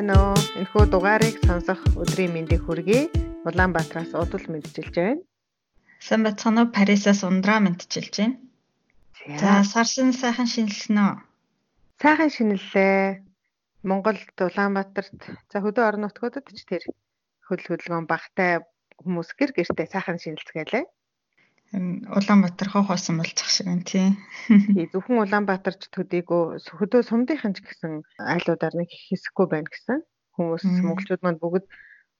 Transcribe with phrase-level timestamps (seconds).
[0.00, 0.36] байна уу?
[0.56, 3.12] Энэхүү дугаарыг сонсох өдрийн мэндийг хүргэе.
[3.44, 5.20] Улаанбаатараас удал мэдчилж байна.
[5.20, 6.72] Уу?
[6.72, 8.40] Парисаас ундраа мэдчилж байна.
[9.36, 11.14] За, сарсан сайхан шинэлсэн үү?
[12.00, 13.20] Сайхан шинэллээ.
[13.84, 15.20] Монголд Улаанбаатарт
[15.52, 16.82] за хөдөө орон нутгуудад ч тэр
[17.44, 18.64] хөл хөдөлгөөн багтай
[19.04, 20.84] хүмүүс гэр гэртээ сайхан шинэлцгээлээ.
[21.70, 24.10] Улаанбаатар хоо хоосон болчих шиг байна тий.
[24.92, 30.02] Зөвхөн Улаанбаатарч төдийгөө хөдөө сумдынхан ч гэсэн айлуудаар нэг хэсэхгүй байна гэсэн.
[30.34, 31.70] Хүмүүс монголчууд манд бүгд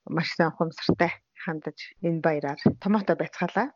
[0.06, 1.10] маш сайн ухамсартай
[1.42, 3.74] хандаж энэ баяраар томоотой байцгаалаа.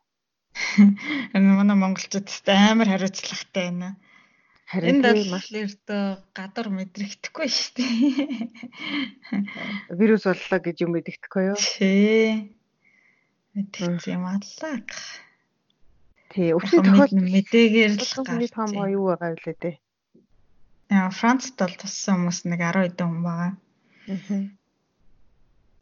[1.35, 3.99] Энэ манай монголчууд амар хариуцлагатай байна.
[4.71, 5.03] Харин
[5.35, 6.03] маш эрдөө
[6.39, 8.47] гадар мэдрэгдэхгүй шүү дээ.
[9.99, 11.59] Вирус боллоо гэж юм мэддэхгүй юу?
[11.59, 12.55] Тий.
[13.59, 14.79] Мэдэх юм аллаа.
[16.35, 19.71] Тий, өвчний тохиолдол мэдээгээр л гарсан том гоё юу байгаа вэ те.
[20.91, 23.53] Аа, Францд бол туссан хүмүүс нэг 10 хэдэн хүн байгаа.
[23.55, 24.43] Аа.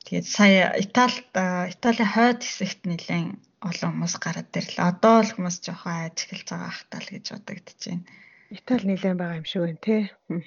[0.05, 1.33] Тэгээд сая Италид
[1.73, 4.85] Италийн хойд хэсэгт нэлээд олон хүмүүс гараад ирлээ.
[4.93, 8.05] Одоо л хүмүүс жоохон айж эхэлж байгаа хтал гэж бодогдож байна.
[8.53, 9.97] Итали нэлээд байгаа юм шиг байна те.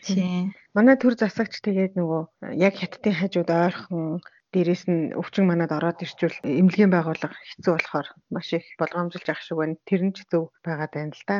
[0.05, 0.53] Тийм.
[0.77, 2.21] Манай төр засагч тэгээд нөгөө
[2.59, 4.21] яг хятадын хажууд ойрхон
[4.55, 9.59] дээрэс нь өвчин манад ороод ирчүүл эмнэлгийн байгууллага хэцүү болохоор маш их болгоомжлж авах шиг
[9.59, 9.75] байна.
[9.83, 11.37] Тэр нь ч зөв байгаад байна л да.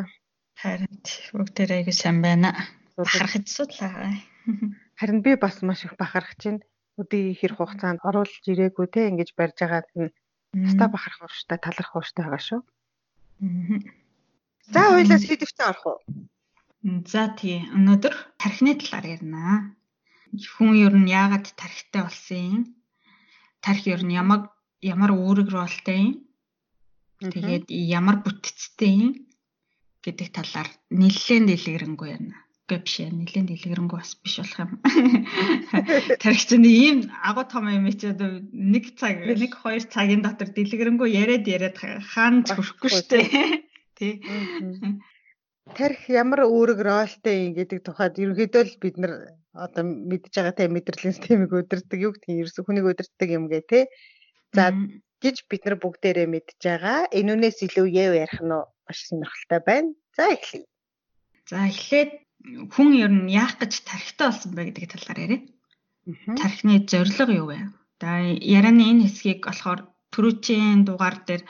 [0.59, 0.91] Харин
[1.31, 2.51] бүгдээр аягүй сайн байна.
[2.99, 4.11] Бахарх байгаа.
[4.99, 6.59] Харин би бас маш их бахарх чинь
[6.99, 10.11] өдөө хэр хугацаанд оруулж ирээгүй те ингэж барьж байгаа нь
[10.71, 12.61] ста бахарх ууштай таларх ууштай байгаа шүү.
[14.73, 15.99] За хоёлаас хэдвчтэй орох уу?
[17.11, 17.63] За тий.
[17.75, 19.75] Өнөөдөр тархины талаар ярина.
[20.55, 22.63] Хүн ер нь яагаад тархитай болсон юм?
[23.65, 24.53] Тарих ер нь ямар
[24.85, 26.13] ямар үүрэг ролтой юм.
[27.33, 29.11] Тэгээд ямар бүтцтэй юм
[30.05, 32.37] гэдэг талаар нэлээд дэлгэрэнгүй байна.
[32.65, 34.71] Үгүй биш ээ, нэлээд дэлгэрэнгүй бас биш болох юм.
[36.21, 41.09] Тарих чинь ийм агуу том юм чи одоо нэг цаг, нэг хоёр цагийн дотор дэлгэрэнгүй
[41.13, 43.19] яриад яриад хаана ч хүрэхгүй штэ.
[43.97, 44.21] Тий.
[45.77, 49.13] Тарих ямар үүрэг ролтой юм гэдэг тухайд ерөнхийдөө л бид нар
[49.55, 53.79] одоо мэдж байгаа те мэдрэлийн системийг өдөрдөг юу гэдгийг ерөөсө хүнийг өдөрдөг юм гээ те.
[54.51, 54.75] За
[55.23, 57.07] гэж бид нар бүгдээрээ мэдж байгаа.
[57.19, 59.89] Энүүнээс илүү яв ярих нь маш сонирхолтой байна.
[60.15, 60.67] За эхлэе.
[61.49, 62.11] За эхлээд
[62.73, 65.41] хүн ер нь яах гэж тархитай болсон бэ гэдэг талаар яриа.
[66.39, 67.59] Тархины зорилго юу вэ?
[68.01, 71.43] За ярианы энэ хэсгийг болохоор түрүүчийн дугаар дээр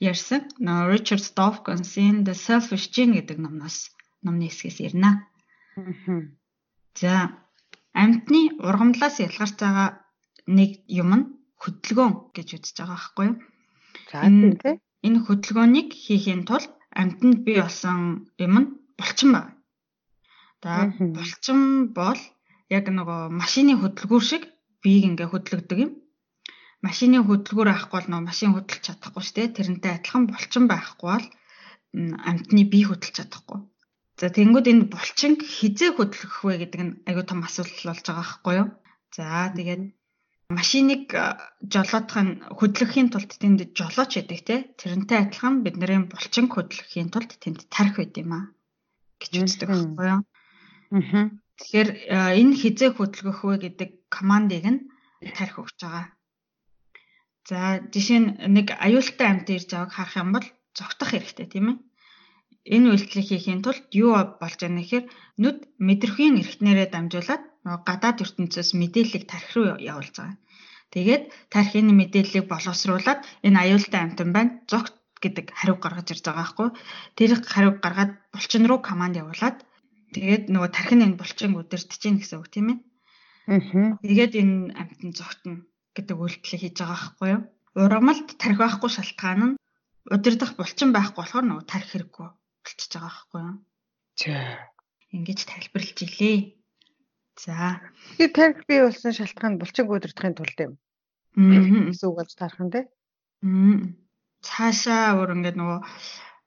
[0.00, 0.48] ярьсан.
[0.90, 3.92] Richard Dawkins-ийн The Selfish Gene гэдэг номноос
[4.24, 5.10] номны хэсгээс ярина.
[6.98, 7.12] За
[7.94, 9.88] амьтны ургамлаас ялгарч байгаа
[10.46, 11.24] нэг юм нь
[11.62, 13.36] хөдөлгөөн гэж үзэж байгаа байхгүй юу?
[14.10, 14.74] За тийм тий.
[15.06, 16.70] Энэ хөдөлгөөнийг хийхийн тулд
[17.00, 17.98] амьтанд бий болсон
[18.44, 18.68] юм нь
[18.98, 19.52] булчин байна.
[20.62, 20.72] За
[21.16, 21.60] булчин
[21.98, 22.20] бол
[22.76, 24.42] яг нөгөө машины хөдөлгүүр шиг
[24.82, 25.92] биеийг ингээ хөдлөгдөг юм.
[26.86, 29.54] Машины хөдөлгүүр авахгүй бол нөгөө машин хөдөлж чадахгүй шүү дээ.
[29.56, 31.26] Тэрнтэй адилхан булчин байхгүй бол
[32.28, 33.58] амьтны бие хөдөлж чадахгүй.
[34.20, 38.54] За тэнгууд энэ булчин хизээ хөдлөх вэ гэдэг нь айгүй том асуудал болж байгаа байхгүй
[38.60, 38.68] юу?
[39.16, 39.82] За тэгээд
[40.52, 41.04] машиныг
[41.72, 47.64] жолоодох нь хөдлөхийн тулд тэнд жолооч гэдэг те тэрнтэй адилхан бидний булчин хөдлөхийн тулд тэнд
[47.72, 48.44] тарих байд юм аа
[49.24, 50.20] гэж үздэг байхгүй юу?
[50.92, 51.26] Аа.
[51.56, 51.88] Тэгэхээр
[52.40, 54.80] энэ хизээ хөдлөх вэ гэдэг командыг нь
[55.32, 56.06] тарих өгч байгаа.
[57.48, 57.58] За
[57.88, 61.76] жишээ нь нэг аюултай амьт ирж байгааг харах юм бол зогтох хэрэгтэй тийм ээ
[62.68, 65.04] энэ үйлдэлийг хийхийн тулд юу болж байгаа нэхэр
[65.40, 67.42] нүд мэдрэхүйн эрхтнэрээ дамжуулаад
[67.88, 70.36] гадаад ертөнцөөс мэдээллийг тархи руу явуулж байгаа.
[70.92, 74.52] Тэгээд тархи энэ мэдээллийг боловсруулад энэ аюултай амтан байна.
[74.68, 74.94] Зогт
[75.24, 76.68] гэдэг хариу гаргаж ирж байгаа байхгүй.
[77.16, 79.56] Тэр хариуг гаргаад булчин руу команд явуулаад
[80.14, 82.78] тэгээд нөгөө тархи нь энэ булчин өдөртж чинь гэсэн үг тийм ээ.
[83.48, 83.96] Аа.
[84.04, 85.64] Тэгээд энэ амтан зогтно
[85.96, 87.42] гэдэг үйлдэлийг хийж байгаа байхгүй юу?
[87.80, 89.58] Ургамалд тархи байхгүй шалтгаан нь
[90.10, 92.28] удирдах булчин байхгүй болохоор нөгөө тархи хэрэггүй
[92.70, 93.56] болчихж байгаа байхгүй юу?
[94.20, 94.36] За.
[95.10, 96.38] Ингэж тайлбарлаж илээ.
[97.34, 97.80] За.
[98.14, 100.72] Тэгэхээр тарих бий болсон шалтгаан булчинг өдөртхийн тулд юм.
[101.34, 101.90] Аа.
[101.90, 102.84] Гэсэн үг болж тарах нь тий.
[103.42, 103.78] Аа.
[104.46, 105.78] Цаашаа өөр ингээд нөгөө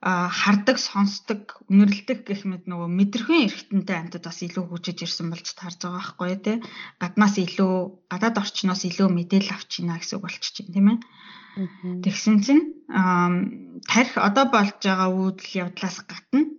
[0.04, 5.80] хардаг, сонсдог, үнэрлдэг гэх мэт нөгөө мэдрэхүйн эргэтэнтэй амьтад бас илүү хөгжиж ирсэн болж таарж
[5.80, 6.58] байгаа байхгүй тий.
[7.00, 7.74] Гаднаас илүү,
[8.12, 11.00] гадаад орчноос илүү мэдээлэл авч ийна гэсэн үг болчих чинь тийм ээ.
[12.04, 12.64] Тэгсэн чинь
[13.88, 16.52] тарих одоо болж байгаа үйлдэл явдлаас гадна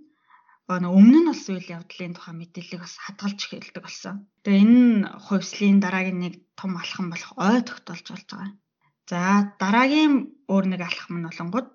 [0.64, 4.24] өмнө нь болсон үйл явдлын тухай мэдээллийг бас хадгалж эхэлдэг болсон.
[4.40, 8.52] Тэгээ энэ хувьслын дараагийн нэг том алхам болох ой тогтолж болж байгаа.
[9.04, 9.20] За
[9.60, 11.68] дараагийн өөр нэг алхам нь болонгууд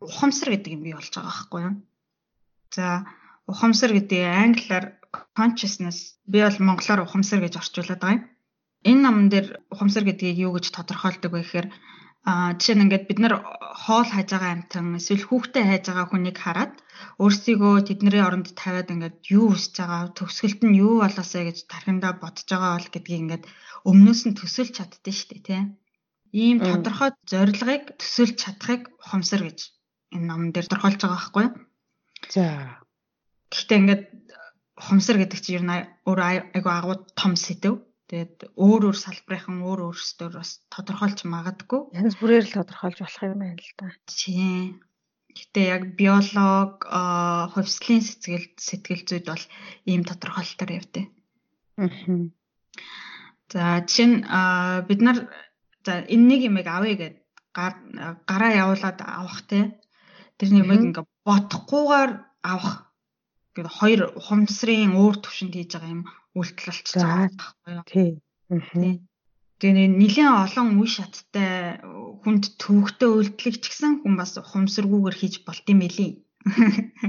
[0.00, 1.74] ухамсар гэдэг юм бий болж байгаа байхгүй юу?
[2.76, 2.86] За
[3.50, 4.84] ухамсар гэдэг англиар
[5.38, 8.24] consciousness би бол монголоор ухамсар гэж орчуулад байгаа юм.
[8.90, 11.68] энэ номон дээр ухамсар гэдгийг юу гэж тодорхойлдог вэ гэхээр
[12.28, 13.34] а жишээ нь ингээд бид нар
[13.84, 16.74] хоол хайж байгаа амтан эсвэл хүүхдээ хайж байгаа хүнийг хараад
[17.22, 22.46] өөрсдийгөө тэдний оронд тавиад ингээд юу үсэж байгаа төгсгөлт нь юу болоосаа гэж тархиндаа бодож
[22.50, 23.44] байгаа бол гэдгийг ингээд
[23.90, 25.62] өмнөөс нь төсөөлж чаддсан шүү дээ тий.
[26.42, 29.58] Ийм тодорхой зорилгыг төсөөлж чадахыг ухамсар гэж
[30.14, 31.54] энэ номон дээр тодорхойлж байгаа байхгүй юу?
[32.32, 32.44] За.
[33.52, 34.04] Гэхдээ ингээд
[34.78, 36.20] ухамсар гэдэг чинь ер нь өөр
[36.54, 37.84] айгу агуу том сэдв.
[38.08, 41.92] Тэгээд өөр өөр салбарынхан өөр өөрсдөр бас тодорхойлж магадгүй.
[41.92, 43.92] Янз бүрээр л тодорхойлж болох юм байна л да.
[44.08, 44.80] Тийм.
[45.28, 46.88] Гэтэ яг биолог,
[47.52, 49.44] хувьслын сэтгэл сэтгэл зүйд бол
[49.84, 51.06] ийм тодорхойлолтоор явдээ.
[51.84, 52.32] Аа.
[53.52, 54.18] За жишээ нь
[54.88, 55.18] бид нар
[55.84, 57.16] за энэ нэг юмыг авъя гэд
[57.54, 59.77] гараа явуулаад авах те.
[60.38, 62.12] Тэр нэмийг ингээ бодохгүйгээр
[62.46, 62.88] авах
[63.58, 66.02] гэдэг хоёр ухамсарын өөр төвшөнд хийж байгаа юм
[66.38, 67.84] үйлдэл болчихж байгаа байхгүй юу?
[67.90, 68.10] Тий.
[69.58, 71.82] Тэгээ нэгэн олон үе шаттай
[72.22, 76.22] хүнд төвөгтэй үйлдэлийг ч гэсэн хүн бас ухамсаргүйгээр хийж болт юм элий.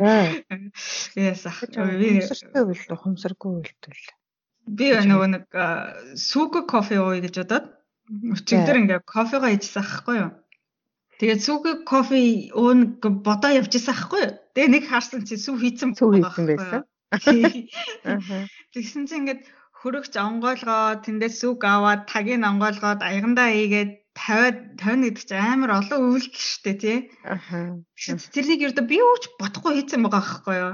[1.14, 1.62] Яас ах.
[1.70, 4.06] Ухамсартай үйлдэл ухамсаргүй үйлдэл.
[4.66, 5.46] Би нөгөө нэг
[6.18, 7.66] сүг кофе ууя гэж бодоод
[8.10, 10.32] өчигдөр ингээ кофего хийжсэн аахгүй юу?
[11.20, 14.24] Тэгээд сүг кофе уун бодоо явжсэн аахгүй?
[14.56, 16.82] Тэгээ нэг харсан чи сүв хийцэн сүв хийцэн байсан.
[18.74, 19.42] Тэгсэн чинь ингээд
[19.84, 26.00] хөрөгч онгойлгоо тэндээс сүг аваад тагийг онгойлгоод аягандаа ийгээд 50 50 гэдэг чинь амар олон
[26.08, 26.98] үйлдэл дээ тий.
[27.24, 27.80] Аха.
[28.36, 30.74] Тэрнийг ердөө би юу ч бодохгүй хийцэн байгаа байхгүй юу?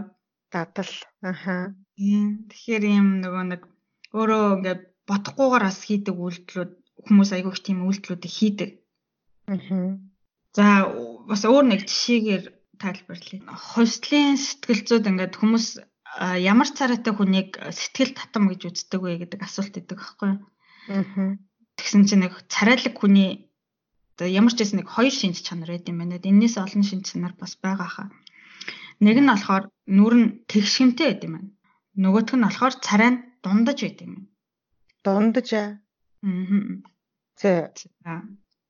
[0.53, 0.93] Дадал.
[1.21, 1.73] Аха.
[1.97, 3.61] Тэгэхээр ийм нөгөө нэг
[4.17, 6.71] өөрөө ингээд бодохгүйгээр бас хийдэг үйлдэлүүд
[7.05, 8.69] хүмүүс айгүйх тийм үйлдэлүүдийг хийдэг.
[9.49, 9.77] Аха.
[10.55, 10.87] За
[11.27, 12.43] бас өөр нэг жишээгээр
[12.79, 13.43] тайлбарлая.
[13.75, 15.67] Хувьслын сэтгэл зүйд ингээд хүмүүс
[16.39, 20.39] ямар царайтай хүнийг сэтгэл татам гэж үздэг вэ гэдэг асуулт идэг байхгүй юу?
[20.95, 21.35] Аа.
[21.75, 23.51] Тэгсэн чинь нэг царайлаг хүний
[24.15, 26.23] одоо ямар ч гэсэн нэг хоёр шинж чанар байд юм байна.
[26.23, 28.07] Эннээс олон шинж чанар бас байгаа хаа.
[29.03, 31.49] Нэг нь болохоор нүр нь тэгшимтэй байд юм байна.
[31.99, 34.31] Нөгөөх нь болохоор царай нь дундаж байд юм.
[35.03, 35.67] Дундаж аа.
[36.23, 36.79] Аа.
[37.43, 38.15] За.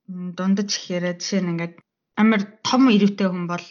[0.07, 1.73] Дундаж гэхээр жишээ нь ингээд
[2.21, 3.65] амар том ирүүтэй хүн бол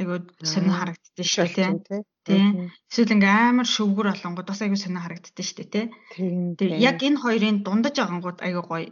[0.00, 2.72] айгуу сонир харагддаг шүү дээ тийм.
[2.88, 6.80] Эсвэл ингээм амар шөвгөр олонгууд бас айгуу сонир харагддаг шүү дээ тийм.
[6.80, 8.88] Яг энэ хоёрын дундаж байгангууд айгуу гоё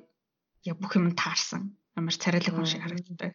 [0.64, 1.76] яг бүх юм таарсан.
[1.96, 3.32] Амар царайлаг хүн шиг харагддаг.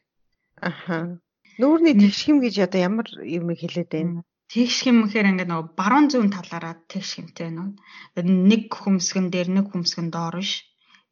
[0.62, 1.20] Аха.
[1.62, 4.22] Нүүрний тэгшхим гэж одоо ямар юм хэлээд байна?
[4.50, 10.42] Тэгшхим гэхээр ингээд нөгөө баруун зүүн талаараа тэгшхимтэй нөгөө нэг хүмсгэн дээр нэг хүмсгэн доор
[10.42, 10.69] биш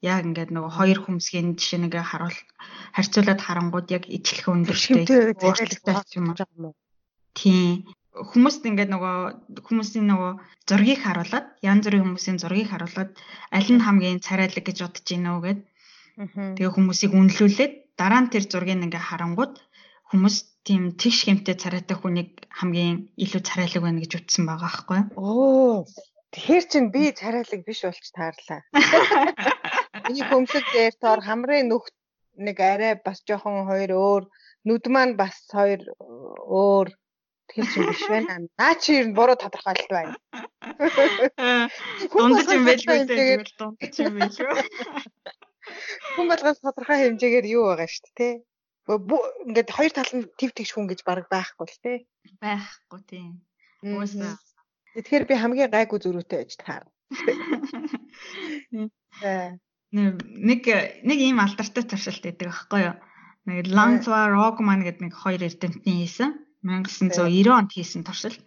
[0.07, 2.39] яг ингээд нөгөө хоёр хүмсгийн жишээ нэгэ харуул
[2.95, 5.03] харьцуулаад харангууд яг ижлэх өндөртэй
[5.43, 6.73] уурталтай юм уу?
[7.37, 7.85] Тийм.
[8.17, 10.31] Хүмүүст ингээд нөгөө хүмүүсийн нөгөө
[10.65, 13.11] зургийг харуулад янз бүрийн хүмүүсийн зургийг харуулад
[13.53, 15.59] аль нь хамгийн царайлаг гэж бодож гинэ үү гэд.
[16.57, 19.53] Тэгээ хүмүүсийг үнэлүүлээд дараа нь тэр зургийг ингээ харангууд
[20.09, 24.99] хүмүүс тийм тэгш хэмтэй царайтай хүнийг хамгийн илүү царайлаг байна гэж утсан байгаа байхгүй?
[25.13, 25.85] Оо.
[26.33, 28.61] Тэгэхээр чин би царайлаг биш болч таарлаа.
[30.07, 31.85] Миний хөмсөг дээр тоор хамрын нүх
[32.37, 34.23] нэг арай бас жоохон хоёр өөр
[34.67, 35.81] нүд маань бас хоёр
[36.63, 36.87] өөр
[37.47, 38.33] тэгэхээр чи биш байна.
[38.59, 40.15] Наа чи ер нь буруу тодорхойлт байна.
[42.11, 44.61] Дундаж юм байлгүй тэгээд дундаж юм байлгүй.
[46.15, 48.29] Хүн болгоос тодорхой хэмжээгээр юу байгаа шүү дээ, тэ?
[49.47, 52.07] Ингээд хоёр тал нь тв тэгш хүн гэж баг байхгүй л тэ.
[52.39, 53.43] Байхгүй тийм.
[53.83, 54.39] Уусаа.
[54.95, 56.87] Тэгэхээр би хамгийн гайгүй зөрүүтэй байж таар.
[59.97, 60.61] нэг
[61.03, 62.95] нэг ийм алдартай туршилт байдаг аахгүй юу.
[63.47, 68.41] Нэг Лансва Рогман гэдэг нэг хоёр эрдэмтний хийсэн 1990 онд хийсэн туршилт.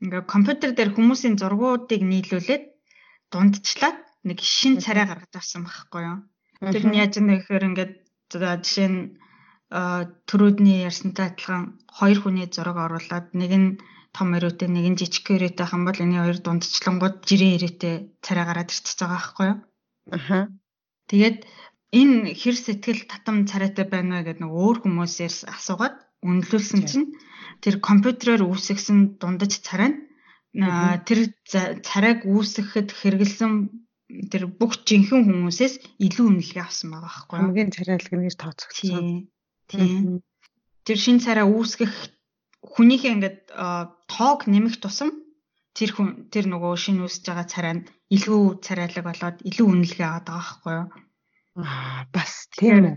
[0.00, 2.64] Ингээ компьютер дээр хүмүүсийн зургуудыг нийлүүлээд
[3.30, 6.18] дундчлаад нэг шин царай гаргаж авсан байхгүй юу.
[6.72, 7.92] Тэр нь яаж нэг гэхээр ингээд
[8.32, 9.00] жишээ нь
[9.70, 13.68] төрөөдний ярьсантай адилхан хоёр хүний зураг оруулаад нэг нь
[14.16, 17.94] том өрөөтэй нэг нь жижиг өрөөтэй хам бол энэ хоёр дундчлангууд жирийн өрөөтэй
[18.24, 19.58] царай гараад ирчихэж байгаа байхгүй юу.
[20.16, 20.38] Аха.
[21.10, 21.38] Тэгээд
[21.90, 27.06] энэ хэр сэтгэл татам царайтай байна вэ гэдэг нэг өөр хүмүүсээс асуугаад үнэлүүлсэн чинь
[27.58, 29.98] тэр компьютероор үүсгэсэн дундаж царай нь
[31.06, 31.34] тэр
[31.82, 33.52] царайг үүсгэхэд хэрэгэлсэн
[34.30, 37.42] тэр бүх жинхэнэ хүмүүсээс илүү үнэлгээ авсан байгаа байхгүй юу?
[37.42, 39.30] Хамгийн царайлаг гэж тооцогдсон.
[39.70, 40.22] Тийм.
[40.86, 41.94] Тэр шин царай үүсгэх
[42.74, 43.38] хүнийхээ ингээд
[44.10, 45.19] тоог нэмэх тусам
[45.76, 47.86] тэр хүн тэр нөгөө шинэ үсэж байгаа царай нь
[48.16, 50.86] илүү царайлаг болоод илүү үнэлгээ аваад байгаа байхгүй юу?
[51.62, 52.96] Аа бас тийм үү.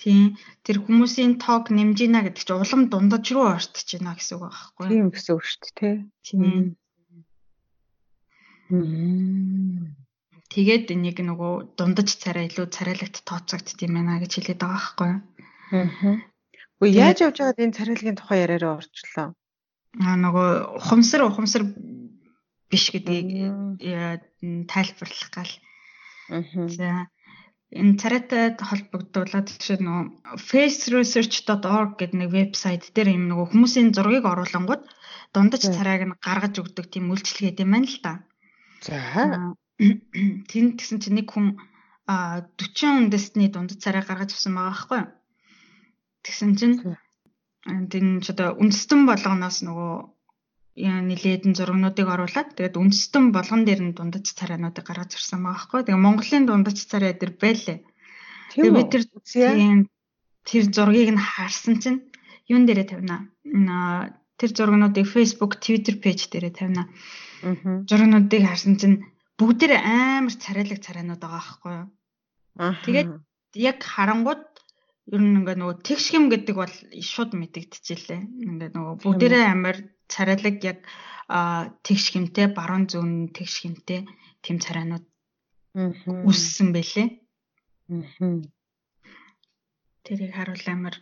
[0.00, 0.40] Тийм.
[0.64, 4.84] Тэр хүмүүсийн тоог нэмж ийна гэдэг чинь улам дундаж руу ортож байна гэсэн үг байхгүй
[4.88, 4.92] юу?
[4.92, 6.64] Тийм гэсэн үг шүү дээ, тийм.
[10.50, 15.20] Тэгээд энийг нөгөө дундаж царай илүү царайлагт тооцогдд юм байна гэж хэлээд байгаа байхгүй юу?
[15.76, 16.16] Аа.
[16.80, 19.28] Үгүй яаж явж байгаад энэ царайлагын тухай яриараа орчлоо.
[20.00, 20.48] Аа нөгөө
[20.80, 21.62] ухамсар ухамсар
[22.70, 23.28] биш гэдгийг
[24.70, 25.52] тайлбарлах гал.
[26.70, 27.10] За
[27.70, 34.82] энэ царайтай холбогдуулаад жишээ нөгөө faceresearch.org гэдэг нэг вебсайт дээр юм нөгөө хүмүүсийн зургийг оруулангууд
[35.34, 38.12] дундаж царайг нь гаргаж өгдөг тийм үйлчлэгээ юм байна л да.
[38.82, 38.98] За.
[40.50, 41.56] Тэнд гэсэн чинь нэг хүн
[42.10, 45.10] 40 үндэстний дунд царай гаргаж авсан байгаа байхгүй юу?
[46.26, 46.76] Тэгсэн чинь
[47.64, 49.92] тэн ч одоо үндэстэн болгоноос нөгөө
[50.88, 55.80] нилээдэн зургнуудыг оруулаад тэгээд үндэстэн болгон дээр нь дундаж царайнуудыг гаргаж ирсэн байгаа байхгүй.
[55.84, 57.78] Тэгээ Монголын дундаж царай дээр байлээ.
[58.54, 59.04] Тэгээ бид тэр
[60.48, 62.00] тэр зургийг нь харсан чинь
[62.48, 63.28] юун дээрээ тавина.
[64.40, 66.88] Тэр зургнуудыг Facebook, Twitter пэйж дээрээ тавина.
[67.88, 68.96] Зургнуудыг харсан чинь
[69.36, 71.88] бүгдээр амар царайлаг царайнууд байгаа байхгүй юу.
[72.84, 73.10] Тэгээд
[73.56, 74.44] яг харангууд
[75.10, 78.20] ер нь ингээ нөгөө тэгшгэм гэдэг бол шууд мэдэгдчихжээ.
[78.48, 79.76] Ингээ нөгөө бүгдээрээ амар
[80.12, 80.78] царайлаг яг
[81.86, 84.00] тэгшгэмтэй баруун зүүн тэгшгэмтэй
[84.42, 85.06] тэм царайнууд
[86.26, 87.08] үссэн байлээ.
[90.04, 90.96] Тэрийг харуул амар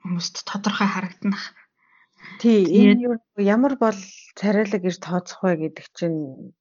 [0.00, 1.36] хүмүүст тодорхой харагдана.
[2.40, 4.00] Тий, энэ ямар бол
[4.36, 6.52] царайлаг гэж тооцох вэ гэдэг чинь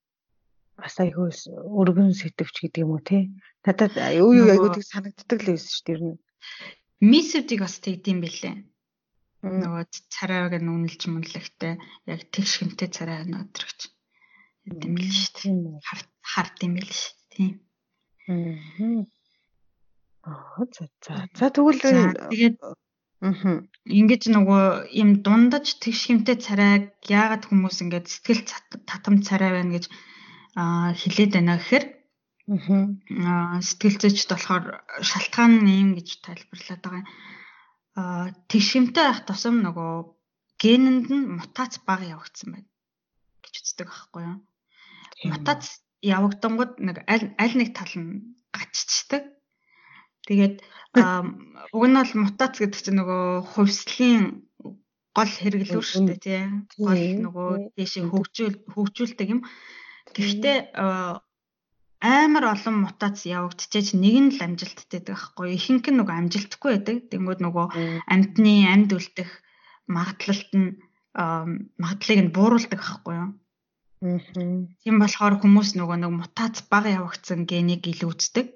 [0.76, 1.32] бас айгүй
[1.80, 3.32] өргөн сэтвч гэдэг юм уу те.
[3.64, 6.18] Надад юу юу тийг санагддаг л байсан шүү дээ ер нь.
[7.00, 8.56] Мисүүдийг бас тэгдэм билээ.
[9.40, 11.80] Нөгөө царайг нь үнэлж мөнлөгтэй
[12.12, 13.80] яг тэгш хэмтэй царай өнөдрөгч.
[14.68, 15.80] Юм бил шүү дээ.
[15.88, 17.56] Харт харт юм бил шүү дээ.
[18.28, 19.08] Тийм.
[20.28, 20.68] Аа.
[20.76, 21.14] За за.
[21.40, 22.60] За тэгвэл тэгээд
[23.24, 23.64] Аа.
[24.00, 24.64] Ингэж нөгөө
[25.04, 28.44] юм дундаж тэгш хэмтэй царайг яагаад хүмүүс ингэж сэтгэл
[28.88, 29.92] татам царай байна гэж
[30.60, 31.86] аа хилээд байна гэхээр
[33.24, 34.64] аа сэтгэл зүйчд болохоор
[35.04, 37.04] шалтгаан нь юм гэж тайлбарлаад байгаа.
[37.04, 37.39] Аа
[38.52, 39.94] тэгшимтэй байх тусам нөгөө
[40.62, 42.70] генэнд нь мутац бага явагдсан байна
[43.44, 44.38] гэж үздэг байхгүй юу?
[45.32, 45.64] Мутац
[46.04, 49.24] явагдангууд нэг аль аль нэг тал нь гаччихдаг.
[50.28, 50.56] Тэгээд
[51.76, 54.24] уг нь бол мутац гэдэг чинь нөгөө хувьслын
[55.16, 56.44] гол хэрэглүүр шүү дээ тий.
[56.80, 59.42] Гол нөгөө тийшээ хөгжүүл хөгжүүлдэг юм.
[60.16, 60.58] Гэхдээ
[62.00, 65.48] амар олон мутац явагдчихэж нэг нь л амжилттай байдаг байхгүй.
[65.58, 66.98] Ихэнх нь нөгөө амжилтгүй байдаг.
[67.12, 67.66] Тэнгүүд нөгөө
[68.14, 69.30] амьтны амьд үлдэх
[69.92, 70.80] магадлалт нь
[71.84, 73.30] магадлалыг нь бууруулдаг байхгүй юу?
[74.80, 78.48] Тийм болохоор хүмүүс нөгөө нэг мутац бага явагдсан генийг илүү үздэг.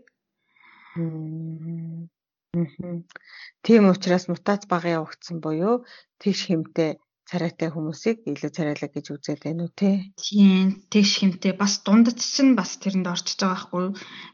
[3.66, 5.84] Тийм учраас мутац бага явагдсан буюу
[6.22, 10.12] тэгш хэмтэй царайтай хүмүүсийг илүү царайлаг гэж үзээд байна уу те.
[10.20, 13.94] Тийм, тэгш хэмтэй бас дундч чинь бас тэрэнд орчиж байгаа байхгүй юу?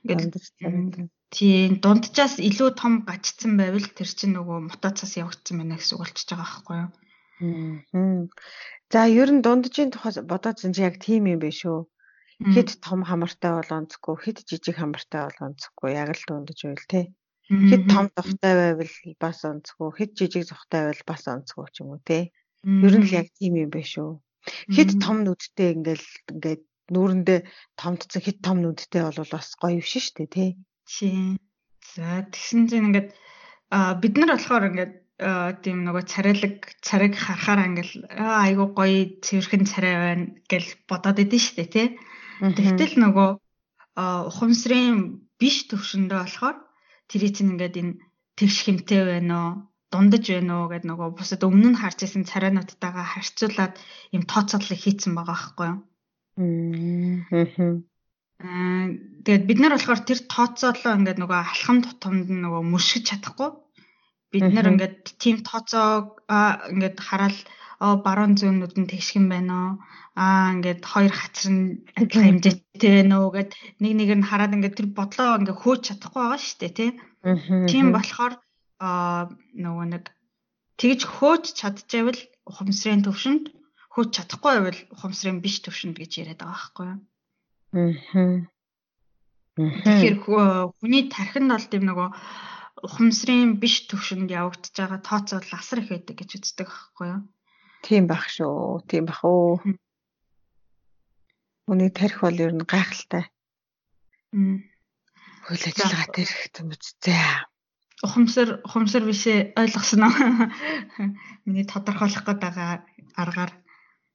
[0.09, 0.35] Ингээд
[1.29, 6.29] тийм, дунджаас илүү том гачцсан байвал тэр чинь нөгөө мутацаас явагдсан байна гэсэн үг болчихж
[6.33, 6.89] байгаа байхгүй юу?
[8.91, 11.85] За ер нь дунджийн тухай бодоод зэн чи яг тийм юм биш үү?
[12.39, 17.01] Хэд том хамартай бол онцгүй, хэд жижиг хамартай бол онцгүй, яг л дундаж байл те.
[17.51, 22.01] Хэд том зохтой байвал бас онцгүй, хэд жижиг зохтой байвал бас онцгүй ч юм уу
[22.07, 22.31] те.
[22.65, 24.11] Ер нь л яг тийм юм байна шүү.
[24.75, 26.61] Хэд том нүдтэй ингээл ингээд
[26.91, 27.39] нүүрэндээ
[27.79, 30.49] томдсон хэд том нүдтэй бол бас гоё биш шүү дээ тий.
[30.83, 31.37] Тий.
[31.95, 33.09] За тэгсэн чинь ингээд
[34.01, 34.93] бид нар болохоор ингээд
[35.63, 41.55] тийм нөгөө царайлаг царайг харахаар ингээл айгу гоё цэвэрхэн царай байна гэж бодоод идэв шүү
[41.59, 41.87] дээ тий.
[42.39, 43.29] Тэгтэл нөгөө
[44.31, 46.57] ухамсарын биш төвшөндөө болохоор
[47.11, 47.93] тэрий чинь ингээд энэ
[48.39, 53.73] тэгш хэмтэй байна дундаж байна уу гэд нөгөө бусад өмнө нь харж исэн царайнуудтайгаа харьцуулаад
[54.15, 55.79] юм тооцоолол хийцэн байгаа байхгүй юу.
[58.39, 58.85] Аа
[59.25, 63.49] тэгээд бид нар болохоор тэр тооцоолоо ингээд нөгөө алхам тутамд нөгөө мөршиж чадахгүй.
[64.31, 66.15] Бид нар ингээд тийм тооцоо
[66.71, 67.37] ингээд хараад
[67.83, 69.73] оо баруун зүүнүүд нь тэгшгэн байна уу?
[70.15, 71.63] Аа ингээд хоёр хацар нь
[71.97, 76.21] адилхан хэмжээтэй байна уу гэд нэг нэг нь хараад ингээд тэр бодлоо ингээд хөөж чадахгүй
[76.23, 76.91] байгаа шүү дээ, тий.
[77.71, 78.33] Тийм болохоор
[78.79, 79.27] аа
[79.63, 80.05] нөгөө нэг
[80.79, 83.45] тэгж хөөж чадчихвэл ухамсарын төвшөнд
[83.93, 86.99] хөөж чадахгүй байвал ухамсарын биш төвшөнд гэж яриад байгаа байхгүй юу?
[87.75, 88.47] Аа.
[89.59, 92.09] Тэгэхээр хүний тархинд бол тийм нөгөө
[92.87, 97.21] ухамсарын биш төвшөнд явагдаж байгаа тооцоол асар их байдаг гэж үздэг байхгүй юу?
[97.83, 98.83] Тийм байх шүү.
[98.87, 99.59] Тийм бах уу.
[101.67, 103.27] Хүний тарих бол ер нь гайхалтай.
[104.31, 107.27] Хөл ажиллагаа дээр их юм үзээ
[108.05, 110.15] ухамсар ухамсар бишээ ойлгосон уу?
[111.45, 113.51] Миний тодорхойлох гээд байгаа аргаар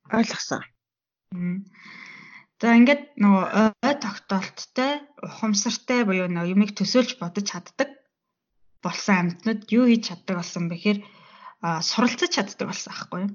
[0.09, 0.63] ойлгосон.
[2.61, 3.45] За ингээд нөгөө
[3.85, 7.91] ой тогтоолттой, ухамсартай буюу нөгөө юмыг төсөөлж бодож чаддаг
[8.81, 10.99] болсон амьтнууд юу хийж чаддаг болсон бэхээр
[11.85, 13.33] суралцаж чаддаг болсон аахгүй юу.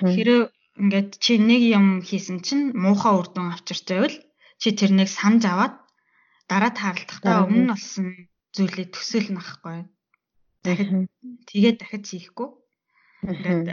[0.00, 0.40] Хэрэв
[0.80, 4.16] ингээд чи нэг юм хийсэн чинь муухай үр дүн авчирч байвал
[4.60, 5.74] чи тэрнийг санаж аваад
[6.48, 9.78] дараа тааралдахдаа өмнө болсон зүйлийг төсөөлнө ахгүй.
[10.64, 11.10] Дахид
[11.48, 12.48] тэгээд дахиж хийхгүй.
[13.26, 13.66] Ингээд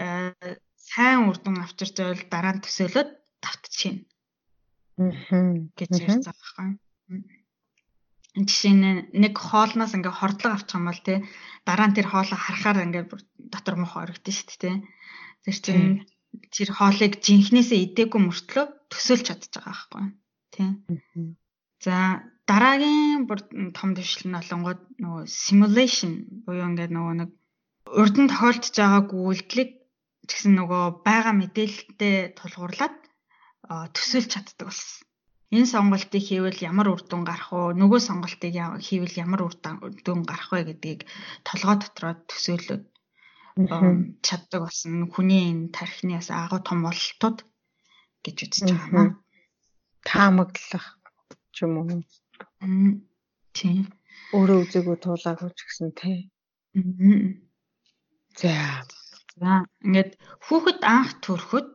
[0.78, 3.10] сайн үр дүн авчирч байвал дараа нь төсөөлөд
[3.44, 4.08] тавтчихна.
[5.00, 6.68] Аа гэж ярьсан байхгүй.
[8.48, 8.88] Жишээ нь
[9.24, 11.18] нэг хоолноос ингээ хордлого авчих юм бол тий
[11.68, 13.04] дараа нь тэр хоолоо харахаар ингээ
[13.54, 14.76] дотор мохоо орогдсон шүү дээ тий.
[15.44, 15.88] Тэр чинь
[16.54, 20.06] тэр хоолыг жинхнээсээ идээгүй мөртлөө төсөөлж чадчих байгаа байхгүй.
[20.54, 20.70] Тий.
[21.86, 21.96] За
[22.50, 23.40] дараагийн бүр
[23.78, 27.30] том дэвшил нь болонгод нөгөө simulation буюу ингээ нөгөө нэг
[28.02, 29.72] урд нь тохиолдож байгаа үйлдэлийг
[30.28, 32.96] тэгсэн нөгөө байгаа мэдээлэлтэй тулгуурлаад
[33.96, 35.08] төсөөлж чаддаг болсон.
[35.56, 37.74] Энэ сонголтыг хийвэл ямар үр дүн гарах вэ?
[37.82, 38.54] Нөгөө сонголтыг
[38.86, 39.56] хийвэл ямар үр
[40.06, 41.02] дүн гарах вэ гэдгийг
[41.48, 42.84] толгой дотроо төсөөлөд
[44.28, 45.10] чаддаг болсон.
[45.10, 47.40] Хүний энэ тархины бас агуу том бололтууд
[48.22, 49.10] гэж үзэж байгаа маа.
[50.06, 50.99] Таамаглах
[51.54, 52.02] ч юм уу.
[53.58, 53.86] Тийм.
[54.36, 56.18] Өөрөө үзээгүй туулаагүй ч гэсэн тий.
[58.40, 58.54] За
[59.40, 61.68] За ингээд хүүхэд анх төрөхөд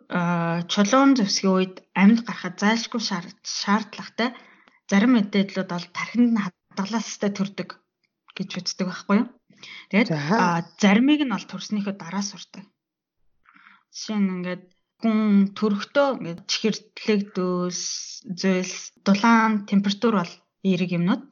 [0.73, 4.37] чулуун зөсгийн үед амьд гарахад зайлшгүй шаардлагатай
[4.91, 7.81] зарим мэдээллүүд бол тархинд нь хадгалаастай төрдөг
[8.37, 9.29] гэж үздэг байхгүй юу.
[9.89, 10.11] Тэгээд
[10.77, 12.69] заримыг нь бол төрснийхөө дараа сурдаг.
[13.97, 14.65] Жишээ нь ингээд
[15.05, 17.81] хүн төрөхдөө ингээд чихэрлэг дөөс
[18.25, 20.33] зүйлс дулаан температур бол
[20.65, 21.25] эерэг юмнууд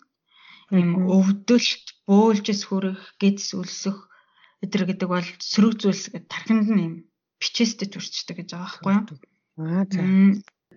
[0.76, 3.96] юм өвдөлт, бөөлжс хүрэх, гэдс өлсөх
[4.60, 6.94] өдр гэдэг бол сөрөг зүйлс гэдэг тархинд нь юм
[7.40, 9.64] бичээстэй төрчдөг гэж байгаа байхгүй юу?
[9.64, 10.00] Аа за.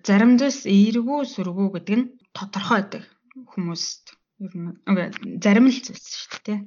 [0.08, 3.04] Зарим зүйлс эергүү сөргүү гэдэг нь тодорхой байдаг
[3.52, 4.04] хүмүүст.
[4.40, 6.60] Ер нь зарим л зүйлс шүү дээ.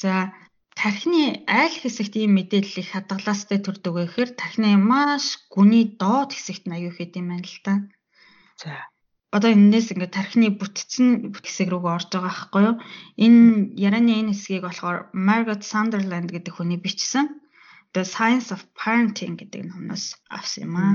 [0.00, 0.32] За
[0.76, 6.92] тархины айл хэсэгт ийм мэдээлэл их хадгалаастай төрдөг гэхээр тархины маш гүний доод хэсэгт аюу
[6.94, 7.72] хэд юм байна л та.
[8.60, 8.72] За
[9.36, 12.76] одоо энэс ингээд тархины бүтцэн хэсэг рүүгээ орж байгаа байхгүй юу?
[13.24, 13.40] Энэ
[13.86, 17.26] ярианы энэ хэсгийг болохоор Margaret Sunderland гэдэг хүний бичсэн
[17.92, 20.92] The Science of Parenting гэдэг номноос авсан юм аа.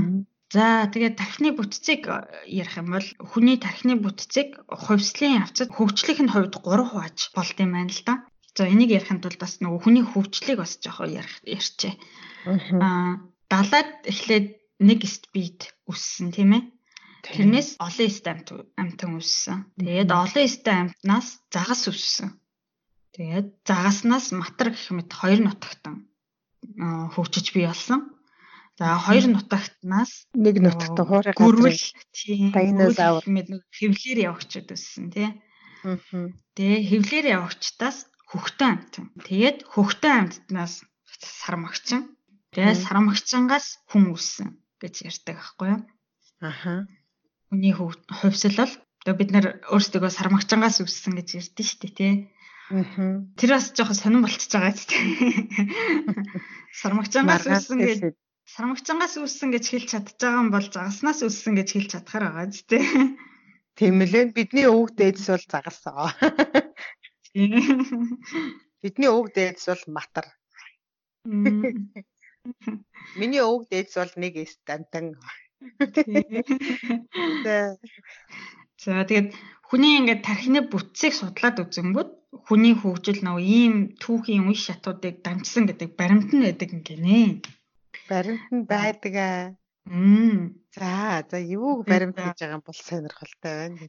[0.51, 2.01] За тэгээд тархины бүтцийг
[2.45, 7.71] ярих юм бол хүний тархины бүтцийг хувьслын явцад хөгжлийнх нь хувьд 3 хувааж болд юм
[7.77, 8.13] байна л да.
[8.57, 11.93] За энийг ярихын тулд бас нөгөө хүний хөгжлийг бас жоохон ярих ярьчээ.
[12.83, 14.47] Аа далаад эхлээд
[14.83, 16.63] нэг спид өссөн тийм ээ.
[17.21, 18.49] Тэрнээс олон эстэй амт
[18.81, 19.69] амтан үссэн.
[19.77, 22.29] Тэгээд олон эстэй амтнаас загас үссэн.
[23.15, 26.11] Тэгээд загаснаас матар гэх мэт хоёр нутагтан
[27.13, 28.11] хөгжиж бий болсон.
[28.79, 31.81] За хоёр нутагтнаас нэг нутагтан хуурай гөрвөл
[32.15, 35.29] тийм динозавр мэд нэг хэвлэр явагчд өссөн тий.
[36.55, 39.05] Тэгээ хэвлэр явагчдаас хөхтөн амтан.
[39.27, 40.87] Тэгээд хөхтөн амттнаас
[41.19, 42.15] сармагчин.
[42.55, 45.81] Тэгээ сармагчингаас хүн үссэн гэж ярьдаг аахгүй юу?
[46.41, 46.87] Аха
[47.51, 52.13] хүний хувьсэл бол одоо бид нар өөрсдөө сармагчангаас үссэн гэж ярьдэн шүү дээ тий.
[52.71, 53.27] Аа.
[53.35, 55.03] Тэр бас жоохон сонирн болчихж байгаа ч тий.
[56.81, 58.15] Сармагчангаас үссэн гэж
[58.55, 62.63] сармагчангаас үссэн гэж хэлж чадчих байгаа юм бол загаснаас үссэн гэж хэлж чадхаар байгаа ч
[62.71, 62.83] тий.
[63.75, 66.15] Тийм үлээ бидний өвөг дээдс бол загалсан.
[67.33, 70.27] Бидний өвөг дээдс бол матар.
[73.19, 75.05] Миний өвөг дээдс бол нэг стантан.
[78.81, 79.29] За тэгээд
[79.69, 82.11] хүний ингээд тархины бүтцийг судлаад үзэнгүүт
[82.45, 87.45] хүний хөгжил нөгөө ийм түүхийн үе шатуудыг дамжсан гэдэг баримт нь байдаг гинэ.
[88.09, 89.43] Баримт нь байдаг аа.
[89.85, 90.57] Мм.
[90.75, 93.85] За, за юу баримт гэж байгаа юм бол сонирхолтой байна.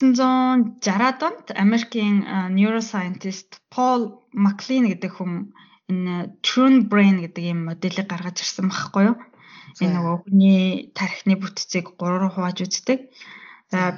[0.00, 2.24] 1960-ад онд Америкийн
[2.56, 5.52] neuroscientist Paul MacLean гэдэг хүн
[5.92, 9.16] энэ True Brain гэдэг ийм моделийг гаргаж ирсэн байхгүй юу?
[9.78, 13.12] Энэ нөгөө хүний тархины бүтцийг 3 руу хувааж үздэг.
[13.70, 13.94] За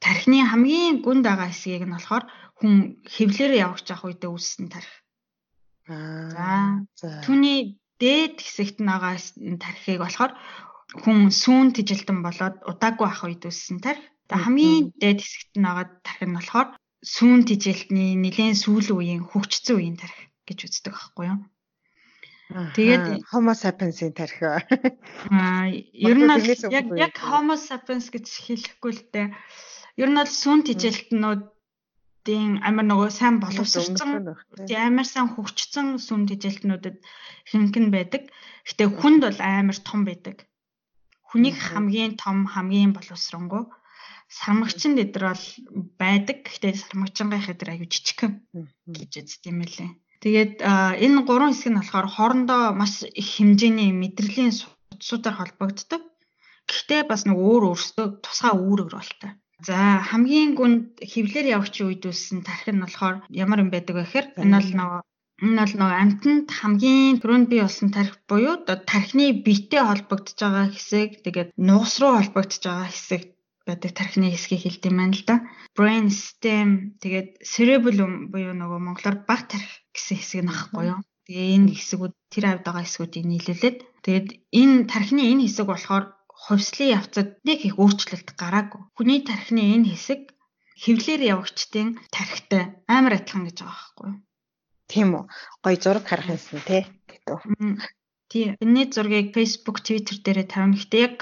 [0.00, 2.24] тархины хамгийн гүн дагаа хэсгийг нь болохоор
[2.58, 4.94] хүн хэвлэрээ явж явах үедээ үүссэн тарих.
[5.90, 6.86] Аа.
[6.96, 9.18] За түүний дээд хэсэгт байгаа
[9.60, 10.32] тархийг болохоор
[11.02, 14.06] хүн сүүн тижилтэн болоод удаагүй ах үед үүссэн тарих.
[14.30, 16.68] Тэгээ хамгийн дээд хэсэгт байгаа тарих нь болохоор
[17.02, 21.38] сүүн тижилтний нэгэн сүүл үеийн хөгжсөн үеийн тарих гэж үздэг байхгүй юу?
[22.78, 24.46] Тэгээд Homo sapiens-ийн тархи.
[24.46, 26.30] Аа, ер нь
[26.78, 29.28] яг яг Homo sapiens гэж хэлэхгүй л дээ.
[29.98, 34.10] Ер нь бол сүн тижилтнүүдийн амар нөгөө сайн боловсрсон
[34.86, 36.96] амар сайн хөгжсөн сүн тижилтнүүдэд
[37.50, 38.22] хинхэн байдаг.
[38.66, 40.46] Гэтэ хүнд бол амар том байдаг.
[41.30, 43.62] хүнийг хамгийн том хамгийн боловсронгуй
[44.30, 45.46] сармагчин дэдэр бол
[45.98, 46.38] байдаг.
[46.46, 48.32] Гэхдээ сармагчингийнхаа дээр аюу жижигхэн
[48.86, 49.90] гэж үзт юм лээ.
[50.22, 50.54] Тэгээд
[51.04, 56.02] энэ гурван хэсэг нь болохоор хоорондоо маш их хэмжээний мэдрэлийн судсуудаар холбогддог.
[56.70, 59.30] Гэхдээ бас нэг өөр өөрсдөө тусгай үүрэг болтой.
[59.66, 59.76] За
[60.08, 64.56] хамгийн гүнд хевлэр явагчийн үед үссэн тархи нь болохоор ямар юм байдаг вэ гэхээр энэ
[64.56, 65.00] бол нөгөө
[65.44, 71.10] энэ бол нөгөө амтнд хамгийн түрүүнд бий болсон тархи буюу тархины биетэй холбогдож байгаа хэсэг
[71.24, 73.22] тэгээд нугас руу холбогдож байгаа хэсэг
[73.70, 75.36] байдаг тархины хэсгийг хэлдэг юм байна л да.
[75.78, 81.00] Brain stem тэгээд cerebellum буюу нөгөө монголоор баг тархи гэсэн хэсэг нь ахгүй юу.
[81.30, 84.28] Тэгээ энэ хэсгүүд тэр авд байгаа хэсгүүдийг нийлүүлээд тэгээд
[84.60, 88.82] энэ тархины энэ хэсэг болохоор хувьслын явцад нэг их өөрчлөлт гараагүй.
[88.96, 90.20] Хүний тархины энэ хэсэг
[90.82, 94.18] хевлэр явагчдын тархитай амар адилхан гэж байгаа байхгүй юу.
[94.90, 95.24] Тийм үү.
[95.62, 96.82] Гой зураг харах юмсан тий.
[98.30, 98.56] Тийм.
[98.62, 100.80] Энэний зургийг Facebook, Twitter дээрээ тавина.
[100.80, 101.16] Гэтэ яг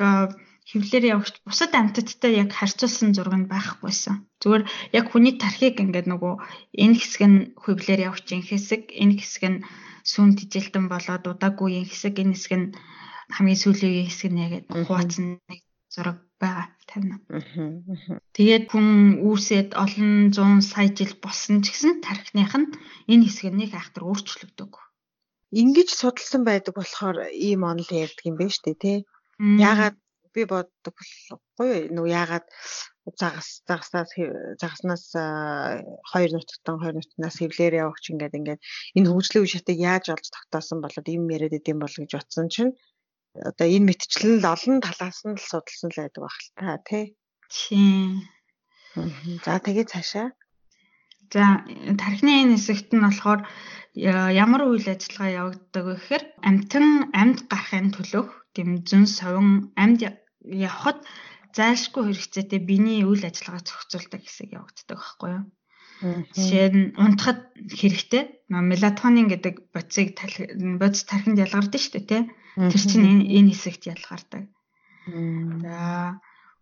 [0.69, 4.15] хевлэр явагч бусад амьтадтай яг харьцуулсан зураг нь байхгүйсэн.
[4.41, 4.63] Зүгээр
[4.99, 6.35] яг хүний тархийг ингээд нөгөө
[6.85, 9.59] энэ хэсэг нь хевлэр явагчийн хэсэг, энэ хэсэг нь
[10.11, 12.67] сүүн тижилтэн болоод удаагүй хэсэг, энэ хэсэг нь
[13.35, 17.17] хамгийн сүүлийн хэсэг нь яг хуваацсан нэг зураг байгаа тавина.
[18.37, 18.89] Тэгээд хүн
[19.25, 22.69] үүсээд олон зуун сая жил болсон ч гэсэн тархиных нь
[23.13, 24.73] энэ хэсэг нэг айхтар өөрчлөгдөг.
[25.61, 28.99] Ингиж судалсан байдаг болохоор ийм онол ярьдаг юм байна шүү дээ, тий.
[29.41, 29.97] Яагаад
[30.35, 32.47] би боддог болохгүй нөгөө яагаад
[33.21, 34.11] загас загаснаас
[34.61, 35.05] загаснаас
[36.11, 38.61] хоёр нутагтан хоёр нутагнаас хэвлэр явагч ингээд ингээд
[38.97, 42.73] энэ хөгжлийн үе шатыг яаж олж тогтоосон болоод юм яриад идэм бол гэж утсан чинь
[43.49, 47.05] одоо энэ мэтчлэн л олон талаас нь л судалсан л байдаг баг л та тий.
[47.49, 48.29] Тийм.
[49.45, 50.29] За тэгээ цаашаа.
[51.33, 51.45] За
[52.01, 53.41] тархины энэ хэсэгт нь болохоор
[54.45, 56.87] ямар үйл ажиллагаа явагддаг вэ гэхээр амтан
[57.21, 58.29] амьд гарахын төлөх
[58.89, 60.01] зүн совин амьд
[60.45, 60.99] явхад
[61.57, 65.45] зайлшгүй хэрэгцээтэй биений үйл ажиллагаа зохицуулдаг хэсэг явагддаг байхгүй юу?
[65.99, 67.41] Жишээ нь унтахад
[67.81, 70.15] хэрэгтэй мелатонин гэдэг бодисыг
[70.79, 72.23] бодис тархинд ялгардаг шүү дээ тий.
[72.55, 74.45] Тэр чинь энэ энэ хэсэгт ялгардаг.
[75.63, 75.79] За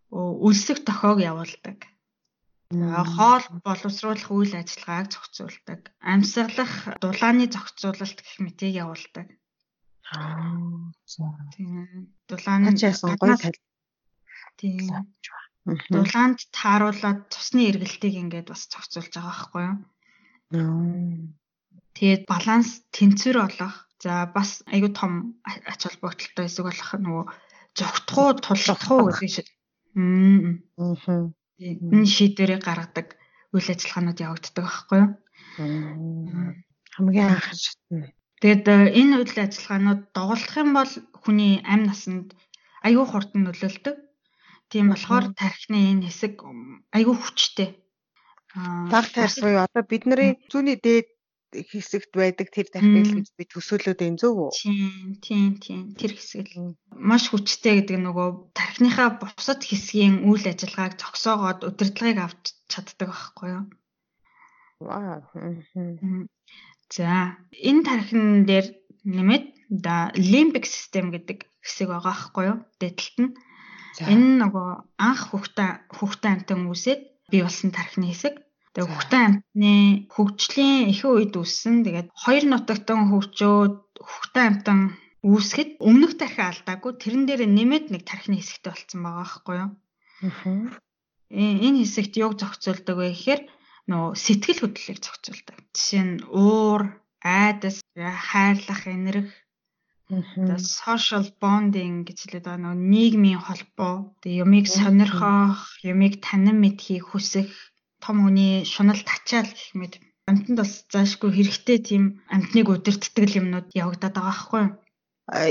[0.08, 1.78] үлсэх тохиог явуулдаг.
[2.72, 5.80] Хоол боловсруулах үйл ажиллагааг зохицуулдаг.
[6.00, 9.26] Амьсгалах дулааны зохицуулалт гэх мэтийг явуулдаг.
[10.14, 10.92] Аа.
[11.54, 12.14] Тийм.
[12.28, 13.58] Дулааны часан гоё тал.
[14.60, 14.86] Тийм.
[15.90, 19.76] Дулаанд тааруулаад цусны эргэлтийг ингээд бас зохицуулж байгаа байхгүй юу?
[21.96, 23.74] Тэгээд баланс тэнцвэр олох.
[23.98, 27.24] За бас аюу том ач холбогдолтой хэсэг болох нөгөө
[27.74, 29.48] зогтох уу, туллах уу гэдэг шиг.
[29.98, 31.26] Аа.
[31.58, 33.16] Энэ шийдвэрийг гаргадаг
[33.50, 35.10] үйл ажиллагаанууд явагддаг байхгүй юу?
[36.94, 38.12] Хамгийн анх шатна.
[38.40, 40.92] Тэгээд э, энэ үйл ажиллагаанууд доголдох юм бол
[41.24, 42.36] хүний амь насанд
[42.84, 43.96] аюу хурдан нөлөөлдөг.
[44.68, 46.44] Тийм болохоор тархины энэ хэсэг
[46.92, 47.80] аюу хүчтэй.
[48.92, 51.08] Баг тарс буюу одоо бидний зүүнний дээд
[51.70, 54.50] хэсэгт байдаг тэр тархил гэж би төсөөлөд энэ зөв үү?
[54.52, 55.82] Тийм, тийм, тийм.
[55.96, 62.44] Тэр хэсэг л маш хүчтэй гэдэг нөгөө тархиныхаа бусад хэсгийн үйл ажиллагааг зогсоогоод удирдлагыг авч
[62.68, 63.64] чаддаг байхгүй юу?
[64.84, 65.24] Вау.
[66.94, 68.66] За энэ тархин дээр
[69.04, 72.58] нэмээд да лимбик систем гэдэг хэсэг байгаа байхгүй юу?
[72.78, 73.32] Дэдэлт нь.
[74.12, 74.68] Энэ нөгөө
[75.08, 78.34] анх хүүхдээ хүүхдээ амтан үүсээд бий болсон тархины хэсэг.
[78.76, 79.74] Тэгээ хүүхдээ амтны
[80.14, 81.82] хөгжлийн ихэнх үед үүссэн.
[81.82, 84.80] Тэгээд хоёр нутагтан хөгжөөд хүүхдээ амтан
[85.26, 89.70] үүсгэд өмнөх тархи алдаагүй тэрэн дээр нэмээд нэг тархины хэсэгтэй болцсон байгаа байхгүй юу?
[90.22, 90.78] Аа.
[91.34, 93.40] Энэ хэсэгт юг зохицуулдаг вэ гэхээр
[93.90, 95.56] нөө сэтгэл хөдлөлийг зохицуулдаг.
[95.74, 96.82] Жишээ нь уур,
[97.22, 99.30] айдас, хайрлах, энерх
[100.06, 104.14] The social bonding гэж хэлээд байгаа нөгөө нийгмийн холбоо.
[104.22, 107.50] Юмыг сонирхох, юмыг танин мэдхийг хүсэх,
[107.98, 109.94] том хүний шунал тачаал гэх мэт
[110.30, 114.72] амтнд бас заашгүй хэрэгтэй тийм амтныг өдөртдөг юмнууд явагдаад байгаа байхгүй юу?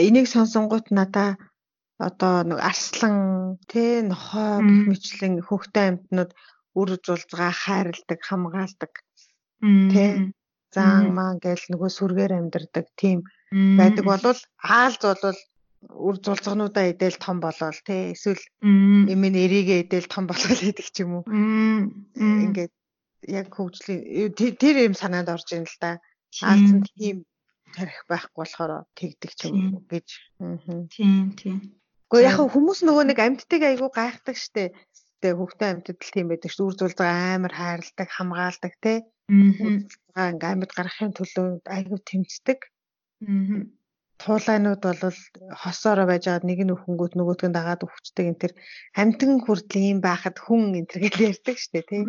[0.07, 1.29] Энийг сонсонгууд надаа
[2.07, 3.15] одоо нэг арслан,
[3.71, 6.31] тэ нохой гэх мэтлэн хүүхдээ амтнууд
[6.79, 8.93] үр зулцгаа хайрладаг, хамгаалдаг.
[9.93, 10.05] Тэ?
[10.75, 13.23] Заан маань гээл нөгөө сүргээр амьдардаг тийм.
[13.79, 15.39] Байдаг болвол хаалз болвол
[16.07, 18.43] үр зулцгануудаа эдэл том болол тий эсвэл
[19.13, 21.23] эмээ нэрийгээ эдэл том болол гэдэг ч юм уу.
[22.43, 22.73] Ингээд
[23.39, 26.01] яг хөгжлийн тэр юм санаанд орж ийн л да.
[26.35, 27.23] Хаалцсан тийм
[27.71, 30.07] тарих байхгүй болохоор тэгдэг ч юм уу гэж.
[30.91, 31.57] Тийм тийм.
[32.11, 34.73] Гэхдээ яг хүмүүс нөгөө нэг амьдтайг айгүй гайхдаг штэ
[35.25, 36.65] эмэгтэй хүүхдээ амьтад л тийм байдаг шүү.
[36.69, 38.73] Үр зулзаа амар хайрладаг, хамгаалдаг.
[39.65, 42.59] Үр зулзаа ингээм амьд гаргахын төлөө айгүй тэмцдэг.
[44.21, 45.01] туулайнууд бол
[45.61, 48.53] хосоороо байж байгаа нэг нь өхөнгөт нөгөөтг нь дагаад өвчтэй энэ төр
[49.01, 52.03] амтэн хүртэл юм байхад хүн энэ төр гэж ярьдаг штэ тий.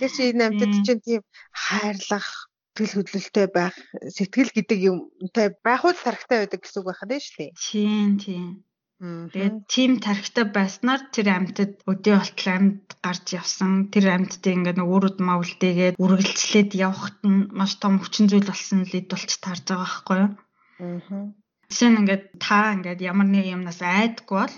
[0.00, 1.22] Тэр чи энэ амтд чинь тийм
[1.52, 2.28] хайрлах
[2.72, 3.76] сэтгэл хөдлөлтэй байх
[4.16, 7.46] сэтгэл гэдэг юмтай байх уу тархтай байдаг гэсэн үг байхад нь штэ.
[7.52, 8.64] Тийм тийм.
[9.02, 13.90] Тэгээд тийм тархитай байснаар тэр амьтад өдөө болтол амьд гарч явсан.
[13.90, 18.86] Тэр амьдтай ингээд нэг үр удмаа үлдээгээд үргэлжлээд явхад нь маш том хүчин зүйл болсон
[18.86, 20.30] лид болж таарж байгаа байхгүй юу?
[20.86, 21.34] Аа.
[21.66, 24.54] Жишээ нь ингээд та ингээд ямар нэг юмнаас айдгүй бол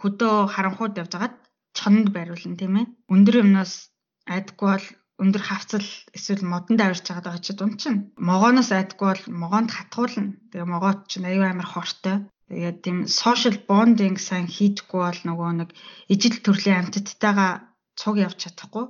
[0.00, 1.36] хөдөө харанхууд явж хагаад
[1.78, 2.86] чонд байруулна тийм ээ.
[3.14, 3.94] Өндөр юмнаас
[4.26, 4.86] айдгүй бол
[5.22, 10.34] өндөр хавцал эсвэл модонд авирч байгаа даа чи дунд чинь могооноос айдгүй бол могоонд хатгуулна.
[10.50, 12.16] Тэгээ могоод чинь аюу амар хортой.
[12.48, 15.70] Тэгээд тийм social bonding сайн хийдэггүй бол нөгөө нэг
[16.12, 17.52] ижил төрлийн амьтдтайгаа
[17.96, 18.84] цуг явж чадахгүй.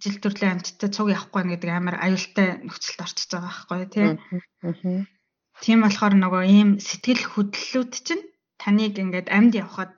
[0.00, 4.08] Ижил төрлийн амьтдтай цуг явахгүй гэдэг амар аюултай нөхцөлд орчиж байгаа байхгүй тий.
[5.62, 8.24] Тийм болохоор нөгөө ийм сэтгэл хөдлөлүүд чинь
[8.58, 9.92] таныг ингээд амьд явхад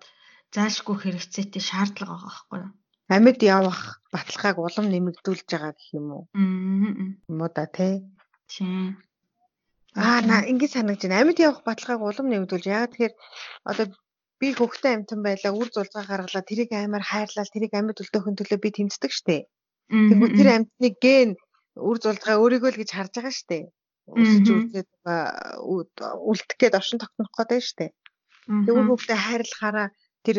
[0.55, 2.73] заашгүй хэрэгцээтэй шаардлага байгаа байхгүй юу?
[3.15, 3.81] Амьд явах
[4.13, 6.25] баталгааг улам нэмэгдүүлж байгаа гэх юм уу?
[6.35, 7.15] Аа.
[7.39, 8.03] Муу да тий.
[8.51, 8.99] Тийм.
[9.97, 11.21] Аа на ингэ санагч байна.
[11.25, 12.67] Амьд явах баталгааг улам нэмэгдүүлж.
[12.69, 13.15] Яагаад тэгэхээр
[13.71, 13.87] одоо
[14.41, 18.71] би хөвгтэй амтан байлаа үр зулцгаа гаргалаа тэрийг амар хайрлал тэрийг амьд үлдэөхин төлөө би
[18.77, 19.49] тэмцдэг штэ.
[19.89, 21.31] Тэгвэл тэр амтны ген
[21.89, 23.59] үр зулцгаа өөрийгөө л гэж харж байгаа штэ.
[24.21, 24.89] Өсөж үлдээд
[26.29, 27.87] үлдэх гээд оршин тогтнох гэдэг штэ.
[28.47, 29.89] Тэгвэл хөвгтэй хайрлахаараа
[30.25, 30.37] тэр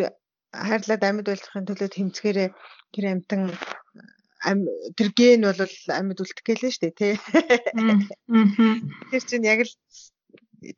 [0.54, 2.50] хайрлаад амьд байлахын төлөө тэмцгээрээ
[2.94, 3.42] тэр амтан
[4.98, 7.14] тэр ген бол амьд үлдэх гэлээ шүү дээ тий.
[9.12, 9.74] Тэр чинь яг л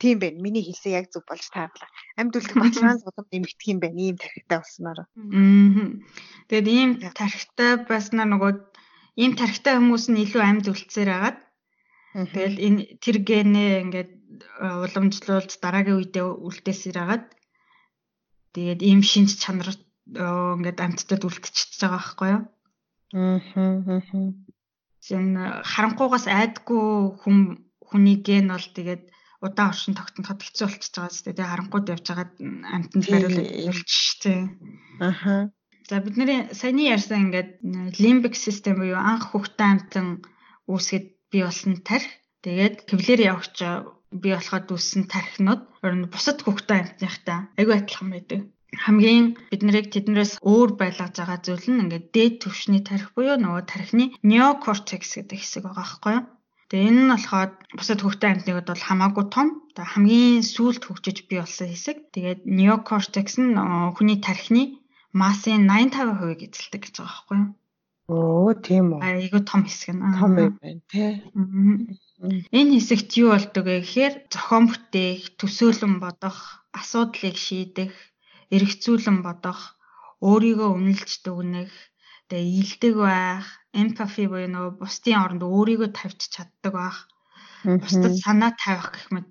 [0.02, 0.42] тийм байна.
[0.42, 1.90] Миний хэлсэн яг зөв болж таарлаа.
[2.18, 4.00] Амьд үлдэх баталгаан улам нэмэгдэх юм байна.
[4.02, 5.00] Ийм тархитай болсноор.
[6.50, 8.52] Тэгээд ийм тархитай байснаар нөгөө
[9.22, 11.38] ийм тархитай хүмүүс нь илүү амьд үлдсээр агаад
[12.34, 14.12] тэгэл энэ тэр генээ ингээд
[14.84, 17.26] уламжлуулж дараагийн үедээ үлдээсээр агаад
[18.56, 19.76] тэгээд ийм шинж чанар
[20.10, 22.44] ингээд амьтдад үлдчихэж байгаа байхгүй юу?
[23.14, 24.02] Аа.
[25.00, 25.26] Зин
[25.72, 27.38] харанхуугаас айдгүй хүн
[27.88, 29.04] хүний ген бол тэгээд
[29.42, 32.34] удаан оршин тогтноход хэцүү болчихж байгаа зү тэгээ харанхууд явж байгаад
[32.76, 34.40] амтнд хариулт явуулчих тий.
[35.00, 35.50] Аха.
[35.90, 37.52] За бидний саяны ярьсан ингээд
[38.04, 40.08] лимбик систем буюу анх хөхтөн амтан
[40.70, 42.12] үүсгэд бий болсон тарих
[42.46, 43.58] тэгээд хэвлэр явагч
[44.22, 45.62] бий болоход үүссэн тархинууд
[46.14, 48.40] бусад хөхтөн амтныхтай айгүй адилхан байдаг
[48.78, 53.64] хамгийн бид нарыг тэднээс өөр байлгаж байгаа зүйл нь ингээд дээд түвшний тарих буюу нөгөө
[53.66, 56.26] тархины неокортекс гэдэг хэсэг байгаа байхгүй юу.
[56.70, 59.48] Тэгээ энэ нь болохоор бусад хөвгтэй амьтнууд бол хамаагүй том.
[59.74, 61.98] Тэгээ хамгийн сүүлд хөгжиж бий болсон хэсэг.
[62.14, 63.58] Тэгээд неокортекс нь
[63.98, 64.64] хүний тархины
[65.18, 67.50] массын 85%-ыг эзэлдэг гэж байгаа байхгүй юу.
[68.10, 69.02] Оо тийм үү.
[69.02, 70.02] Айгуу том хэсэг нь.
[70.22, 71.26] Том байна тий.
[72.54, 76.38] Энэ хэсэгт юу болдог вэ гэхээр зохион бүтээх, төсөөлөн бодох,
[76.74, 77.94] асуудлыг шийдэх,
[78.56, 79.78] эргцүүлэн бодох,
[80.26, 81.74] өөрийгөө үнэлж дүгнэх,
[82.30, 86.98] тэгээ илдэг байх, empathy буюу нөгөө бусдын оронд өөрийгөө тавьж чаддаг байх.
[87.64, 89.30] Бусдад санаа тавих гэх мэт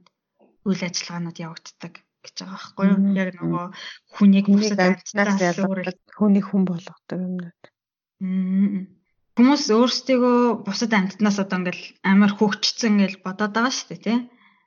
[0.69, 2.99] үйл ажиллагаанууд явагддаг гэж байгаа байхгүй юу?
[3.17, 3.67] Яг нөгөө
[4.15, 7.63] хүнийг бусад амьтнаас ялгуулж хүнийг хүн болгодог юмнууд.
[9.39, 14.19] Хүмүүс өөрсдийгөө бусад амьтнаас одоо ингээл амар хөгжцсөн гэж бодоод байгаа шүү дээ, тий?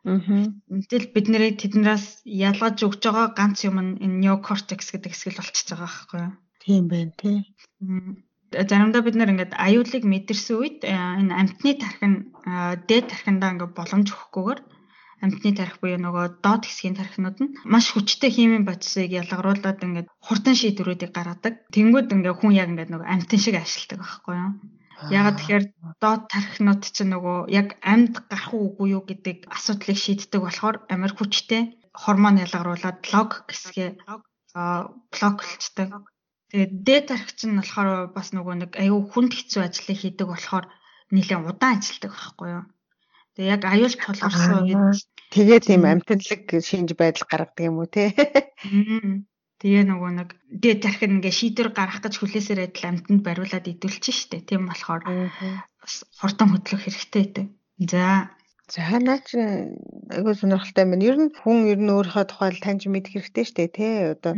[0.04, 5.40] Мэтэл бид нэрийг тэднээс ялгаж өгж байгаа ганц юм нь энэ неокортекс гэдэг хэсэг л
[5.46, 6.34] болчихж байгаа байхгүй юу?
[6.64, 7.38] Тийм байна тий.
[8.50, 12.14] Заримдаа бид нэр ингээд аюулыг мэдэрсэн үед э, энэ амтны тархин
[12.50, 14.60] э, дээд тархиндаа ингээд боломж өгөхгүйгээр
[15.22, 20.56] амтны тархи буюу нөгөө доод хэсгийн тархинууд нь маш хүчтэй химийн бодисыг ялгаруулад ингээд хурдан
[20.58, 21.54] шийдвэрүүдийг гаргадаг.
[21.70, 24.52] Тэнгүүд ингээд хүн яг ингээд нөгөө амтэн шиг ажилтдаг байхгүй юу?
[25.10, 25.66] Ягаад тэгэхээр
[25.98, 31.82] доод тархинууд чинь нөгөө яг амьд гарах уугүй юу гэдэг асуудлыг шийддэг болохоор амар хүчтэй
[31.90, 33.90] гормон ялгаруулад лог гэсгээ
[35.14, 35.90] блоклцдаг.
[36.52, 40.66] Тэгээд дээд тархи чинь болохоор бас нөгөө нэг аюу хүнд хэцүү ажлыг хийдэг болохоор
[41.10, 42.66] нэлээд удаан ажилладаг байхгүй юу.
[43.36, 45.00] Тэгээ яг аюул тулгарсан үед
[45.32, 48.12] тэгээ тийм амтналаг шинж байдал гаргадаг юм уу те.
[49.62, 54.42] Тэгээ нөгөө нэг дээд тархин ингээ шийдвэр гаргах гэж хүлээсээр адил амтнд бариулаад идүүлчих штэ.
[54.42, 55.02] Тийм болохоор
[55.82, 57.48] бас хурдан хөдлөх хэрэгтэй гэдэг.
[57.94, 58.34] За
[58.72, 59.28] За наач
[60.16, 61.04] айгуу сонирхолтой байна.
[61.04, 63.94] Ер нь хүн ер нь өөрийнхөө тухай таньж мэдэх хэрэгтэй шүү дээ, тий.
[64.16, 64.34] Одоо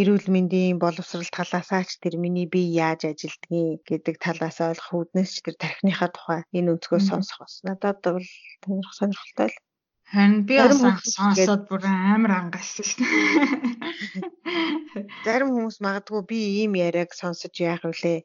[0.00, 5.56] эрүүл мэндийн боловсрал талаасаач тэр миний бие яаж ажилдгийг гэдэг талаас ойлгох үүднээс ч тэр
[5.60, 8.24] тархиныхаа тухай энэ өнцгөөс сонсох бас надад бол
[8.98, 9.56] сонирхолтой л.
[10.06, 10.78] Харин би бас
[11.10, 13.06] сонсоод бүр амар ангасан шин.
[15.26, 18.22] Зарим хүмүүс магадгүй би ийм яриаг сонсож яах вүлээ?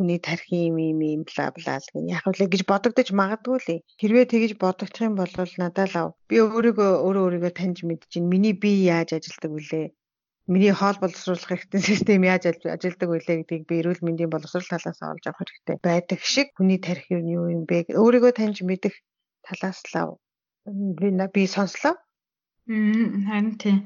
[0.00, 3.68] Хүний тархи юм юм юм бла бла гэн яг үлээ гэж бодогдож магадгүй л
[4.00, 8.88] хэрвээ тэгэж бодогдох юм бол надад л би өөрийгөө өөрөө өөрийгөө таньж мэдчихээн миний бие
[8.96, 9.92] яаж ажилдаг вүлээ?
[10.48, 15.24] Миний хоол боловсруулах хэрэгтэй систем яаж ажилдаг вэ гэдгийг би эрүүл мэндийн боловсрол талаас олж
[15.28, 15.76] авах хэрэгтэй.
[15.84, 17.92] Байдаг шиг хүний тархи юу юм бэ?
[17.92, 18.96] Өөрийгөө таньж мэдэх
[19.44, 20.16] талаас л
[20.98, 21.94] би би сонслоо.
[22.68, 23.78] Харин тийм.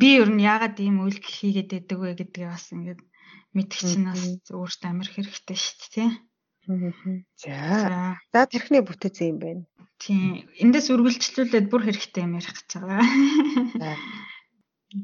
[0.00, 3.00] Би ер нь яагаад ийм үйлдэл хийгээд байдаг вэ гэдгийг бас ингээд
[3.56, 4.22] мэдэх чинь бас
[4.52, 6.10] өөртөө амар хэрэгтэй шүү дээ тий.
[7.42, 8.16] За.
[8.32, 9.64] За тэрхний бүтээц юм байна.
[9.98, 10.46] Тийм.
[10.62, 13.02] Эндээс үргэлжлүүлээд бүр хэрэгтэй юм ярих гэж байгаа.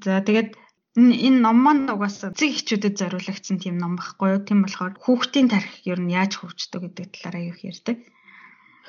[0.05, 0.51] За тэгээд
[0.97, 4.41] энэ ном маань угаасаа эцэг эхчүүдэд зориулагдсан тийм ном байхгүй юу?
[4.47, 7.99] Тийм болохоор хүүхдийн тарих ер нь яаж хөгждөг гэдэг талаараа юу ярьдаг.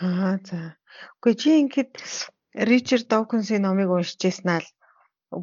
[0.01, 0.77] Аа за.
[1.17, 1.93] Үгүй чи ингээд
[2.69, 4.61] Ричард Докинсийн номыг уншижсэн аа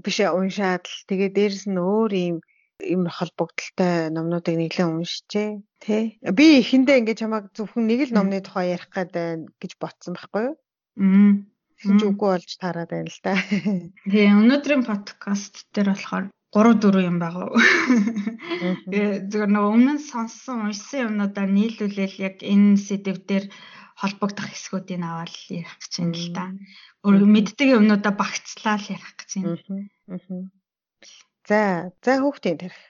[0.05, 2.37] биш уншаад л тэгээ дээрэс нь өөр юм
[2.83, 5.51] юм холбогдолтой номнуудыг нэглэн уншижээ
[5.85, 6.05] тий.
[6.39, 10.43] Би эхэндээ ингээд чамайг зөвхөн нэг л номны тухай ярих гээд байна гэж ботсон байхгүй
[10.49, 10.57] юу?
[11.03, 11.33] Аа.
[11.79, 13.35] Тэгж үгүй болж таарад байна л да.
[14.11, 17.51] Тий, өнөөдрийн подкаст дээр болохоор 3 4 юм байгаа.
[18.91, 23.45] Тэгээ зөвхөн нөгөө өмнө сонссон уншсан юмнуудаа нийлүүлээл яг энэ сэдв дээр
[24.01, 26.45] холбогдох хэсгүүдийг аваад ярих гэж байна л да.
[27.07, 30.51] Өөрөө мэддэг юмнуудаа багцлаа л ярих гэж байна.
[31.49, 31.61] За,
[32.05, 32.81] за хүүхдийн тарих.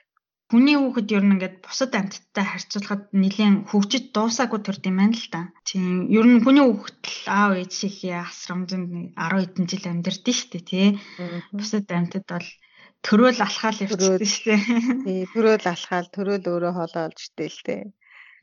[0.49, 5.27] Хүний хүүхэд ер нь ингээд бусад амьтдтай харьцуулахад нэлээд хөгжиж дуусаагүй төрд юм байна л
[5.33, 5.41] да.
[5.65, 10.49] Тийм ер нь хүний хүүхэд л аав ээж шихийн асрамжинд 10 хэдэн жил амьдэрдэн шүү
[10.53, 10.87] дээ тий.
[11.49, 12.49] Бусад амьтад бол
[13.05, 14.61] төрөөл алхаал явчихсан шүү дээ.
[15.05, 17.81] Тий төрөөл алхаал төрөөл өөрөө хоолоо олж идэв л тий.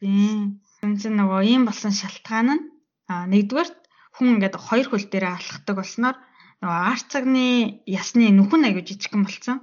[0.02, 0.58] Тийм.
[0.82, 2.64] Чинь нөгөө ийм болсон шалтгаан нь
[3.06, 3.76] а нэгдүгээрт
[4.18, 6.16] хүн ингээд хоёр хөл дээрээ алхахдаг болсноор
[6.58, 7.46] нөгөө арт цагны
[7.86, 9.58] ясны нүхэн аягүй жижигхэн болсон.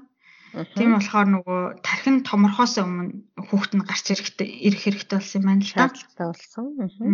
[0.80, 5.64] Тийм болохоор нөгөө тархин томорхоос өмнө хүүхэд нь гарч ирэхтэй ирэх хэрэгтэй болсон юм байна
[5.68, 5.92] л да.
[5.92, 7.08] Шаардлагатай болсон.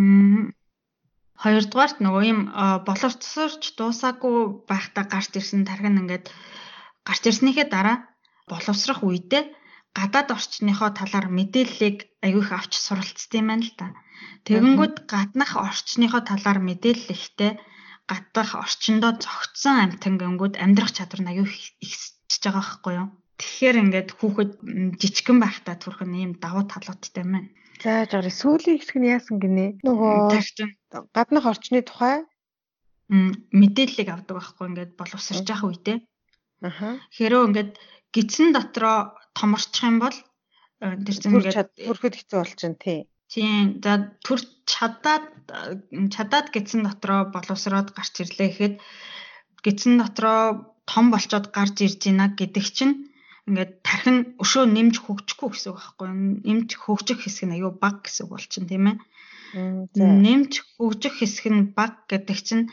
[1.42, 2.40] Хоёрдугаарт нөгөө ийм
[2.86, 4.36] боловсрч дуусаагүй
[4.70, 6.30] байхдаа гарч ирсэн тархин ингээд
[7.02, 8.06] гарч ирснийхээ дараа
[8.46, 9.44] боловсрох үедээ
[9.96, 13.88] гадаад орчныхоо талаар мэдээллийг аягүй их авч суралцсан юм байна л да.
[14.44, 17.52] Тэгэнгүүт гаднах орчныхоо талаар мэдээлэл ихтэй
[18.10, 21.50] гадах орчиндөө зогтсон амтан гингүүд амьдрах чадвар нь аягүй
[21.82, 23.08] ихсэж байгаа байхгүй юу?
[23.40, 24.50] Тэгэхээр ингээд хүүхэд
[25.00, 27.50] жижигхэн байхдаа түрхэн ийм давуу талуудтай байна.
[27.82, 29.84] За жаа сүүлийн хэсэг нь яасан гинэ?
[29.84, 30.32] Нөгөө
[31.12, 32.24] гаднах орчны тухай
[33.10, 35.98] мэдээллийг авдаг байхгүй ингээд боловсрч явах үедээ.
[36.64, 36.96] Аха.
[37.12, 37.72] Хэрөө ингээд
[38.14, 40.16] гидсэн дотроо томорчих юм бол
[40.82, 43.00] э, тэр чинь ингээд төрөхөд хэцүү болчихно тий.
[43.32, 43.82] Тийм.
[43.82, 44.40] За төр
[44.70, 45.26] чадаад
[46.14, 48.74] чадаад гидсэн дотроо боловсроод гарч ирлээ гэхэд
[49.64, 52.94] гидсэн дотроо том болчоод гарч ирж байна гэдэг чинь
[53.46, 56.18] ингээд тархин өшөө нэмж хөгжихгүй гэсэн үг байхгүй юу?
[56.46, 58.96] Нэмж хөгжих хэсэг нь аюу баг гэсэн үг болчихно тийм ээ.
[60.26, 62.64] Нэмж хөгжих хэсэг нь баг гэдэг чинь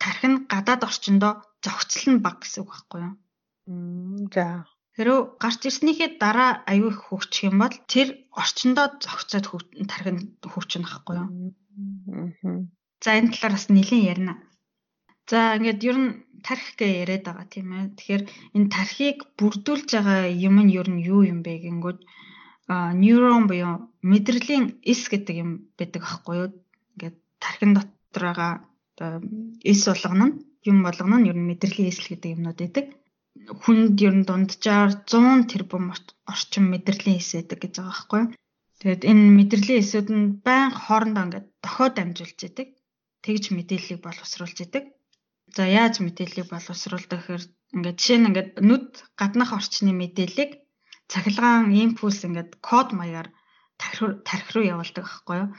[0.00, 1.32] тархин гадаад орчиндөө
[1.64, 3.14] зохицол нь баг гэсэн үг байхгүй юу?
[3.66, 4.66] За.
[4.96, 8.08] Хэрвээ гарч ирснийхээ дараа аюу их хөгжих юм бол тэр
[8.40, 9.46] орчиндөө зохицоод
[9.88, 10.18] тархин
[10.52, 11.28] хөгжинө байхгүй юу?
[13.00, 14.34] За энэ талаар бас нэлийн ярина.
[15.30, 16.10] За ингээд ер нь
[16.44, 17.94] тарих гэ яриад байгаа тийм ээ.
[17.96, 18.22] Тэгэхээр
[18.56, 21.98] энэ тархийг бүрдүүлж байгаа юм нь ер нь юу юм бэ гингүүд
[22.68, 26.50] а нейрон буюу мэдрэлийн эс гэдэг юм байдаг аахгүй юу?
[26.94, 28.52] Ингээд тархин дотор байгаа
[29.64, 30.36] эс болгоно нь
[30.68, 32.86] юм болгоно нь ер нь мэдрэлийн эс гэдэг юмнууд байдаг
[33.62, 35.86] хүнд ер нь дунджаар 100 тэрбум
[36.32, 38.22] орчим мэдрэлийн эс байдаг гэж байгаа байхгүй.
[38.80, 42.68] Тэгээд энэ мэдрэлийн эсүүд нь байнга хоорондоо ингээд дохиод амжуулж идэг.
[43.24, 44.84] Тэгж мэдээллийг боловсруулж идэг.
[45.56, 47.44] За яаж мэдээллийг боловсруулдаг гэхээр
[47.76, 48.88] ингээд жишээ нь ингээд нүд
[49.20, 50.50] гаднах орчны мэдээллийг
[51.12, 53.28] цахилгаан импульс ингээд код маягаар
[54.28, 55.50] тархи руу явуулдаг байхгүй юу.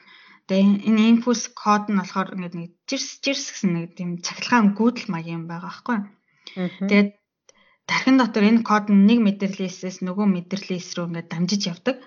[0.47, 5.07] Тэгээ энэ импульс код нь болохоор ингээд нэг жирс жирс гэсэн нэг тийм цахилгаан гүйдэл
[5.13, 6.07] маяг юм байгаа байхгүй юу.
[6.89, 7.09] Тэгээд
[7.93, 9.69] тархин дотор энэ код нь нэг мэдрэлийн
[10.01, 11.97] нөгөө мэдрэлийн рүү ингээд дамжиж явдаг.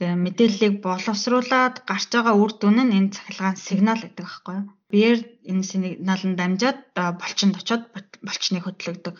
[0.00, 4.66] Тэгээ мэдээллийг боловсруулад гарч байгаа үр дүн нь энэ цахилгаан сигнал гэдэг байхгүй юу?
[4.92, 5.18] Биеэр
[5.50, 6.78] энэ сигнал нь дамжаад
[7.20, 7.82] болчинд очоод
[8.24, 9.16] болчныг хөдлөгдөг.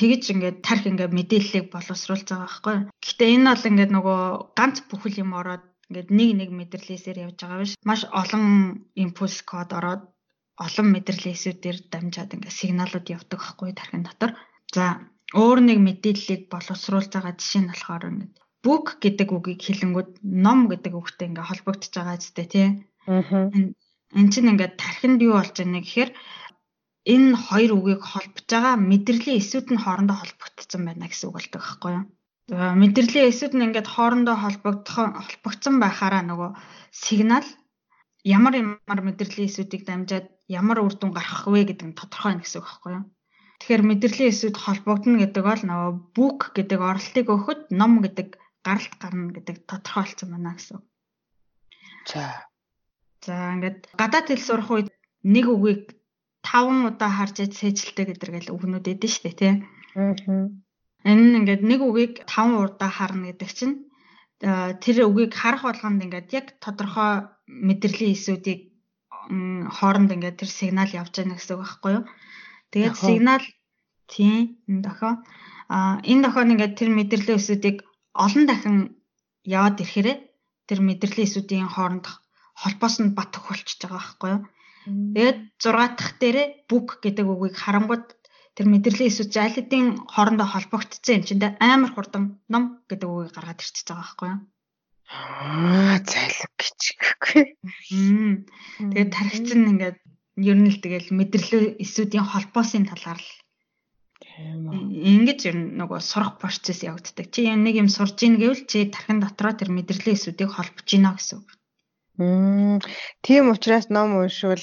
[0.00, 2.88] Тэгэж ингээд тарх ингээд мэдээллийг боловсруулж байгаа байхгүй юу?
[3.04, 4.20] Гэхдээ энэ бол ингээд нөгөө
[4.58, 7.72] ганц бүхэл юм ороод ингээд нэг нэг мэдрэлээсээр явж байгаа биш.
[7.88, 8.44] Маш олон
[9.04, 10.02] импульс код ороод
[10.56, 14.32] олон мэдрэлээсүүдээр дамжаад ингээд сигналууд явдаг байхгүй тархин дотор.
[14.72, 14.84] За
[15.36, 20.92] өөр нэг мэдээллийг боловсруулж байгаа жишээ нь болохоор ингээд book гэдэг үгийг хэлэнгүүд ном гэдэг
[20.96, 22.68] үгтэй ингээд холбогдож байгаа зү тий.
[23.06, 23.52] Аа.
[24.18, 26.10] Энд чинь ингээд тархинд юу болж байна гэхээр
[27.14, 31.92] энэ хоёр үгийг холбож байгаа мэдрэлийн эсүүд нь хоорондоо холбогдсон байна гэсэн үг болдог байхгүй
[31.96, 32.04] юу?
[32.48, 36.50] За мэдрэлийн эсүүд нь ингээд хоорондоо холбогдох холбогдсон байхаараа нөгөө
[37.04, 37.48] сигнал
[38.24, 42.60] ямар ямар мэдрэлийн эсүүдийг дамжаад ямар үр дүн гарах вэ гэдэг нь тодорхой нь гэсэн
[42.60, 43.04] үг байхгүй юу?
[43.58, 48.28] Тэгэхээр мэдрэлийн эсүүд холбогдно гэдэг бол нөгөө book гэдэг оролтыг өгөхөд ном гэдэг
[48.62, 50.78] гаралт гарна гэдэг тодорхойлцсон байна гэсэн.
[52.06, 52.48] За.
[53.26, 54.88] За ингээд гадаад хэл сурах үед
[55.26, 55.98] нэг үгийг
[56.46, 59.52] 5 удаа харж яж сэжилтэй гэдэг л үгнүүд эдэн штэ тий.
[59.98, 60.14] Аа.
[61.02, 63.76] Энэ ингээд нэг үгийг 5 удаа харна гэдэг чинь
[64.38, 68.60] тэр үгийг харах болгонд ингээд яг тодорхой мэдрэлийн эсүүдийг
[69.76, 72.04] хооронд ингээд тэр сигнал явж байгаа гэсэн үг байхгүй юу?
[72.72, 73.44] Тэгээд сигнал
[74.12, 75.14] тийм энэ дохоо
[75.68, 77.76] а энэ дохоод ингээд тэр мэдрэлийн эсүүдийг
[78.24, 78.76] олон дахин
[79.44, 80.08] яваад ирэхээр
[80.68, 82.06] тэр мэдрэлийн эсүүдийн хооронд
[82.60, 84.42] холбоос нь бат төхөлчихөж байгаа байхгүй юу?
[85.14, 88.06] Тэгээд 6 дахь дээрээ book гэдэг үгийг харангууд
[88.56, 89.12] тэр мэдрэлийн
[89.44, 94.28] аль хэдийн хоорондоо холбогдсон юм чинь амар хурдан ном гэдэг үгийг гаргаад ирчихэж байгаа байхгүй
[94.32, 94.40] юу?
[95.08, 97.42] Аа зайлг гэж гэхгүй.
[98.92, 99.98] Тэгээд тархиц нь ингээд
[100.38, 103.30] ер нь л тэгэл мэдрэлөө эсүүдийн холбоосын талаар л
[104.38, 107.26] Ингэж ер нь нөгөө сурах процесс явагддаг.
[107.34, 111.36] Чи нэг юм сурж ийн гэвэл чи тархин дотроо тэр мэдрэлийн эсүүдийг холбож гинэ гэсэн
[111.42, 111.48] үг.
[112.22, 112.78] Мм.
[113.24, 114.62] Тийм учраас ном уншвал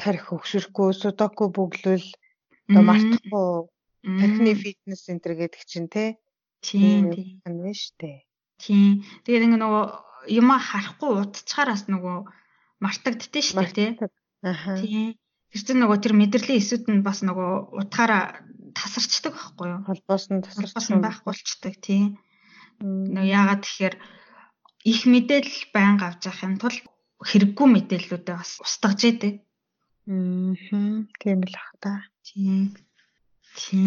[0.00, 2.06] тарих өгшөрөхгүй, судоку бүглүүл
[2.68, 3.48] одоо мартахгүй
[4.20, 6.16] тархины фитнес центр гэдэг чинь тий.
[6.64, 7.40] Тийм тийм.
[7.44, 8.18] Шүү дээ.
[8.64, 9.04] Тийм.
[9.28, 9.84] Тэгээд ингээ нөгөө
[10.40, 12.16] юма харахгүй удцахаараас нөгөө
[12.80, 13.90] мартагддээ шүү дээ тий.
[14.44, 14.76] Аха.
[14.76, 15.16] Тийм.
[15.50, 18.44] Тэр чинь нөгөө тэр мэдрэлийн эсүүд нь бас нөгөө утгаараа
[18.76, 19.80] тасарчдаг байхгүй юу?
[19.88, 22.18] Холбоос нь тасарсан байхгүй болчдаг тийм.
[22.82, 23.96] Нөгөө яагаад тэгэхээр
[24.84, 26.84] их мэдээлэл байнга авч явахын тулд
[27.24, 29.34] хэрэггүй мэдээллүүдээ бас устгаж идэг.
[30.10, 30.52] Аа.
[31.22, 32.04] Тийм л ах та.
[32.26, 32.76] Тийм.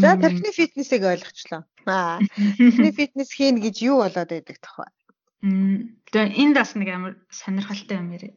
[0.02, 1.62] За тархины фитнесийг ойлгочлоо.
[1.86, 2.18] Аа.
[2.58, 4.88] Тархины фитнес хийн гэж юу болоод байдаг тохоо?
[5.42, 8.30] Тэгээ энэ бас нэг амар сонирхолтой юм ярэ.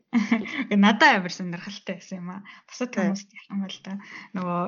[0.77, 2.45] Надад амар сонирхолтой байсан юм аа.
[2.69, 3.93] Бусад хүмүүст яах юм бол да.
[4.37, 4.61] Нөгөө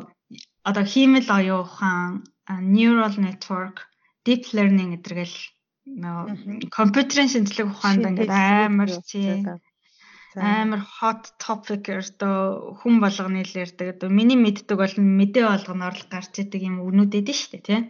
[0.65, 2.25] одоо хиймэл оюун ухаан,
[2.73, 3.85] neural network,
[4.25, 5.37] deep learning гэдэргээл
[6.03, 9.45] нөгөө компьютерийн шинжлэх ухаанд ингээд амар чи
[10.39, 14.01] амар hot topic өртөө хүн болгоны л ярьдаг.
[14.01, 17.81] Одоо миний мэддэг бол мэдээ болгоноор л гарч идэг юм өгнүүд эдэн шүү дээ, тий.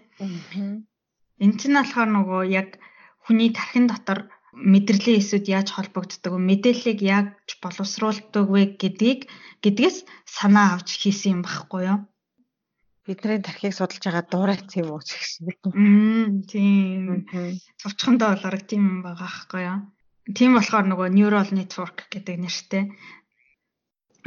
[1.38, 2.82] Энд чинь болохоор нөгөө яг
[3.24, 6.40] хүний тархин дотор мэдрэлийн эсүүд яаж холбогддог вэ?
[6.48, 9.20] Мэдээллийг яаж боловсруулдаг вэ гэдгийг
[9.64, 9.96] гэдгээс
[10.28, 11.98] санаа авч хийсэн юм багхгүй юу?
[13.06, 15.56] Бидний тархийг судалж байгаа дуурайц юм уу гэсэн.
[15.72, 17.26] Мм тийм.
[17.80, 19.78] Цовчхондоо болоорог тийм юм байгаа байхгүй юу?
[20.36, 22.84] Тийм болохоор нөгөө neural network гэдэг нэртэй.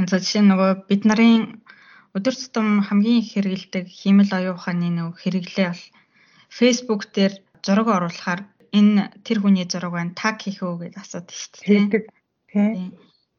[0.10, 1.64] За жишээ нь нөгөө бид нарын
[2.18, 5.84] өдөр тутам хамгийн их хэрэгэлдэг хиймэл оюун ухааны нөгөө хэрэглээ бол
[6.52, 7.34] Facebook дээр
[7.64, 8.42] зураг оруулахаар
[8.72, 12.08] энэ тэр хүний зураг байна таг хийх үү гэж асуудаг шүү дээ.
[12.52, 12.94] Тийм.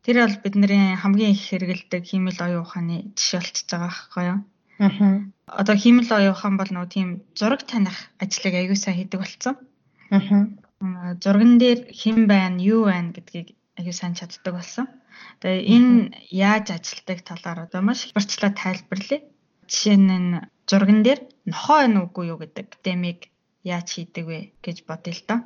[0.05, 4.39] Тэр бол бидний хамгийн их хэрэгэлдэг хиймэл оюун ухааны жишээ болчихж байгаа байхгүй юу?
[4.79, 5.19] Аа.
[5.61, 9.55] Одоо хиймэл оюун ухаан бол нөгөө тийм зураг таних ажлыг аягүй сайн хийдэг болсон.
[10.15, 10.47] Аа
[11.23, 14.87] зурган дээр хэн байна, юу байна гэдгийг аягүй сайн чаддаг болсон.
[15.41, 15.93] Тэгээ энэ
[16.31, 19.21] яаж ажилтдаг талаар одоо маш их барчлаа тайлбарлая.
[19.67, 21.21] Жишээ нь зурган дээр
[21.51, 23.19] нохоо байна уугүй юу гэдэг темыг
[23.75, 25.41] яаж хийдэг вэ гэж бодъё л доо.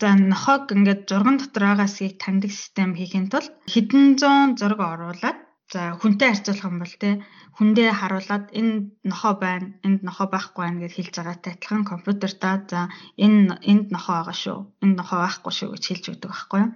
[0.00, 5.38] За нохоог ингээд зурган дотор байгаагийг таньдаг систем хийхин тулд хэдэн зуун зураг оруулаад
[5.72, 7.10] за хүнтэй харьцуулах юм бол те
[7.58, 8.74] хүндээ харуулад энэ
[9.10, 12.80] нохоо байна, энд нохоо байхгүй байна гэж хэлж байгаатай адилхан компьютерта за
[13.24, 16.70] энэ энд нохоо байгаа шүү, энд нохоо байхгүй шүү гэж хэлж өгдөг байхгүй юу?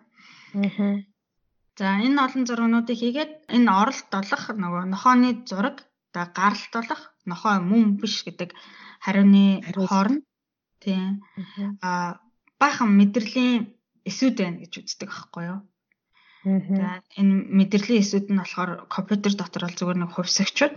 [0.60, 0.96] Аа.
[1.78, 5.76] За энэ олон зургуудыг хийгээд энэ оролт олох нөгөө нохооны зураг
[6.12, 8.50] за гаралт олох нохоо мөн биш гэдэг
[9.04, 10.22] хариуны хооронд
[10.82, 11.22] тийм
[11.80, 12.18] а
[12.60, 13.70] баахан мэдрэлийн
[14.10, 15.60] эсүүд байна гэж үздэг байхгүй юу?
[16.42, 16.86] За
[17.20, 20.74] энэ мэдрэлийн эсүүд нь болохоор компьютер дотор бол зүгээр нэг хувьсагчуд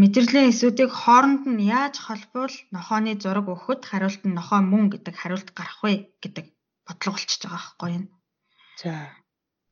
[0.00, 5.48] мэдрэлийн эсүүдийг хооронд нь яаж холбуул нохооны зураг өгөхөд хариулт нь нохоо мөн гэдэг хариулт
[5.56, 6.46] гарах вэ гэдэг
[6.84, 8.04] бодлого болчихж байгаа байхгүй юу?
[8.80, 8.92] За.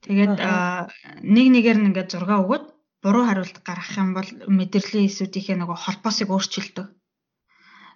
[0.05, 0.41] Тэгээд
[1.35, 2.64] нэг нэгээр нь ингээд зураг өгöd
[3.05, 6.89] буруу хариулт гаргах юм бол мэдрэлийн эсүүдийнхээ нөгөө холбоосыг өөрчилдөг.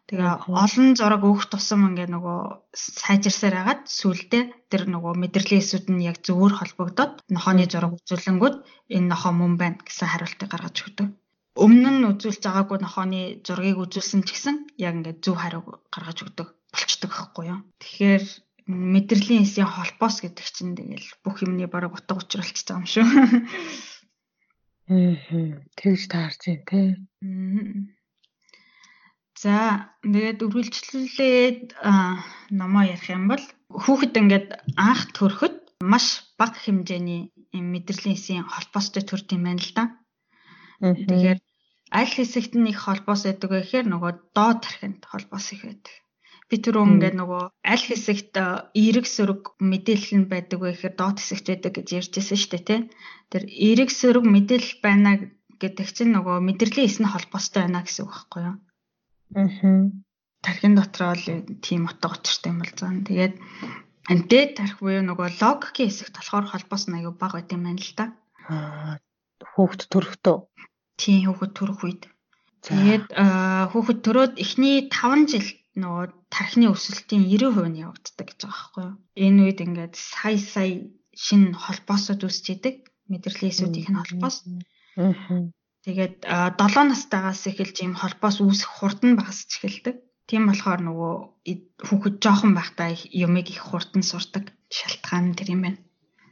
[0.09, 2.39] Тэгээ олон зураг өгөх тусам ингээ нөгөө
[2.73, 4.41] сайжирсаар хагаад сүулдэ
[4.73, 8.57] тэр нөгөө мэдрэлийн эсүүд нь яг зөвөр холбогдоод нохооны зураг үзүүлэнгүүд
[8.97, 11.09] энэ нохоо мөн байна гэсэн хариултыг гаргаж өгдөг.
[11.61, 16.49] Өмнө нь үзүүлж байгаагүй нохооны зургийг үзүүлсэн ч гэсэн яг ингээ зөв хариу гаргаж өгдөг
[16.73, 17.61] болчдөг байхгүй юу.
[17.77, 18.25] Тэгэхээр
[18.65, 23.07] мэдрэлийн эсийн холбоос гэдэг чинь тэгэл бүх юмны бараг утга учир болчихж байгаа юм шүү.
[24.89, 25.13] Аа
[25.77, 26.81] тэгж таарч байна те.
[29.39, 29.57] За
[30.03, 31.61] тэгээд үргэлжлүүлээд
[32.59, 35.57] номоо ярих юм бол хүүхэд ингээд анх төрөхөд
[35.93, 36.07] маш
[36.39, 39.85] бага хэмжээний мэдрэлийн эсийн холбоостой төрд юм байна л да.
[40.83, 41.39] Тэгэхээр
[41.99, 45.95] аль хэсэгт их холбоос байдаг вэ гэхээр нөгөө доод тархинд холбоос их байдаг.
[46.49, 48.35] Би түрүү ингээд нөгөө аль хэсэгт
[48.81, 52.81] эерэг сөрөг мэдээлэл нь байдаг вэ гэхээр доод хэсэгт байдаг гэж ярьжсэн шүү дээ тий.
[53.31, 55.11] Тэр эерэг сөрөг мэдээлэл байна
[55.63, 58.57] гэдэг чинь нөгөө мэдрэлийн эс нь холбоостой байна гэсэн үг байхгүй юу?
[59.35, 59.91] Аа.
[60.45, 61.27] Тархин дотроо л
[61.65, 63.03] тийм утга учиртай юм бол зан.
[63.09, 63.35] Тэгээд
[64.31, 67.93] дээд тарх буюу нөгөө логикийн хэсэгт болохоор холбоос нь аюу бага байт юм байна л
[67.99, 68.07] да.
[68.49, 68.97] Аа
[69.53, 70.37] хүүхд төрөхдөө
[70.99, 72.03] Тийм хүүхэд төрөх үед.
[72.67, 73.07] Тэгээд
[73.71, 75.49] хүүхэд төрөөд эхний 5 жил
[75.79, 78.95] нөгөө тархины өсөлтийн 90% нь явагддаг гэж байгаа байхгүй юу.
[79.15, 82.77] Энэ үед ингээд сая сая шинэ холбоосод үүсч идэг.
[83.07, 84.37] Мэдрэлийн эсүүдийнх нь холбоос.
[85.85, 89.97] Тэгээд 7 настайгаас эхэлж ийм холбоос үүсэх хурд нь багасч эхэлдэг.
[90.29, 91.15] Тийм болохоор нөгөө
[91.87, 92.93] хүүхэд жоохон байхдаа
[93.27, 95.81] юмыг их хурдан сурдаг шалтгаан тэр юм байна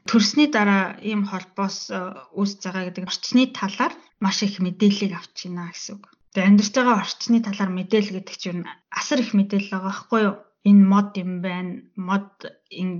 [0.06, 5.98] төрсний дараа ийм холбоос үүсэж байгаа гэдэг орчны талаар маш их мэдээллийг авч байна гэсэн
[5.98, 6.04] үг.
[6.32, 8.62] Тэгээ амьдарч байгаа орчны талаар мэдээлэл гэдэг чинь
[8.94, 10.36] асар их мэдээлэл байгаа байхгүй юу?
[10.68, 11.72] Энэ мод юм байна.
[11.94, 12.28] Мод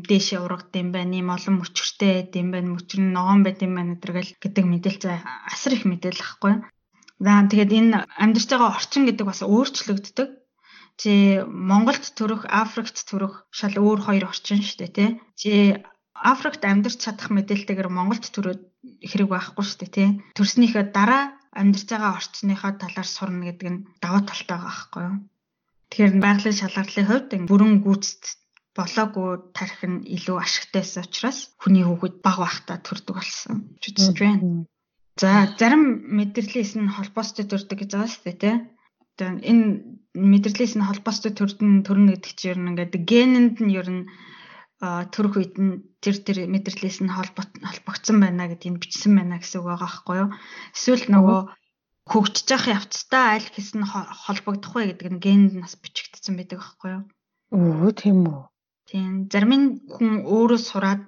[0.09, 1.13] дээшээ ургад юм байна.
[1.19, 2.75] Ийм олон мөчөртэй юм байна.
[2.79, 6.63] Мөчөр нь ногоон байт юм байна гэдэргэл гэдэг мэдээлэл асар их мэдээлэл байхгүй юу?
[7.25, 10.29] За тэгээд энэ амьдарч байгаа орчин гэдэг бас өөрчлөгддөг.
[11.01, 11.13] Чи
[11.45, 15.11] Монголд төрөх, Африкт төрөх шал өөр хоёр орчин шүү дээ, тий.
[15.37, 15.53] Чи
[16.17, 18.63] Африкт амьдарч чадах мэдээлэлтэйгээр Монголд төрөөд
[19.05, 20.09] хэрэг байхгүй шүү дээ тий.
[20.37, 25.17] Төрснийхөө дараа амьдарч байгаа орчныхоо талаар сурна гэдэг нь даваа талтай байгаа байхгүй юу.
[25.91, 28.23] Тэгэхээр байгалийн шалгарлын хувьд бүрэн гүйцэд
[28.77, 33.57] болоогүй тарих нь илүү ашигтайсан учраас хүний хүүхэд баг байхдаа төрдөг болсон.
[35.17, 35.83] За зарим
[36.19, 38.57] мэдрэлийн нь холбоостой төрдөг гэж байгаа шүү дээ тий.
[39.17, 39.65] Тэгээ энэ
[40.13, 44.05] мэдрэлийн нь холбоостой төрдөн төрнө гэдэг чинь ер нь ингээд генэнд нь ер нь
[44.85, 49.89] төрөх үед нь тэр тэр мэдрэлээс нь холбогдсон байна гэдгийг бичсэн байна гэсэн үг байгаа
[49.89, 50.31] байхгүй юу.
[50.77, 51.41] Эсвэл нөгөө
[52.11, 53.91] хөгжиж явах явцдаа аль хэсэг нь
[54.25, 57.05] холбогдох вэ гэдэг нь генд нас бичигдсэн байдаг байхгүй юу.
[57.51, 58.43] Өө тийм үү.
[58.87, 61.03] Тийм зарим нь хүн өөрөө сураад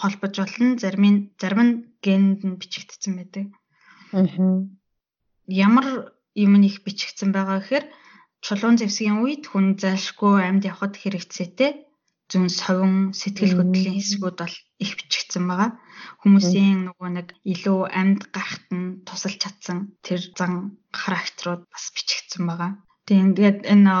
[0.00, 1.74] холбож болно зарим нь зарим нь
[2.04, 3.46] генд нь бичигдсэн байдаг.
[4.12, 4.68] Аа.
[5.48, 7.86] Ямар юм их бичигдсэн байгаа гэхээр
[8.44, 11.72] чулуун зэвсгийн үед хүн зайлшгүй амьд явхад хэрэгцээтэй
[12.30, 15.70] зүүн совин сэтгэл хөдлөлийн хэсгүүд бол их бичигдсэн байгаа.
[16.26, 22.70] Хүмүүсийн нөгөө нэг илүү амьд гарахт нь тусалж чадсан тэр зан характерууд бас бичигдсэн байгаа.
[23.06, 23.94] Тэгээд энэ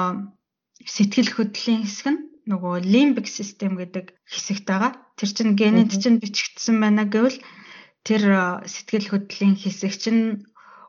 [0.82, 2.20] сэтгэл хөдлөлийн хэсэг нь
[2.50, 4.92] нөгөө лимбик систем гэдэг хэсэгт байгаа.
[5.14, 7.38] Тэр чинь генет чинь бичигдсэн байна гэвэл
[8.02, 8.22] тэр
[8.66, 10.22] сэтгэл хөдлөлийн хэсэг чинь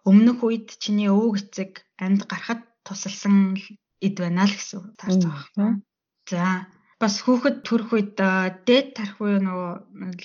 [0.10, 3.58] өмнөх үед чиний өвөг эцэг амьд гарахад тусалсан
[4.02, 5.70] эд байна л гэсэн таарч байгаа.
[6.30, 6.66] За
[6.98, 9.72] бас хүүхэд төрөх үед дээд тарих буюу нөгөө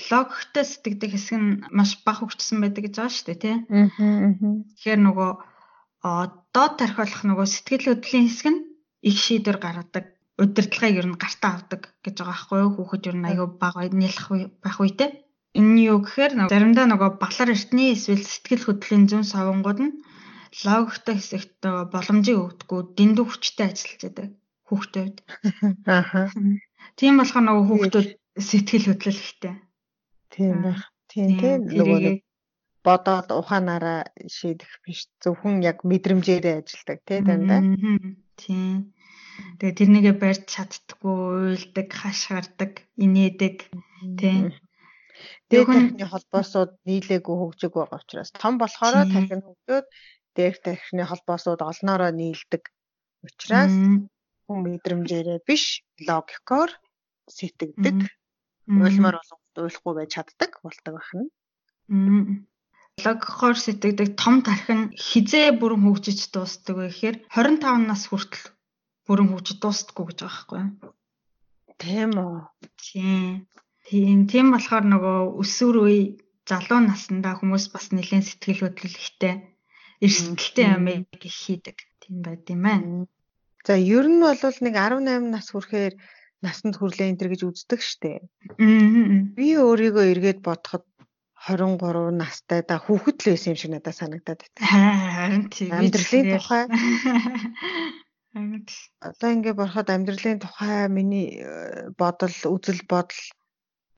[0.09, 3.57] логиктой сэтгэдэг хэсэг нь маш бага хөгжсөн байдаг гэж байгаа шүү дээ тий.
[3.69, 5.31] Тэгэхээр нөгөө
[6.57, 8.61] доод тарих болох нөгөө сэтгэл хөдлөлийн хэсэг нь
[9.05, 10.05] их шийдвэр гаргадаг.
[10.41, 12.73] Удирдлагыг ер нь гартаа авдаг гэж байгаа байхгүй юу?
[12.73, 14.27] Хүүхэд ер нь аягүй бага нийлэх
[14.65, 15.11] байх үедээ
[15.61, 19.97] энэ юу гэхээр заримдаа нөгөө баглаар эртний эсвэл сэтгэл хөдлөлийн зүүн совонгууд нь
[20.65, 21.61] логиктой хэсэгт
[21.93, 24.27] боломжийг өгдөггүй дэндүү хүчтэй ажиллаж байдаг
[24.73, 25.17] хүүхдүүд.
[25.85, 26.33] Ааха.
[26.97, 28.09] Тийм болохоор нөгөө хүүхдүүд
[28.49, 29.55] сэтгэл хөдлөл ихтэй.
[30.33, 30.83] Тийм байх.
[31.13, 32.25] Тийм тийм нөгөө
[32.81, 37.61] бодоод ухаанаараа шийдэх биш зөвхөн яг мэдрэмжээрээ ажилдаг тий дандаа.
[38.41, 38.97] Тийм.
[39.61, 41.17] Тэгээ тэрнийгээ барьж чаддггүй,
[41.55, 42.73] уйлдаг, хашгирдаг,
[43.05, 43.57] инээдэг
[44.19, 44.51] тий.
[45.49, 49.87] Дээд тархины холбоосууд нийлээгүй хөгжиг байгаа учраас том болохоор тархин хөгжөөд
[50.37, 52.63] дээд тархины холбоосууд олноороо нийлдэг
[53.27, 53.75] учраас
[54.53, 55.65] хүн мэдрэмжээрээ биш
[56.05, 56.71] логикоор
[57.33, 57.97] сэтгэдэг.
[58.69, 62.45] Уйлмаар болгоод уйлахгүй байж чаддаг болдог байна.
[63.05, 68.53] Логикоор сэтгэдэг том тархин хизээ бүрэн хөгжиж дуустдаг вэ гэхээр 25 нас хүртэл
[69.09, 70.93] бүрэн хөгжиж дуустдаггүй гэж байгаа байхгүй юу?
[71.81, 72.37] Тийм үү.
[72.85, 73.49] Тийм.
[73.89, 75.99] Тийм тийм болохоор нөгөө өсвөр үе
[76.47, 79.35] залуу наснда хүмүүс бас нэлээд сэтгэл хөдлөлттэй
[80.05, 80.87] эрсдэлтэй юм
[81.23, 81.77] хийдэг.
[82.03, 83.07] Тийм байд юм байна.
[83.67, 85.95] За ер нь бол нэг 18 нас хүрэхээр
[86.43, 88.27] насанд хүрлээ энэ төр гэж үздэг штэ.
[88.59, 90.83] Би өөрийгөө эргээд бодоход
[91.47, 94.67] 23 настай да хүүхэд л байсан юм шиг надад санагдаад байна.
[94.67, 95.71] Харин тийм.
[95.75, 96.65] Амьдралын тухай.
[99.07, 103.23] Одоо ингэ бороход амьдралын тухай миний э, бодол, үзэл бодол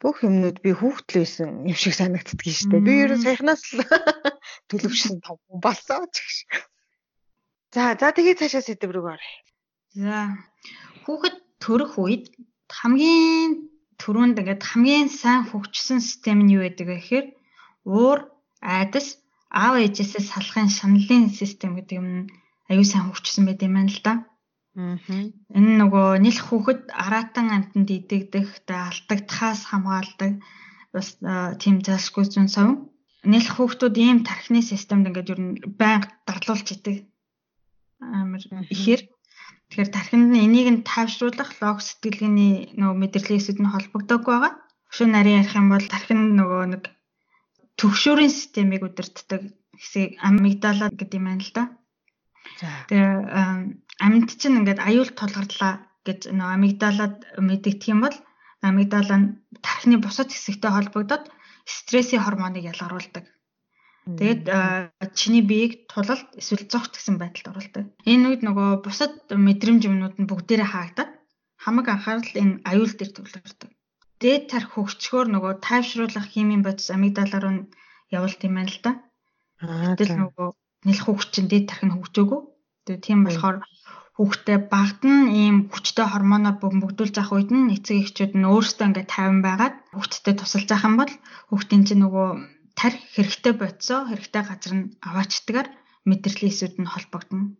[0.01, 2.81] бүх юмнууд би хүүхэд л байсан юм шиг санагддаг штэ.
[2.81, 3.85] Би ерөө саяхнаас л
[4.69, 6.37] төлөвшсөн том болсон ч гэж.
[7.77, 9.44] За за тэгээ цаашаа сэдв рүү оръё.
[9.95, 10.19] За
[11.07, 12.25] хүүхэд төрөх үед
[12.79, 13.71] хамгийн
[14.03, 17.27] түрүүнд ингээд хамгийн сайн хөгжсөн систем нь юу байдаг вэ гэхээр
[17.87, 18.19] уур,
[18.59, 19.23] айдас,
[19.55, 22.09] аав ээжээсээ салахын шаналлын систем гэдэг юм
[22.71, 24.13] аюу сайн хөгжсөн байт юм байна л да.
[24.75, 24.99] Аа.
[25.55, 30.43] Энэ нөгөө нэлх хүүхэд аратан амтанд идэгдэх, тэ алдагдахаас хамгаалдаг
[30.91, 31.09] бас
[31.63, 32.69] тийм залшгүй зүүн сав.
[33.23, 37.07] Нэлх хүүхдүүд ийм тархины системд ингээд ер нь байнга дарлуулж идэг.
[38.03, 38.43] Амар
[38.75, 39.14] ихээр
[39.69, 44.53] тэгэхээр тархинд нь энийг нь тайвшруулах лог сэтгэлгээний нөгөө мэдрэлийн эсэд нь холбогдоогүй байгаа.
[44.91, 46.83] Өшөө нарийн ярих юм бол тархинд нөгөө нэг
[47.79, 49.43] төгшөөрийн системийг удирддаг
[49.81, 51.65] хэсэг амигдала гэдэг юм байна л да.
[52.89, 53.13] Тэгээ
[54.05, 55.75] амьд чинь ингээд аюул тулгарлаа
[56.07, 57.17] гэж нөө амигдалаад
[57.49, 58.17] мэдэгдэх юм бол
[58.69, 59.29] амигдала нь
[59.65, 61.25] тархины бусад хэсэгтэй холбогдоод
[61.75, 63.25] стрессийн гормоныг ялгаруулдаг.
[64.05, 64.45] Тэгээд
[65.17, 67.85] чиний биеийг тулалд эсвэл зогт гэсэн байдалд оруулдаг.
[68.05, 71.11] Энэ үед нөгөө бусад мэдрэмж юмнууд нь бүгдээрээ хаагдаад
[71.65, 73.71] хамаг анхаарал энэ аюул дээр төвлөрдөг.
[74.21, 77.65] Дээд тарх хөгжчгөөр нөгөө тайвшруулах химийн бодис амигдала руу
[78.13, 78.93] явуулт юм байна л да.
[79.65, 80.49] Гэтэл нөгөө
[80.85, 82.41] нэлэх хүүхд чинь дээд тарх нь хөгжөөгөө.
[82.85, 83.57] Тэгээ тийм болохоор
[84.21, 89.11] хүүхдээ багт нь ийм хүчтэй гормоноор бөмбөгдүүлж авах үед нь эцэг эхчүүд нь өөрсдөө ингээд
[89.11, 91.13] тайван байгаад хүүхдэд тусалж авах юм бол
[91.51, 92.29] хүүхдийн чинь нөгөө
[92.79, 95.69] тарих хэрэгтэй бодисоо хэрэгтэй газар нь аваачдгаар
[96.09, 97.55] мэдрэлийн эсүүд нь холбогдно.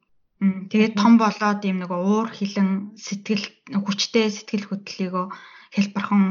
[0.71, 2.71] Тэгээд том болоод ийм нөгөө уур хилэн
[3.05, 3.45] сэтгэл
[3.85, 5.27] хүчтэй сэтгэл хөдлөлийгөө
[5.75, 6.23] хэлбархан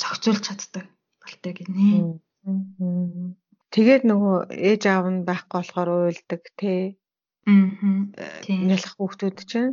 [0.00, 0.86] зохицуулж чаддаг
[1.22, 2.20] болтой гинэ.
[3.72, 4.36] Тэгээд нөгөө
[4.68, 6.98] ээж аав нь байхгүй болохоор уйлдаг тий.
[7.46, 8.04] Аа.
[8.68, 9.72] Нялх хүүхдүүд чинь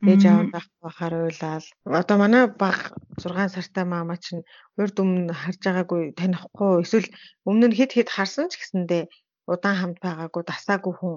[0.00, 1.66] ээж аав байхаар уйлал.
[1.84, 4.42] Одоо манай баг 6 сартай маама чинь
[4.80, 7.08] урд өмнө харж байгаагүй танихгүй эсвэл
[7.48, 9.04] өмнө нь хэд хэд харсан ч гэсэндээ
[9.52, 11.14] удаан хамт байгаагүй дасаагүй хүн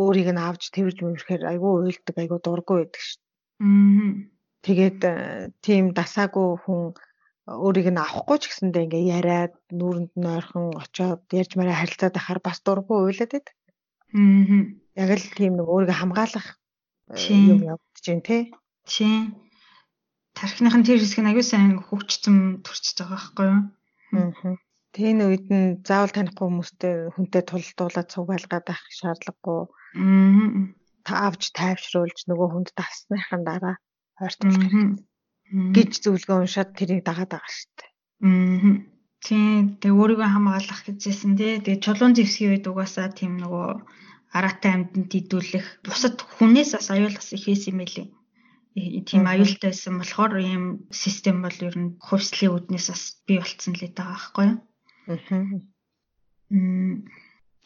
[0.00, 3.20] өөрийг нь авч тэрж мөрөхээр айгүй уйлдаг айгүй дургүй байдаг шүү.
[3.66, 4.10] Аа.
[4.66, 5.14] Тэгээд э,
[5.66, 6.82] тийм дасаагүй хүн
[7.46, 12.40] өөрийг нь авахгүй ч гэсэндээ ингээ яриад нүүрэнд нь ойрхон очоод ярьж мараа харилцаад байхаар
[12.46, 13.48] бас дургүй уйлаад байд.
[14.14, 14.62] Аа.
[15.02, 16.48] Яг л тийм нэг өөрийгөө хамгаалах
[17.54, 18.38] юм явагдаж байна те.
[18.86, 19.34] Тийм.
[20.34, 23.62] Тархиныхын тэр хэсэг нь аюу сайн хөгжсөн төрчихөж байгаа байхгүй юу?
[24.18, 24.54] Аа.
[24.94, 29.60] Тэн үед нь заавал танихгүй хүмүүстэй хүнтэй тулдуулаад цуг байлгаад байх шаардлагагүй.
[29.96, 30.48] Аа.
[31.06, 33.76] Та авч тайвшруулж нөгөө хүнд тасныхын дараа
[34.18, 34.98] хэрэгтэй
[35.76, 37.90] гэж зөвлөгөө уншаад тэрийг дагаад байгаа шүү дээ.
[38.26, 38.74] Аа.
[39.24, 39.80] Тийм.
[39.80, 41.62] Тэгээ өөрийгөө хамгаалах гэжсэн тий.
[41.64, 43.68] Тэгээ чулуун зэвсгийн үед угаасаа тийм нөгөө
[44.32, 48.08] араатай амьтанд идүүлэх бусад хүнээс бас аюул бас их хийсэн юм элий.
[49.08, 53.82] Тийм аюултай байсан болохоор ийм систем бол ер нь хувьслын үүднээс бас бий болцсон л
[53.88, 54.58] байгаа байхгүй юу?
[55.08, 55.44] Аа.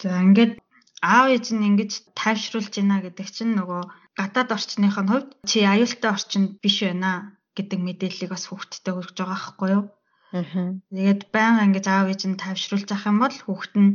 [0.00, 0.52] За ингээд
[1.02, 3.82] аав ээж нь ингэж тайвшруулж байна гэдэг чинь нөгөө
[4.18, 9.68] гадаад орчныхын хувьд чи аюултай орчинд биш байна гэдэг мэдээллийг бас хүүхдтэй хүргэж байгаа байхгүй
[9.76, 9.84] юу?
[10.30, 13.90] Тэгээд байнга ингэж аав ээж нь тавьшруулж авах юм бол хүүхд нь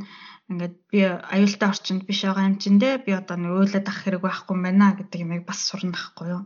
[0.51, 0.99] ингээд би
[1.35, 4.87] аюултай орчинд биш байгаа юм чинь дээ би одоо нэг уйлаад авах хэрэг байхгүй байна
[4.99, 6.43] гэдэг юмыг бас сурна байхгүй юу?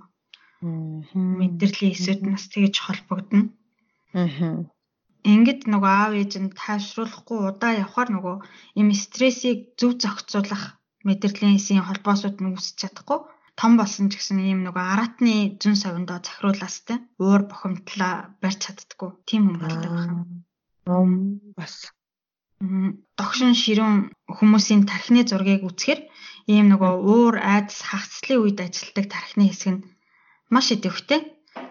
[1.39, 3.41] Мэдрэлийн эсрэг нас тэгж холбогдно.
[5.33, 8.35] Ингээд нөгөө аав ээж нь тайвшруулахгүй удаа явхаар нөгөө
[8.79, 10.63] им стрессийг зөв зохицуулах
[11.07, 13.19] мэдрэлийн эсийн холбоосууд нь үүсч чадахгүй
[13.59, 19.43] том болсон ч гэсэн ийм нөгөө аратны зүн совиндоо захируулаастай уур бухимдлаа барьж чаддггүй тийм
[19.51, 20.13] хүн болдог байна.
[20.87, 21.11] Ном
[21.59, 21.91] бас
[23.19, 23.95] догшин ширүүн
[24.37, 26.01] хүмүүсийн тархины зургийг үзэхээр
[26.53, 29.83] ийм нөгөө уур айдас хагцлын үед ажилтдаг тархины хэсэг нь
[30.53, 31.21] маш идэвхтэй.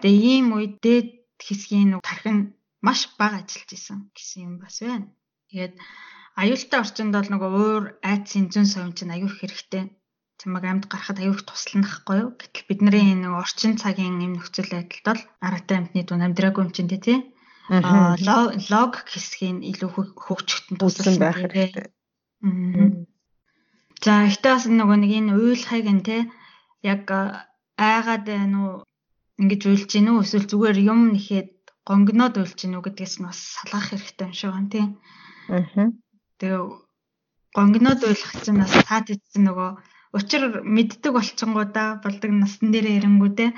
[0.01, 1.07] Тэгээ ийм үед дээд
[1.41, 2.37] хэсгийн нөгөө тархин
[2.85, 5.09] маш бага ажиллаж исэн гэсэн юм бас байна.
[5.49, 5.73] Тэгээд
[6.41, 9.83] аюултай орчинд бол нөгөө уур айдсын зүн совин чинь аюух хэрэгтэй
[10.39, 12.31] чамайг амьд гарахад аюух туслана гэхгүй юу.
[12.39, 16.87] Гэтэл бидний нэг орчин цагийн юм нөхцөл байдалд бол аргатай амьтны дунд амьдраагүй юм чинь
[16.87, 17.19] тий.
[17.67, 18.15] Аа
[18.71, 21.91] лог хэсгийн илүү хөгжөхтөн туслан байх хэрэгтэй.
[23.99, 26.21] За ихтэй бас нөгөө нэг энэ уйлахыг нь тий
[26.87, 27.03] яг
[27.75, 28.75] айгаад байна уу
[29.43, 31.51] ингэж уйлж гин үү эсвэл зүгээр юм нэхэд
[31.83, 34.85] гонгноод уйлж гин үү гэдгээс нь бас салгах хэрэгтэй юм шиг байна тий.
[35.51, 35.91] Аа.
[36.39, 36.63] Тэгээ
[37.57, 39.69] гонгноод уйлах чинь бас цаад ицсэн нөгөө
[40.17, 43.49] учир мэддэг болчингуудаа болдог насн дээрээ ирэнгүүтээ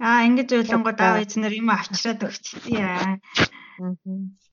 [0.00, 3.22] аа ингэж уйлангууд аав эзнэр юм авчираад өгчтээ.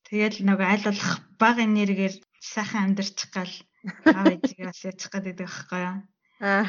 [0.07, 3.53] Тэгэл нөгөө аль болох бага энергээр сайхан амьдарчих гал
[4.05, 5.97] аав ээжигээ бас ячих гэдэг байхгүй юу?
[6.43, 6.65] Аа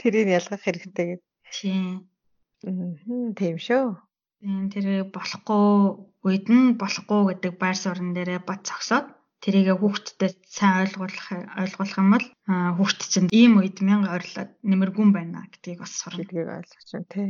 [0.00, 1.20] тэрийг ялгах хэрэгтэй гэдэг.
[1.52, 2.08] Тийм.
[3.38, 3.86] Тийм шүү.
[4.40, 5.66] Тийм тэр болохгүй
[6.26, 9.06] үед нь болохгүй гэдэг байр суурин дээрээ бод зогсоод
[9.42, 11.26] тэрийг хүүхдтэд сайн ойлгуулах
[11.58, 12.26] ойлгуулах юм бол
[12.78, 16.22] хүүхд чинь ийм үед мянга ойрлоод нэмэргүй байна гэдгийг бас сурна.
[16.22, 17.28] Гэдгийг ойлгож байна тий.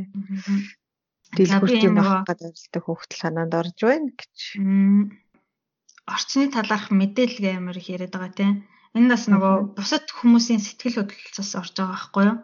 [1.33, 4.37] Дэлгүүртийн байх гэдэг зорилттой хүүхд санаанд орж байна гэж.
[6.05, 8.51] Орчны талаарх мэдээлэл амар их яриад байгаа тий.
[8.93, 12.37] Энэ бас нөгөө бусад хүмүүсийн сэтгэл хөдлөлтөөс орж байгаа байхгүй юу?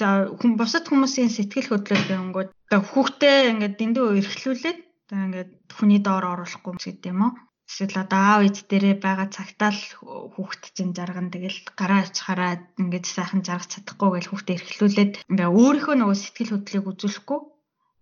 [0.00, 0.08] За
[0.40, 4.78] хүм бусад хүмүүсийн сэтгэл хөдлөл гэнгүүт хүүхдээ ингээд дэндүү эрхлүүлээд
[5.12, 7.32] за ингээд хүний доор оруулахгүй гэдэг юм уу?
[7.70, 9.82] Эсвэл одоо аав ээж дээрээ байгаа цагтаа л
[10.34, 12.52] хүүхэд чинь жарган тэгэл гараа авчихараа
[12.82, 17.40] ингээд сайхан жаргах чадахгүй гэж хүүхдээ эрхлүүлээд ингээ өөрийнхөө нөгөө сэтгэл хөдлөлийг үзүүлэхгүй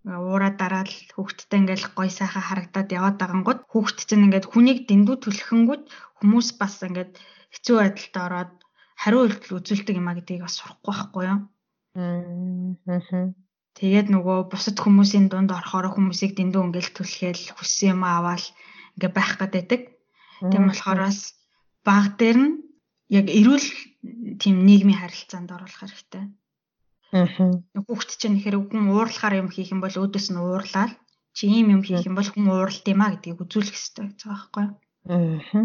[0.09, 5.83] уураа дараал хүүхдтэй ингээл гой сайхан харагдаад яваад байгангууд хүүхд чинь ингээд хүнийг дэндүү түлхэнгүүд
[6.19, 7.13] хүмүүс бас ингээд
[7.53, 8.53] хэцүү байдалд ороод
[9.03, 11.39] хариу үйлдэл үзүүлдэг юм а гэдгийг бас сурахгүй байхгүй юу?
[13.79, 18.43] Тэгээд нөгөө бусад хүмүүсийн дунд орохоор хүмүүсийг дэндүү ингээл түлхээл хүссэн юм аваад
[18.99, 19.83] ингээ байх гэдэг.
[20.51, 21.39] Тийм болохоороос
[21.87, 22.53] баг дээр нь
[23.09, 23.69] яг эрүүл
[24.43, 26.25] тийм нийгмийн харилцаанд оруулах хэрэгтэй.
[27.17, 27.27] Аа.
[27.87, 30.93] Хүүхд чинь хэрэг хүн уурлахаар юм хийх юм бол өөдөөс нь уурлаад
[31.33, 34.37] чи ийм юм хийх юм бол хүн ууралт юм а гэдгийг үзүүлэх хэрэгтэй гэж байгаа
[34.37, 34.75] байхгүй юу?
[35.09, 35.65] Аа.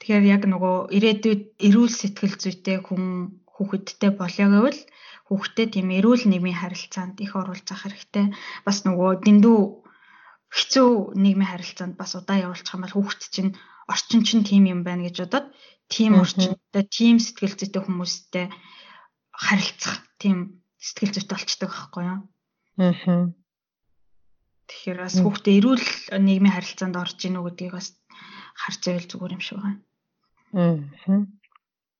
[0.00, 3.04] Тэгэхээр яг нөгөө ирээдүйд эрүүл сэтгэл зүйтэй хүн
[3.54, 4.80] хүүхэдтэй болё гэвэл
[5.28, 8.26] хүүхдэд тийм эрүүл нийгмийн харилцаанд их оруулж авах хэрэгтэй.
[8.66, 9.58] Бас нөгөө дэндүү
[10.50, 13.54] хэцүү нийгмийн харилцаанд бас удаа явуулчих юм бол хүүхд чинь
[13.86, 15.46] орчин чинь тийм юм байна гэж бодоод
[15.90, 18.46] тийм орчинтой, тийм сэтгэл зүйтэй хүмүүстэй
[19.34, 22.20] харилцах тийм сэтгэл зүйтэй болчдөг байхгүй юу?
[22.78, 23.34] Аа.
[24.70, 25.86] Тэгэхээр бас хүүхдээ эрүүл
[26.22, 27.98] нийгмийн харилцаанд орж ийн үү гэдгийг бас
[28.54, 29.80] харж байвал зүгээр юм шиг байна.
[30.54, 31.26] Аа.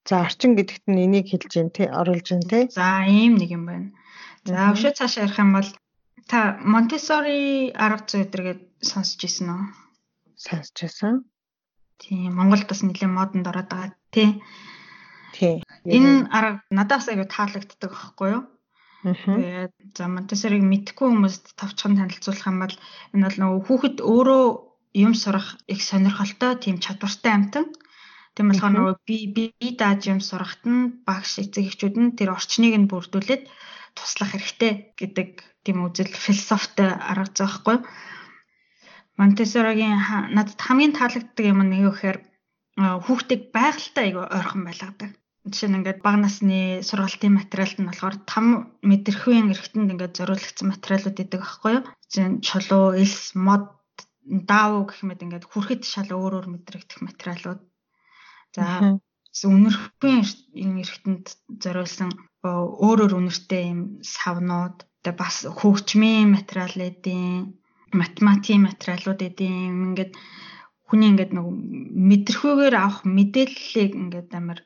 [0.07, 2.65] За орчин гэдэгт нь энийг хэлж гин тий оруулж гин тий.
[2.71, 3.89] За ийм нэг юм байна.
[4.47, 5.71] За өшөө цаашаа ярих юм бол
[6.29, 9.63] та Монтессори арга зүй өдргээд сонсч ирсэн үү?
[10.37, 11.25] Сонсч ирсэн.
[12.01, 14.41] Тийм Монголд бас нэлээд модонд ороод байгаа тий.
[15.37, 15.63] Тий.
[15.85, 18.45] Энэ арга надаас аягүй таалагддаг байхгүй юу?
[19.05, 22.77] Тэгээд за Монтессориг мэдхгүй хүмүүст товчхон танилцуулах юм бол
[23.17, 24.45] энэ бол нөгөө хүүхэд өөрөө
[25.05, 27.67] юм сурах их сонирхолтой тийм чадвартай амтан.
[28.35, 32.75] Тийм болохоор нөгөө би би дааж юм сурахт нь багш эцэг эхчүүд нь тэр орчныг
[32.77, 33.43] нь бүрдүүлээд
[33.97, 35.29] туслах хэрэгтэй гэдэг
[35.65, 37.77] тийм үзэл философитой арга зүй байхгүй.
[39.19, 39.99] Монтессоригийн
[40.37, 42.19] надад хамгийн таалагддаг юм нь юу гэхээр
[43.05, 45.11] хүүхдийг байгальтай айгүй ойрхон байлгадаг.
[45.51, 51.17] Жишээ нь ингээд бага насны сургалтын материалд нь болохоор 5 мэдрэхүйн эргэнтэнд ингээд зориулагдсан материалууд
[51.21, 51.85] идэг байхгүй юу?
[52.13, 53.65] Жишээ нь чулуу, элс, мод,
[54.49, 57.61] даав гэх мэт ингээд хүрэхэд шал өөр өөр мэдрэгдэх материалууд
[58.51, 60.27] За үнэрхэн
[60.65, 61.27] юм эргэтэнд
[61.63, 62.11] зориулсан
[62.45, 67.61] өөр өөр үнэртэй юм савнууд тэгээ бас хөгжмийн материал эдийн
[67.93, 70.13] математикийн материалууд эдийн ингээд
[70.89, 71.47] хүний ингээд нэг
[72.09, 74.61] мэдрэхүйгээр авах мэдээллийг ингээд амар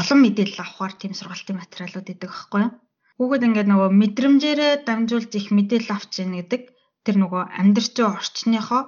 [0.00, 2.72] олон мэдээлэл авахар тийм сургалтын материалууд идэг байхгүй юу.
[3.16, 6.62] Хүүхэд ингээд нөгөө мэдрэмжээрээ дамжуулж их мэдээлэл авч ийн гэдэг
[7.04, 8.82] тэр нөгөө амьдрч орчныхоо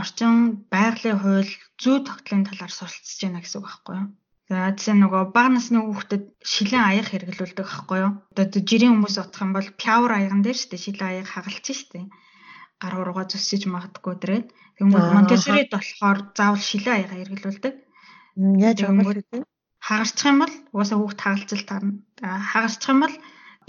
[0.00, 1.52] орчин байгалийн хууль
[1.82, 4.08] зүй тогтлын талаар суралцж байна гэсэн үг байхгүй юу?
[4.52, 8.12] За тийм нөгөө бага насны хүүхдэд шилэн аяг хэрэглүүлдэг байхгүй юу?
[8.36, 11.88] Одоо жирийн хүмүүс утгах юм бол пяур аяган дээр шүү дээ шилэн аяг хагалж шүү
[11.96, 12.06] дээ.
[12.76, 14.42] Гар урууга зүсэж магадгүй дээрээ.
[14.76, 17.74] Тэгмээ Монтессорид болохоор заавал шилэн аяга хэрэглүүлдэг.
[18.60, 18.96] Яаж юм
[19.80, 21.92] хагарчих юм бол угаасаа хүүхд хагалцал таарна.
[22.20, 23.16] Хагарчих юм бол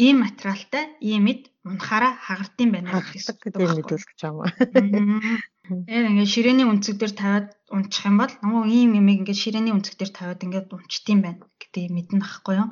[0.03, 4.51] ийм материалтай ийм эд унахаараа хагардсан байна гэсэн гэдэг мэдүүлж байгаа
[4.83, 5.39] юм.
[5.63, 9.95] Тэгээд ингээд ширээний үнцэг дээр тавиад унчих юм бол нөгөө ийм юм ингээд ширээний үнцэг
[9.95, 12.69] дээр тавиад ингээд унчтiin байна гэдэг мэднэ ахгүй юу?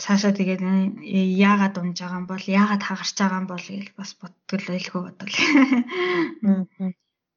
[0.00, 0.62] Цаашаа тэгээд
[1.04, 5.36] яагаад унж байгаа юм бол яагаад хагарч байгаа юм бол гэж бас бодтол байлгүй бодвол.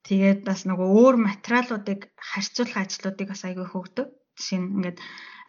[0.07, 4.07] Тэгээд бас нөгөө өөр материалуудыг харьцуулах ажлуудыг бас айгүй хөөгдөг.
[4.39, 4.97] Жишээ нь ингээд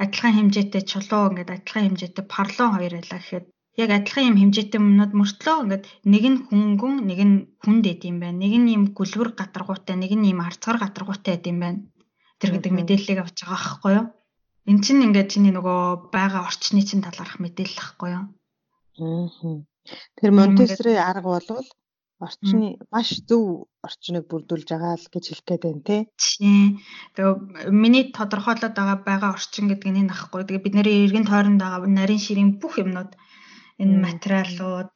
[0.03, 3.47] адилхан хэмжээтэй чулуу ингээд адилхан хэмжээтэй парлон хоёр байлаа гэхэд
[3.79, 8.19] яг адилхан юм хэмжээтэй юмнууд мөртлөө ингээд нэг нь хүнгүн нэг нь хүнд эд юм
[8.19, 8.43] байна.
[8.43, 11.81] Нэг нь юм гүлвэр гатаргуутай, нэг нь юм арцгар гатаргуутай эд юм байна.
[12.43, 14.07] Тэр гэдэг мэдээллийг авч байгаа байхгүй юу?
[14.69, 18.25] Эн чинь ингээд чиний нөгөө байгаа орчны чинь талаарх мэдээлэл байхгүй юу?
[18.99, 19.63] Аа.
[20.19, 21.69] Тэр Монтессори арга болвол
[22.19, 26.01] орчны маш зөв орчныг бүрдүүлж байгаа л гэж хэлэх гээд байна тий.
[26.19, 26.83] Тийм.
[27.15, 30.43] Тэгээ миний тодорхойлоод байгаа байгаа орчин гэдэг нь энэ ахгүй.
[30.43, 33.15] Тэгээ бид нарын эргэн тойронд байгаа нарийн ширийн бүх юмнууд
[33.83, 34.93] энэ материалууд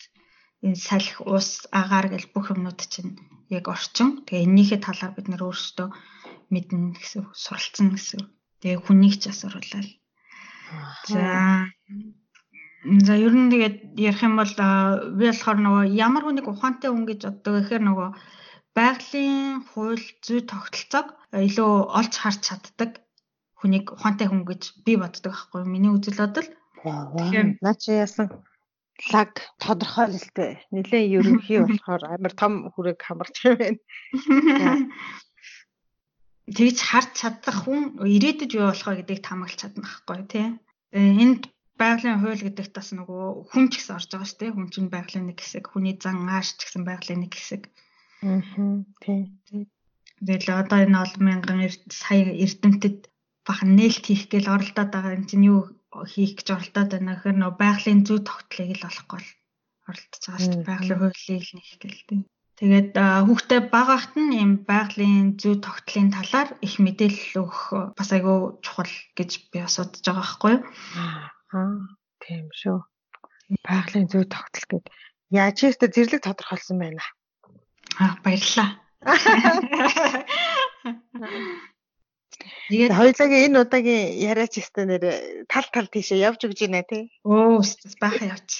[0.67, 1.49] энэ салхи ус
[1.81, 3.19] агаар гэл бүх юмнууд чинь
[3.57, 4.09] яг орчин.
[4.27, 5.89] Тэгээ энэнийхээ талаар бид нэр өөрсдөө
[6.53, 8.23] мэднэ гэсэн суралцсан гэсэн.
[8.61, 9.89] Тэгээ хүнийг ч бас оруулаад.
[11.11, 11.23] За
[13.07, 14.55] За ер нь тэгээд ярих юм бол
[15.19, 18.09] би болохоор нөгөө ямар хүнийг ухаантай хүн гэж боддог гэхээр нөгөө
[18.75, 22.91] байгалийн хууль зүй тогтолцоог илүү олж харж чаддаг
[23.63, 26.49] хүнийг ухаантай хүн гэж би боддог байхгүй миний үзэл бодол.
[26.83, 28.27] Тэгэхээр наа чи яасан
[29.13, 29.33] лаг
[29.63, 33.81] тодорхойлолтой нэлээ ерөнхий болохоор амар том хүрээг хамарч байна.
[36.57, 40.49] Тэгж харж чадах хүн ирээдүйд юу болох вэ гэдгийг тамаглаж чадна байхгүй тий.
[40.93, 41.43] Энд
[41.81, 44.55] байгалийн хууль гэдэг тас нөгөө хүн ч гэсэн орж байгаа шүү дээ.
[44.55, 47.63] Хүн чинь байгалийн нэг хэсэг, хүний зан ааш ч гэсэн байгалийн нэг хэсэг.
[48.27, 48.43] Аа
[49.03, 49.21] тий.
[50.23, 53.11] Тэгэл одоо энэ олон мянган сая эрдэмтэд
[53.47, 55.61] бахан нээлт хийх гээл оролдоод байгаа юм чинь юу
[56.07, 59.21] хийх гэж оролдоод байна гэхээр нөө байгалийн зүй тогтолыг л олохгүй
[59.89, 60.71] оролдож байгаа шүү дээ.
[60.71, 62.21] Байгалийн хуулийг л нэх гээл тий.
[62.63, 62.95] Тэгээд
[63.27, 68.95] хүүхдээ бага ахт нь ийм байгалийн зүй тогтолын талаар их мэдээлэл өгөх бас айгүй чухал
[69.19, 70.63] гэж би асуудаж байгаа байхгүй юу?
[71.57, 71.75] Аа
[72.23, 72.79] тийм шүү.
[73.67, 74.85] Байгалийн зүй тогтол гэд
[75.35, 77.03] яаж ч зэрлэг тодорхойлсон байна.
[77.99, 78.79] Аа баярлалаа.
[82.69, 85.05] Тэгээд хоёулагийн энэ удаагийн яриач өстө нэр
[85.49, 87.13] тал тал тийшээ явж өгч байна тий.
[87.25, 87.61] Оо
[88.03, 88.51] баахан явж.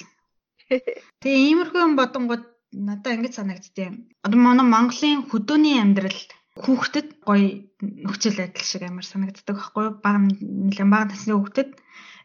[1.21, 3.89] Тэгээ иймэрхүү юм бодонгууд надад ингэж санагддээ.
[4.25, 6.19] Одоо манай Монголын хөдөөний амьдрал
[6.57, 9.93] хүүхдэд гоё нөхцөл байдал шиг амар санагддаг байхгүй юу?
[10.01, 11.69] Бага нэлээд бага насны хүүхдэд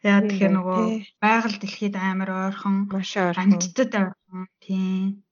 [0.05, 0.81] яа тэгэхээр нөгөө
[1.25, 5.25] байгаль дэлхийд амар ойрхон маш ойрхон амьдтад ойрхон тийм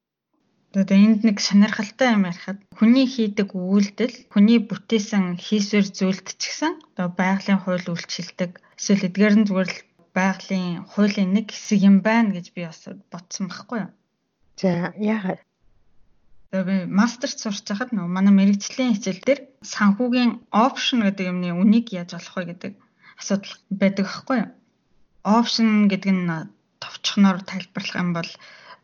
[0.77, 6.73] Одоо энд нэг сонирхолтой юм ярихад хүний хийдэг үйлдэл, хүний бүтээсэн хийсвэр зүйлд ч гэсэн
[6.93, 8.61] одоо байгалийн хууль үйлчилдэг.
[8.77, 9.81] Эсвэл эдгээр нь зүгээр л
[10.13, 13.93] байгалийн хуулийн нэг хэсэг юм байна гэж би бас бодсон байхгүй юу?
[14.61, 15.41] За яагаад?
[16.53, 22.21] Би мастерт сурч байхад нөгөө манай мэрэгжлийн хичээл дээр санхүүгийн опшн гэдэг юмны үнийг яаж
[22.21, 22.73] олох вэ гэдэг
[23.17, 24.51] асуудал байдаг байхгүй юу?
[25.25, 26.29] Опшн гэдэг нь
[26.85, 28.31] товчхоноор тайлбарлах юм бол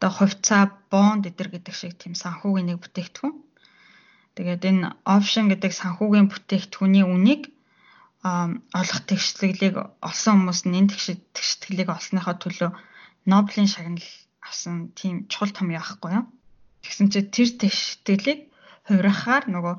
[0.02, 3.38] одоо хувьцаа, бонд эдэр гэдэг шиг тийм санхүүгийн нэг бүтээгдэхүүн.
[4.34, 7.54] Тэгээд энэ option гэдэг санхүүгийн бүтээгдэхүүний үнийг
[8.26, 12.70] олох тэгшлэглийг олсон хүмүүс нь энэ тэгшлэглийг олсныхоо төлөө
[13.30, 14.10] Нобелийн шагнал
[14.42, 16.26] авсан тийм чухал том яахгүй юу.
[16.82, 18.50] Тэгсэн чинь тэр тэгшлэглийг
[18.90, 19.74] хувирахаар нөгөө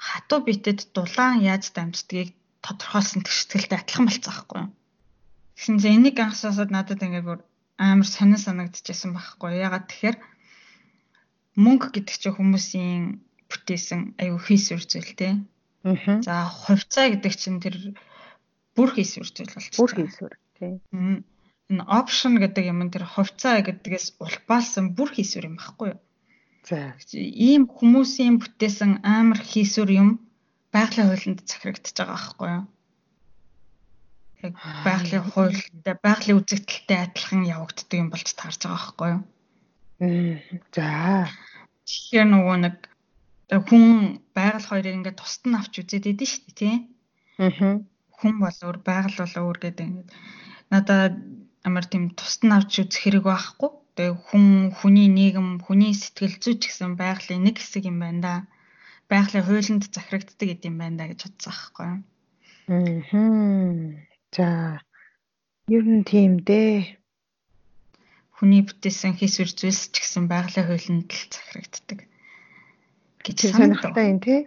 [0.00, 2.32] хатуу битэд дулаан яаж дамждгийг
[2.64, 4.72] тодорхойлсон тэгшлэгтэй адилхан болцсон байхгүй юу.
[5.52, 7.40] Тэгсэн чинь энийг анхсаасаад надад ингээд бүр
[7.80, 10.16] амар сонир санагдчихсан байхгүй ягаад тэгэхээр
[11.64, 13.02] мөнгө гэдэг чинь хүмүүсийн
[13.50, 15.28] бүтээсэн аюу хийсвэр зүйл те.
[15.88, 16.20] Аа.
[16.20, 17.76] За хувьцаа гэдэг чинь тэр
[18.76, 19.80] бүр хийсвэр зүйл болчихсон.
[19.80, 20.72] Бүр хийсвэр тий.
[21.70, 26.00] Энэ option гэдэг юм тэр хувьцаа гэдгээс улбаалсан бүр хийсвэр юм байхгүй юу?
[26.68, 26.94] За.
[27.16, 30.08] Ийм хүмүүсийн бүтээсэн амар хийсвэр юм
[30.74, 32.64] байгалийн хуулинд захирагдчихж байгаа байхгүй юу?
[34.46, 34.54] Яг
[34.86, 39.22] байгалийн хуультай байгалийн үзэгдэлтэй адилхан явагддаг юм болж таарж байгаа байхгүй юу.
[40.74, 41.28] За.
[41.84, 42.76] Тэгэхээр нөгөө нэг
[43.68, 43.84] хүн
[44.32, 46.76] байгаль хоёрыг ингээд тусад нь авч үзээд идэв шүү дээ тий.
[47.36, 47.84] Аа.
[48.16, 50.10] Хүн бол өөр байгаль бол өөр гэдэг ингээд
[50.72, 51.14] надад
[51.66, 53.70] амар тийм тусад нь авч үзэх хэрэг байхгүй.
[53.96, 54.46] Тэгээ хүн
[54.78, 58.34] хүний нийгэм хүний сэтгэл зүй ч гэсэн байгалийн нэг хэсэг юм байна да.
[59.10, 62.00] Байгалийн хуулинд захирагддаг гэдэм байна да гэж бодсон байхгүй юу.
[62.70, 64.09] Аа.
[64.36, 64.78] За
[65.66, 66.98] ер нь тийм дээ.
[68.36, 72.00] Хүний бүтээсэн хийсвэр зүйлс ч гэсэн байгалийн хуулинд л захирагддаг
[73.24, 74.40] гэж сонирхолтой юм тий.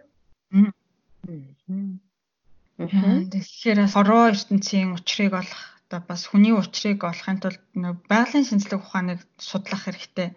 [2.80, 7.62] Тэгэхээр хороо ертөнцийн учрыг олох одоо бас хүний учрыг олохын тулд
[8.10, 10.30] байгалийн шинжлэх ухааныг судлах хэрэгтэй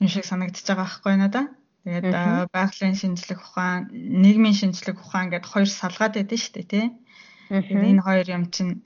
[0.00, 1.46] юм шиг санагдчихж байгаа байхгүй надаа.
[1.84, 6.86] Тэгээд байгалийн шинжлэх ухаан, нийгмийн шинжлэх ухаан гэдээ хоёр салгаад байдсан шүү дээ тий.
[7.50, 8.84] Энэ хоёр юм чинь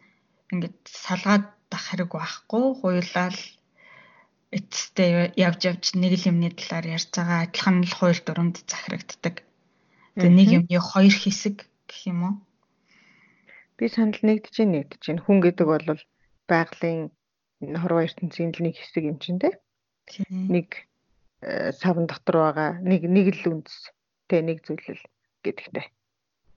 [0.52, 3.38] ингээд салгаад дах хэрэг байхгүй хуйлал
[4.56, 9.44] эцэстээ явж явж нэг л юмны талаар ярьж байгаа адилхан л хууль дүрмд захирагддаг.
[10.16, 12.34] Тэгээ нэг юмны хоёр хэсэг гэх юм уу?
[13.76, 15.22] Би санал нэгдэж нэгдэж байна.
[15.22, 15.86] Хүн гэдэг бол
[16.48, 17.12] байгалийн
[17.60, 19.60] хорвоо ертөнцийн л нэг хэсэг юм чинь те.
[20.32, 20.88] Нэг
[21.44, 23.92] э, савн дотор байгаа нэг нэг л үндэс
[24.32, 25.04] тэ нэг зүйлэл
[25.44, 25.86] гэдэгтэй.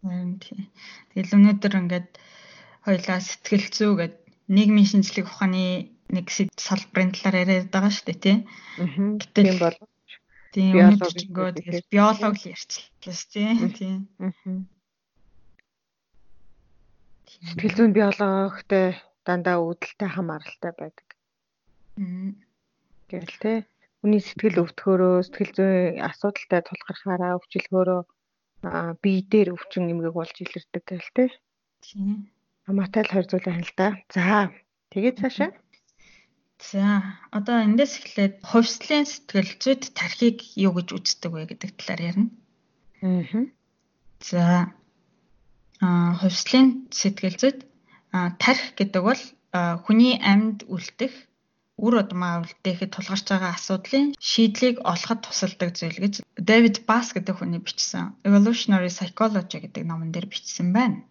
[0.02, 2.10] Тэгэл өнөөдөр ингээд
[2.86, 4.16] хоёлаа сэтгэл зүй гэд
[4.50, 6.26] нийгмийн шинжлэх ухааны нэг
[6.58, 8.38] салбарын талаар яриад байгаа шүү дээ тий.
[9.22, 9.78] Гэтэл бол
[10.54, 13.50] тийм өнөөдөр ч ингээд тэгэл биологи ярьчихлаа шүү тий.
[13.78, 14.00] Тийм.
[17.30, 21.08] Сэтгэл зүйн биологитой дандаа үүдэлтэй хамааралтай байдаг.
[23.08, 23.58] Тэгэл тий.
[24.02, 28.02] Хүний сэтгэл өвтгөөрөө сэтгэл зүйн асуудалтай тулгархаараа өвчлөхөөрөө
[29.02, 31.26] бие дээр өвчин эмгэг болж илэрдэг гэл те.
[31.82, 32.30] Тийм.
[32.66, 33.88] Хамаатай л л да.
[34.14, 34.54] За,
[34.94, 35.52] тэгээд цаашаа.
[36.62, 42.30] За одоо эндээс эхлээд хувьслын сэтгэл зүйд тархийг юу гэж үздэг вэ гэдэг талаар ярина.
[43.02, 43.50] Аа.
[44.22, 44.44] За
[45.82, 47.60] а хувьслын сэтгэл зүйд
[48.38, 49.22] тарих гэдэг бол
[49.90, 51.14] хүний амьд үлдэх
[51.86, 56.14] үр удмаа үлдээхэд тулгарч байгаа асуудлын шийдлийг олоход тусалдаг зүйл гэж
[56.50, 61.02] Дэвид Бас гэдэг хүний бичсэн Evolutionary Psychology гэдэг номон дээр бичсэн байна.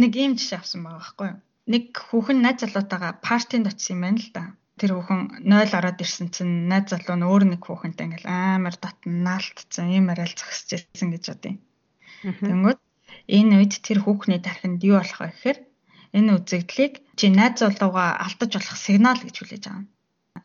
[0.00, 1.38] Нэг ийм жишээ авсан байгаа байхгүй юу?
[1.72, 4.44] Нэг хүүхэн найз залуутайгаа партинд очсон юм байна л да
[4.80, 9.22] тэр хүүхэн 0 ороод ирсэн чинь найз залуу нь өөр нэг хүүхэнтэй ингээл амар дотн
[9.22, 11.54] наалтцсан юм арай л зогсож ирсэн гэж бодъё.
[12.42, 12.80] Тэнгүүд
[13.38, 15.58] энэ үед тэр хүүхний тархинд юу болох вэ гэхээр
[16.18, 19.93] энэ үзэгдлийг чи найз залуугаа алдаж болох сигнал гэж хүлээж авна.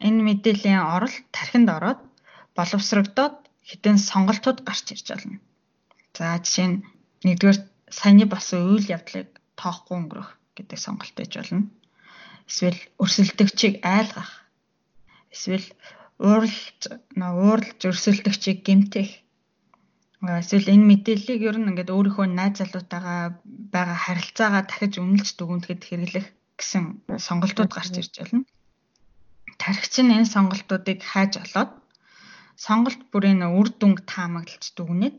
[0.08, 2.00] Энэ мэдээллийн орол тархинд ороод
[2.58, 3.36] боловсрогдоод
[3.70, 5.38] хитэн сонголтууд гарч ирж байна.
[6.18, 6.78] За жишээ нь
[7.26, 7.60] нэгдүгээр
[7.97, 9.28] саяны болсон үйл явдлыг
[9.60, 11.68] тоохгүй өнгөрөх гэдэг сонголт ээж болно
[12.50, 14.32] эсвэл өрсөлдөгчийг айлгах
[15.30, 15.68] эсвэл
[16.18, 16.82] ууралж
[17.14, 19.10] ууралж өрсөлдөгчийг гэмтэх
[20.41, 23.22] эсвэл энэ мэдээллийг ер нь ингээд өөрийнхөө найз залуутайгаа
[23.74, 26.28] байгаа харилцаагаа дахиж үнэлж дүгнэхэд хэрэглэх
[26.58, 26.84] гэсэн
[27.26, 28.41] сонголтууд гарч ирж байна.
[29.62, 31.72] Тархич нь энэ сонголтуудыг хайж олоод
[32.66, 35.18] сонголт бүрийн үр дүнг таамаглаж дүгнээд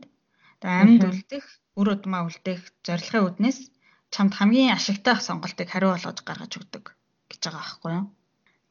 [0.61, 1.45] амьд үлдэх,
[1.79, 3.57] үр удмаа үлдэх зорилгын үднэс
[4.13, 6.85] чамд хамгийн ашигтай сонголтыг хариу болгож гаргаж өгдөг
[7.29, 8.05] гэж байгаа байхгүй юу.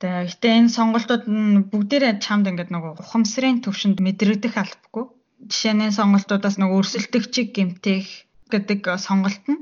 [0.00, 5.04] Тэгээ гэтээ энэ сонголтууд нь бүгдээрээ чамд ингээд нөгөө ухамсарын төвшөнд мэдрэгдэх албагүй.
[5.50, 8.06] Жишээ нь сонголтуудаас нөгөө өрсөлдөгчийг гэмтэх
[8.52, 9.60] гэдэг сонголт нь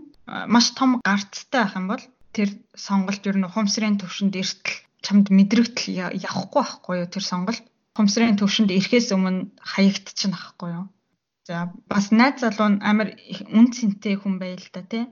[0.52, 2.04] маш том гарцтай байх юм бол
[2.34, 2.48] тэр
[2.86, 8.70] сонголт ер нь ухамсарын төвшөнд эртэл чамд мэдрэгдэл явахгүй байхгүй юу тэр сонголт ухамсарын төвшөнд
[8.74, 10.86] ирэхээс өмнө хаягдчихна байхгүй юу.
[11.49, 13.09] За бас найз залуу нь амар
[13.57, 15.05] үн цэнтэй хүн байл та тий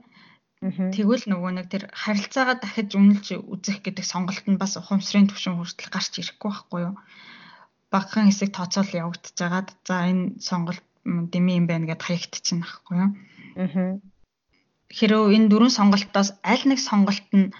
[0.57, 5.93] Тэгвэл нөгөө нэг тэр харилцаагаа дахиж үнэлж үзэх гэдэг сонголт нь бас ухамсарын төвшин хүртэл
[5.93, 6.93] гарч ирэхгүй байхгүй юу?
[7.93, 13.11] Багахан хэсэг тооцоол явагдаж байгаад за энэ сонголт дэмий юм байна гэдээ хаягдчихна байхгүй юу?
[14.97, 17.53] Хэрвээ энэ дөрвөн сонголтоос аль нэг сонголт нь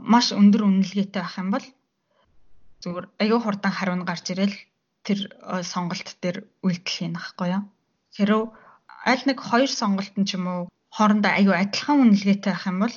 [0.00, 1.66] маш өндөр үнэлгээтэй байх юм бол
[2.82, 4.56] зүгээр аюу хурдан хариу гарч ирэл
[5.06, 7.64] тэр э, сонголт дээр үйлдэл хийн байхгүй юу?
[8.16, 8.44] Хэрвээ
[9.12, 10.62] аль нэг хоёр сонголт нь ч юм уу
[10.96, 12.96] хоорондоо аюу адилхан үнэлгээтэй байх юм бол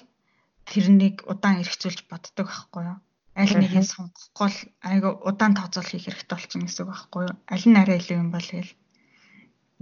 [0.70, 2.98] тэрнийг удаан эргцүүлж боддог байхгүй юу?
[3.36, 7.36] Аль нэгийг сонгохгүй л аюу удаан тооцоол хийх хэрэгтэй болчихно гэсэн үг байхгүй юу?
[7.54, 8.72] Аль нь арай илүү юм бол гээл.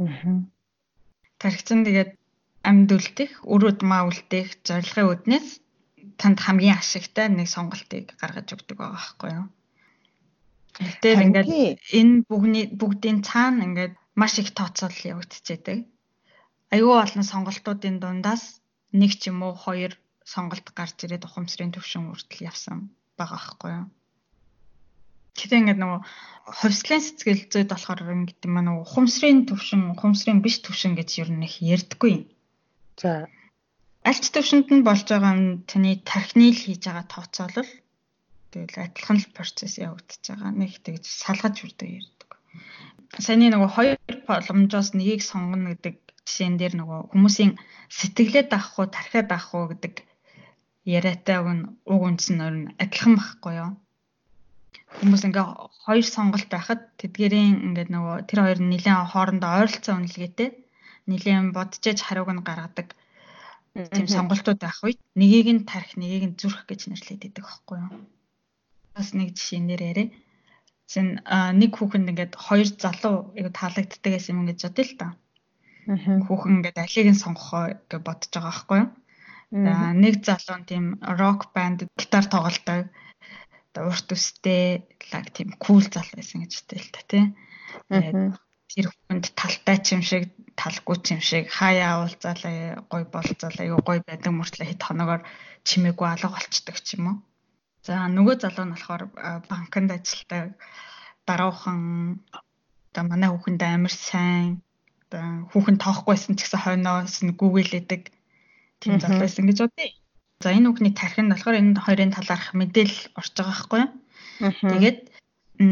[0.01, 0.41] Аа.
[1.41, 2.11] Тархицсан тэгээд
[2.69, 5.60] амьд үлдэх, үр удмаа үлдэх зорилгын үднээс
[6.21, 9.47] танд хамгийн ашигтай нэг сонголтыг гаргаж өгдөг байгаа байхгүй юу?
[10.79, 11.49] Тэгэхээр ингээд
[11.99, 15.79] энэ бүгний бүгдийн цаана ингээд маш их тооцоол явагдчихэдэг
[16.75, 18.43] аюул олон сонголтуудын дундаас
[18.99, 19.91] нэг ч юм уу хоёр
[20.33, 22.77] сонголт гарч ирээд ухамсарын төвшин хүртэл явсан
[23.19, 23.87] байгаа байхгүй юу.
[25.35, 25.99] Гэтэ ингээд нөгөө
[26.59, 31.55] хувьслын сэтгэл зүйд болохоор ингээд нөгөө ухамсарын төвшин, ухамсарын биш төвшин гэж ер нь их
[31.59, 32.15] ярьдаггүй.
[33.01, 33.27] За
[34.09, 37.71] альч төвшөнд нь болж байгаа нь таны тархины л хийж байгаа тооцоолол
[38.51, 40.51] тэгэл адилхан л процесс явагдаж байгаа.
[40.61, 42.29] Нэг тэгж салгаж үрдэг ярьдаг.
[43.25, 43.97] Саяны нөгөө хоёр
[44.27, 45.95] боломжоос нэгийг сонгоно гэдэг
[46.27, 47.51] жишээн дээр нөгөө хүмүүсийн
[47.97, 49.93] сэтгэлээ даах уу, тархиа даах уу гэдэг
[50.97, 53.71] яриатай уг нь уг үндэс нь адилхан байхгүй юу?
[54.97, 55.45] Хүмүүс ингээ
[55.85, 60.49] хоёр сонголт байхад тэдгэрийн ингээд нөгөө тэр хоёр нь нэлээд хоорондоо ойролцоо үнэлгээтэй
[61.07, 62.87] нэлээд бодож аж хариуг нь гаргадаг
[63.71, 67.91] тийм сонголтууд байх үед нэгийг нь тарих, нэгийг нь зүрх гэж нэрлэдэг байдаг байхгүй юу?
[68.91, 70.07] Бас нэг жишээнээр яриа.
[70.91, 71.23] Зин
[71.55, 75.07] нэг хүүхэнд ингээд хоёр залуу айгу таалагддаг гэсэн юм гэж бодъё л та.
[76.27, 78.89] Хүүхэн ингээд алийг нь сонгохоо гэж бодож байгаа байхгүй юу?
[79.51, 80.85] За нэг залуу нь тийм
[81.19, 82.91] рок банд гитар тоглодог.
[83.71, 87.23] Урт үстэй лаг тийм кул залуу байсан гэж хэлтэй л та тий.
[88.71, 90.27] Тэр хүнд талтай ч юм шиг
[90.59, 95.21] талгүй ч юм шиг хаяа уулзаалаа гой болцоолаа юу гой байдаг мөртлөө хэд хоногоор
[95.67, 97.17] чимээгүй алга болцдог ч юм уу.
[97.85, 99.03] За нөгөө залуу нь болохоор
[99.49, 100.55] банкнд ажилладаг
[101.27, 101.79] даруухан
[102.91, 104.61] одоо манай хүүхэнд амар сайн
[105.51, 108.01] хүүхэн тоохгүй байсан ч гэсэн хойноос нь гүгээлэдэг
[108.81, 109.89] тийм зал байсан гэж бодъё.
[110.43, 113.91] За энэ хүүхний тархинд болохоор энэ хоёрын талаарх мэдээлэл орж байгаа байхгүй юу?
[114.71, 114.99] Тэгээд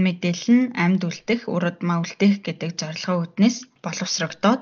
[0.06, 4.62] мэдээлэл нь амьд үлдэх, урд маа үлдэх гэдэг зорилгын үүднээс боловсрогдоод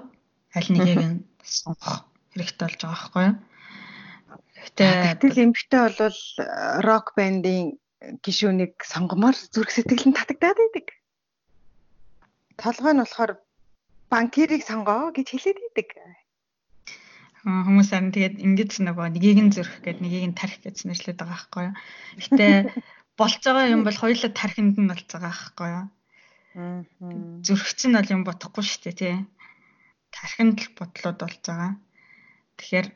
[0.58, 3.36] аль нэгийг нь сонгох хэрэгтэй болж байгаа байхгүй юу?
[4.78, 6.20] Гэтэл эмгтэй бол
[6.84, 7.78] рок бандын
[8.26, 10.88] гишүүнийг сонгомоор зүрх сэтгэл нь татагдаад байдаг.
[12.62, 13.32] Толгой нь болохоор
[14.12, 15.90] банкирыг сонгоо гэж хэлээд идэг.
[17.48, 21.32] Хүмүүс харин тэгээд ингэж нөгөө нэгийг нь зөрөх гэд нэгийг нь тарих гэж нэрлэдэг байгаа
[21.32, 21.76] байхгүй юу.
[22.20, 22.48] Гэтэ
[23.16, 25.86] болж байгаа юм бол хоёулаа тархинд нь болж байгаа байхгүй юу?
[26.58, 26.82] Аа.
[27.46, 29.16] Зүрхч нь бол юм бодохгүй шүү дээ тий.
[30.18, 31.74] Тархинд л бодлоод болж байгаа.
[32.58, 32.88] Тэгэхээр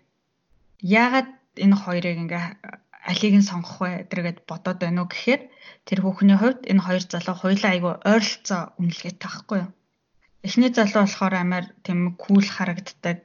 [0.82, 1.30] яагаад
[1.64, 2.46] энэ хоёрыг ингээ
[3.12, 5.42] алийг нь сонгох вэ гэдэргээд бодоод байна уу гэхээр
[5.86, 9.72] тэр хүүхний хувьд энэ хоёр залуу хоёулаа айгүй ойролцоо үнэлгээтэй байхгүй юу?
[10.48, 13.20] Эхний залуу болохоор амар тийм кул харагддаг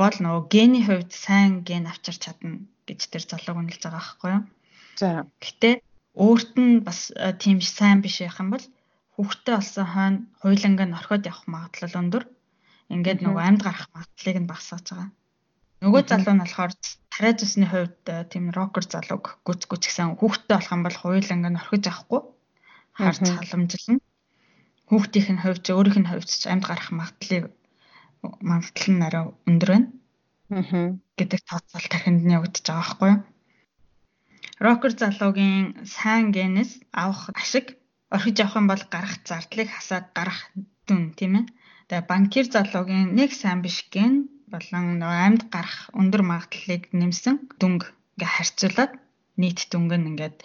[0.00, 4.42] бол нөгөө гений хувьд сайн ген авчирч чадна гэж тэр залууг үнэлж байгаа байхгүй юу?
[5.00, 5.08] За.
[5.44, 5.70] Гэтэ
[6.14, 8.66] өөрт нь бас э, тийм сайн биш байх юм бол
[9.14, 12.24] хүүхдээ олсон хойно хуйланг нь орхиод явах магадлал өндөр.
[12.92, 15.10] Ингээд нөгөө амьд гарах магадлалыг нь багасгаж байгаа.
[15.84, 16.72] Нөгөө залуу нь болохоор
[17.12, 21.44] тариа зүсний хувьд э, тийм рокер залууг гүц гүц гэсэн хүүхдтэй болох юм бол хуйланг
[21.48, 22.20] нь орхиж авахгүй
[22.96, 24.00] харц халамжилна.
[24.88, 27.44] Хүүхдийнх нь хувьд өөрийнх нь хувьд ч амьд гарах магадлалыг
[28.50, 29.88] магадлал нь арай өндөр байна.
[30.52, 30.92] Аа.
[31.18, 33.20] гэдэг тооцоол тархинд нь явагдаж байгаа байхгүй юу?
[34.64, 35.66] Рокер залуугийн
[35.96, 37.66] сайн генээс авах ашиг
[38.14, 40.38] орхиж авах юм бол гарах зардлыг хасаад гарах
[40.86, 41.44] дүн тийм ээ.
[41.88, 44.14] Тэгээ банкир залуугийн нэг сайн биш ген
[44.52, 47.82] болон амьд гарах өндөр магадлалыг нэмсэн дүнг
[48.16, 48.92] ингээ харьцуулаад
[49.40, 50.36] нийт дүнг нь ингээд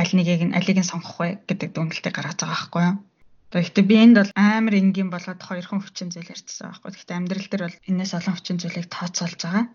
[0.00, 2.96] аль нэгийг нь алийг нь сонгох вэ гэдэг дүнэлтийг гаргаж байгаа байхгүй юу.
[3.52, 6.90] Тэгэхдээ би энд бол амар энгийн болоод хоёрхан хүчин зүйл ярьчихсан байхгүй.
[6.90, 9.66] Тэгэхдээ амьдрал дээр бол энэс олон хүчин зүйлийг тооцоолж байгаа.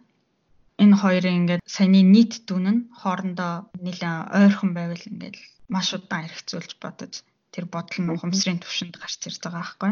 [0.83, 5.35] Энэ хоёрын ингээд саяны нийт дүн нь хоорондоо нэлээд ойрхон байвал ингээд
[5.73, 7.13] маш удаан хэрэгцүүлж бодож
[7.53, 9.91] тэр бодол нь ухамсарын төвшөнд гарч ирж байгаа байхгүй.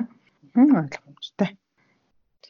[0.58, 1.50] Ойлгомжтой.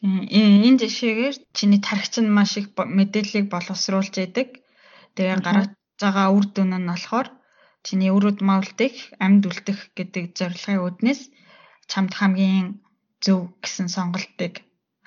[0.04, 4.50] Энэ жишээгээр чиний тархич нь маш их мэдээллийг боловсруулж идэг.
[5.16, 7.28] Тэгээ гаргаж байгаа үр дүн нь болохоор
[7.86, 8.96] чиний өрөд мавлдах,
[9.26, 11.22] амьд үлдэх гэдэг зорилгын үүднээс
[11.92, 12.68] чамд хамгийн
[13.24, 14.54] зөв гэсэн сонголтыг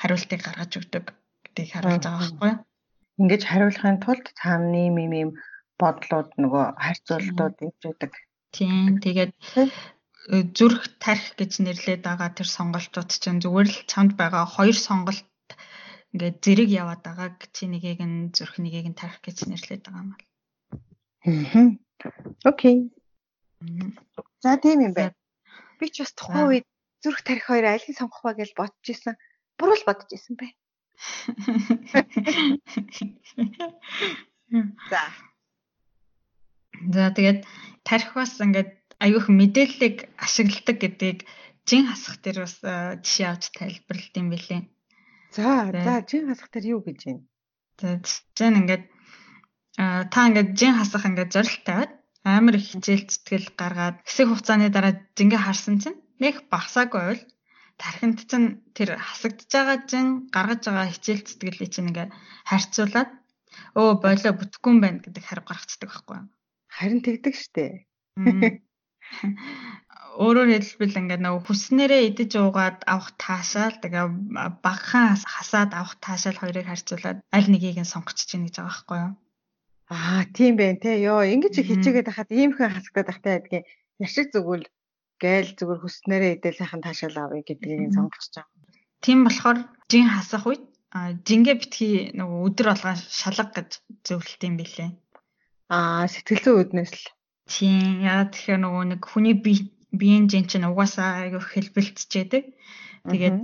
[0.01, 1.05] хариултыг гаргаж өгдөг
[1.45, 2.53] гэдгийг харуулж байгаа байхгүй?
[3.21, 5.31] Ингэж хариулахын тулд цааны юм юм
[5.81, 8.13] бодлууд нөгөө харьцуултууд байдаг.
[8.51, 8.99] Тийм.
[8.99, 9.33] Тэгээд
[10.59, 15.27] зүрх тарих гэж нэрлээд байгаа тэр сонголтууд чинь зүгээр л чамд байгаа хоёр сонголт
[16.13, 20.11] ингээд зэрэг яваад байгааг чи нэгийг нь зүрх нэгийг нь тарих гэж нэрлээд байгаа юм
[20.13, 20.27] байна.
[21.27, 21.69] Аа.
[22.51, 22.77] Окей.
[24.43, 25.15] За тийм юм байна.
[25.79, 26.67] Би ч бас тухайн үед
[27.03, 29.15] зүрх тарих хоёр альгийг сонгох ба гэж бодож исэн.
[29.59, 30.51] Буруу л бодож исэн бай.
[34.91, 35.30] За.
[36.89, 37.45] За тэгээд
[37.85, 38.70] тарих бас ингээд
[39.05, 41.18] аюух мэдээллийг ашигладаг гэдгийг
[41.68, 44.62] жин хасах дээр бас э, жишээ авч тайлбарлалт юм билээ.
[45.37, 47.18] За за жин хасах дээр юу гэж юм?
[47.81, 48.01] За
[48.37, 48.85] жин ингээд
[49.76, 51.93] та ингээд жин хасах ингээд зорилт тавиад
[52.24, 57.22] амар их хичээл зүтгэл гаргаад хэсэг хугацааны дараа жингээ харсан чинь нэг багсаагүй бол
[57.81, 62.09] тархинд чинь тэр хасагдж байгаа жин гаргаж байгаа хичээл зүтгэлийг чинь ингээ
[62.51, 63.11] харьцуулаад
[63.81, 66.28] өө болоо бүтэхгүй юм байна гэдэг хариу гаргацдаг байхгүй юу?
[66.81, 67.85] Харин тэгдэг штэ.
[70.24, 74.05] Өөрөөр хэлбэл ингээд нөгөө хүснээрээ идэж уугаад авах таашаал тэгээ
[74.64, 79.12] багахан хасаад авах таашаал хоёрыг харьцуулаад аль нэгийг нь сонгоч чинь гэж байгаа байхгүй юу?
[79.93, 80.91] Аа тийм байх те.
[81.05, 83.64] Йоо ингэж хичээгээд хахад иймхэн хасагдаад тахтай байдгийн
[84.01, 84.66] яшиг зүгэл
[85.22, 88.49] гээл зүгээр хүснээрээ идэл сайхан таашаал авъя гэдгийг сонгож байгаа.
[89.05, 89.59] Тийм болохоор
[89.91, 90.64] жин хасах үед
[91.28, 93.70] жингээ битгий нөгөө өдөр болгон шалга гэж
[94.07, 94.91] зөвлөлт юм билээ.
[95.71, 97.05] Аа сэтгэл зүйн үднэс л
[97.51, 102.45] Тийм яа тэгэхээр нөгөө нэг хүний биеийн жин чинь угаасаа аягүй хэлбэлцчээдэг.
[103.11, 103.39] Тэгээд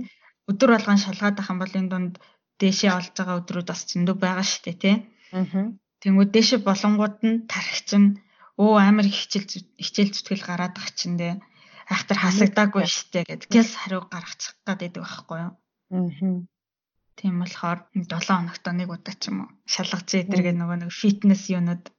[0.47, 2.13] өдөр болгон шалгаад ах юм бол энэ дунд
[2.55, 4.95] дээшээ олж байгаа өдрүүд бас зөндөө байгаа шүү дээ тий.
[5.35, 5.75] Аа.
[5.99, 8.15] Тэнгүүд дээшээ болонгууд нь тархич нь
[8.55, 11.33] өө амар хичээл хичээл зүтгэл гараад ах чиндээ
[11.91, 13.51] айхтар хасагдаагүй штэ гэдэг.
[13.51, 15.53] Гэл хариу гаргачих гад байдаг байхгүй юу?
[15.91, 16.47] Аа.
[17.19, 21.91] Тийм болохоор 7 хоногт нэг удаа ч юм уу шалгаж идэргээ нөгөө нэг фитнес юунууд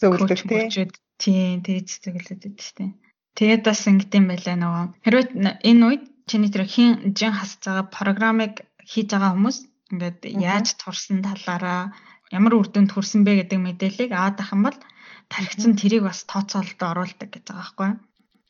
[0.00, 0.88] зөвлөдөг тий.
[1.20, 2.96] Тийм, тэгж зөвлөд өгдөө штэ.
[3.36, 4.86] Тэгээд бас ингэдэм байлаа нөгөө.
[5.04, 5.26] Хэрвээ
[5.68, 9.58] энэ үед чиний тэр хин жин хасж байгаа програмыг хийж байгаа хүмүүс
[9.92, 11.92] ингээд яаж турсан талаараа
[12.32, 14.78] ямар үр дүнд хүрсэн бэ гэдэг мэдээллийг аваад ах юм бол
[15.28, 17.98] тархицсан тэрийг бас тооцоололд оруулдаг гэж байгаа байхгүй юу.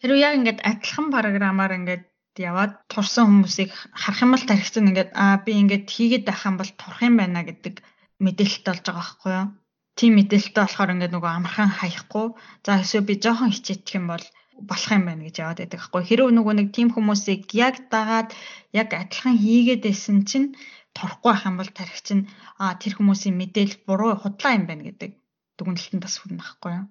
[0.01, 2.05] Хэрвээ яг ингээд адилхан програмаар ингээд
[2.39, 6.73] яваад турсан хүмүүсийг харах юм бол тархицсан ингээд аа би ингээд хийгээд байх юм бол
[6.79, 7.75] турах юм байна гэдэг
[8.23, 9.47] мэдээлэлт болж байгаа байхгүй юу
[10.01, 12.27] тийм мэдээлэлтэй болохоор ингээд нөгөө амархан хаяхгүй
[12.65, 14.25] за эсвэл би жоохон хичээчих юм бол
[14.69, 18.33] болох юм байна гэж яваад байдаг хгүй хэрвээ нөгөө нэг тийм хүмүүсийг яг дагаад
[18.81, 20.49] яг адилхан хийгээд байсан чинь
[20.97, 22.23] торхгүй байх юм бол тарих чинь
[22.57, 25.11] а тэр хүмүүсийн мэдээлэл буруу худлаа юм байна гэдэг
[25.57, 26.87] дүгнэлтэнд бас хүрнэ байхгүй юу.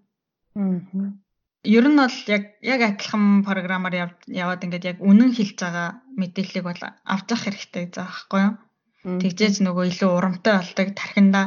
[0.62, 1.10] Аа.
[1.66, 6.82] Ер нь бол яг яг адилхан програмаар яваад ингээд яг үнэн хэлж байгаа мэдээллийг бол
[6.86, 8.54] авч явах хэрэгтэй байхгүй юу.
[9.22, 11.42] Тэгжээж нөгөө илүү урамтай болдог тархинда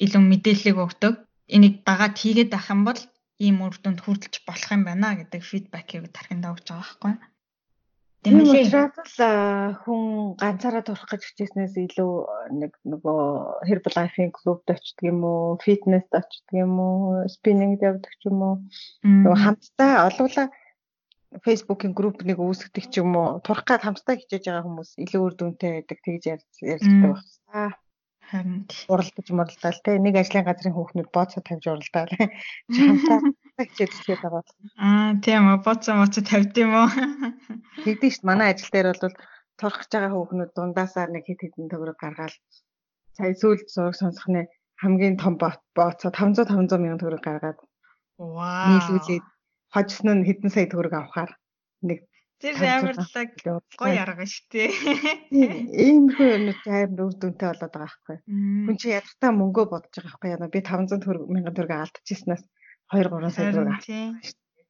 [0.00, 1.14] илүү мэдээллийг өгдөг.
[1.54, 3.00] Энийг дагаад хийгээд байх юм бол
[3.38, 7.14] ийм үр дүнд хүрдэлж болох юм байна гэдэг фидбэкийг тархиндаа өгч байгаа байхгүй.
[8.24, 12.12] Тийм учраас л хүн ганцаараа турах гэж хичээснээс илүү
[12.56, 13.20] нэг нөгөө
[13.68, 18.56] Herbalife-ийн клубд очдөг юм уу, фитнест очдөг юм уу, спиннинг явдаг ч юм уу.
[19.04, 20.48] Нөгөө хамтдаа олуула
[21.44, 25.34] Facebook-ийн групп нэг үүсгдэг ч юм уу, турах гад хамтдаа хичээж байгаа хүмүүс илүү үр
[25.36, 27.76] дүнтэй байдаг тэгж ярьдаг байна.
[28.30, 32.12] Харин уралдаж муралдаал те нэг ажлын газрын хүүхнүүд бооцоо тавьж уралдаал.
[32.72, 33.18] Хамтаа
[33.68, 34.42] хичээд хэлээд байгаа.
[34.80, 36.88] Аа тийм үү бооцоо моцоо тавьд юм уу?
[37.84, 39.14] Тэгдэж шít манай ажил дээр бол
[39.60, 42.34] торхож байгаа хүүхнүүд дундаасаар нэг хэд хэдэн төгрөг гаргаад
[43.16, 44.42] сая сүүлд зураг сонсохны
[44.82, 45.34] хамгийн том
[45.76, 47.58] бооцоо 500 500 мянган төгрөг гаргаад
[48.18, 48.66] Вау.
[48.70, 49.24] нийлүүлээд
[49.74, 51.30] хожсон нь хэдэн сая төгрөг авахаар
[51.88, 51.98] нэг
[52.44, 53.30] Тэр амарлаг
[53.80, 54.68] гоё арга шүү дээ.
[55.32, 58.16] Иймэрхүү юмнууд амар үр дүнтэй болоод байгаа байхгүй.
[58.68, 62.42] Хүн чи ядтаа мөнгөө бодож байгаа байхгүй яа би 500 төгрөг мянган төгрөг алдчихснаас
[62.92, 64.66] 2 3 сая төгрөг авсан шүү дээ.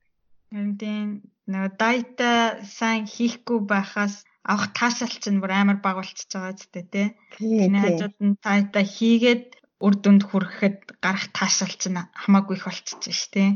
[0.55, 1.09] Харин тийм
[1.51, 2.31] нөгөө дайта
[2.63, 7.09] сайн хийхгүй байхаас авах таашаал чинь бүр амар баг болчихж байгаа ч гэдэг тий.
[7.43, 9.47] Энэ хажууд нь дайта хийгээд
[9.83, 13.51] үр дүнд хүрэхэд гарах таашаал чинь хамаагүй их болчихж шүү дээ.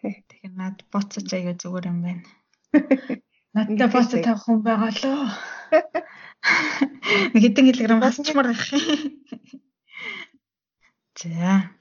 [0.00, 2.24] Тэгэхээр над боцож аяга зүгээр юм байна.
[3.54, 5.26] Надтай пост тавих хүн байгаа лөө.
[7.34, 8.64] Нэг хэдэн килограмм хасчмаар байх.
[11.18, 11.74] За.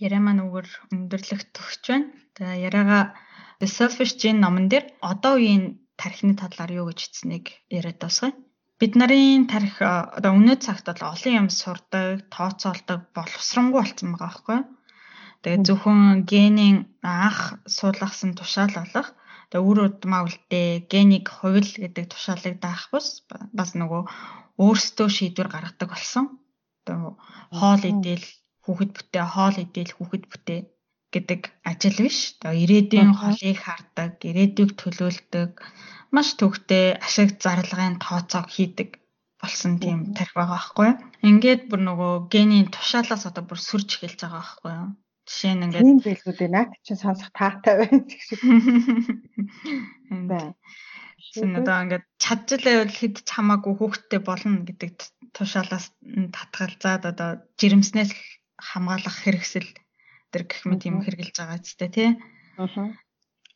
[0.00, 2.12] Яриа маань үгээр өндөрлөх төгсч байна.
[2.36, 3.16] За яриага
[3.60, 5.64] The Selfish Gene номон дээр одоо үеийн
[6.00, 8.32] тархины талаар юу гэж хэлсэнийг яриад тасгая.
[8.80, 14.56] Бид нарын тарих одоо өнөө цагт бол олон юм сурдаг, тооцоолдог, боловсронгуй болсон байгаа байхгүй
[14.56, 14.64] юу?
[15.42, 16.00] Тэгээд зөвхөн
[16.30, 17.40] генийн анх
[17.76, 19.08] суулгасан тушаал болох
[19.50, 23.26] Тэгээ үр удмаа үлдээ генийг хувил гэдэг тушаалыг даах бус
[23.58, 24.02] бас нөгөө
[24.62, 26.38] өөрсдөө шийдвэр гаргадаг болсон.
[26.86, 27.18] Одоо
[27.58, 28.26] хоол идэл
[28.62, 30.60] хүүхэд бүтээ, хоол идэл хүүхэд бүтээ
[31.14, 31.40] гэдэг
[31.70, 32.18] ажил биш.
[32.38, 35.52] Одоо ирээдүйн холыг хардаг, ирээдүйг төлөөлдөг,
[36.14, 39.02] маш төвхтэй ашиг зарлагын тооцоог хийдэг
[39.42, 40.90] болсон тийм тарих байгаа байхгүй.
[41.26, 44.74] Ингээд бүр нөгөө генийн тушаалаас одоо бүр сүрж эхэлж байгаа байхгүй.
[45.30, 48.42] Жишээ нь ингээд тийм байлгүүдээ наад чинь сонсох таатай байна гэх шиг.
[50.30, 50.46] Бай.
[51.22, 54.90] Шинэ одоо ингээд чадчихлаа бол хэд ч хамаагүй хүүхдтэй болно гэдэг
[55.36, 55.86] тушаалаас
[56.34, 57.30] татгалзаад одоо
[57.62, 58.10] жирэмснээс
[58.58, 59.70] хамгаалах хэрэгсэл
[60.34, 62.10] тэр гэх мэт юм хэрглэж байгаа ч тий.
[62.58, 62.90] Аа.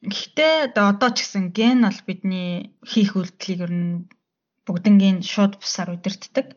[0.06, 4.06] Гэхдээ одоо ч гэсэн ген бол бидний хийх үйлдэлийг ер нь
[4.66, 6.54] бүгднгийн шууд бусаар удирддаг.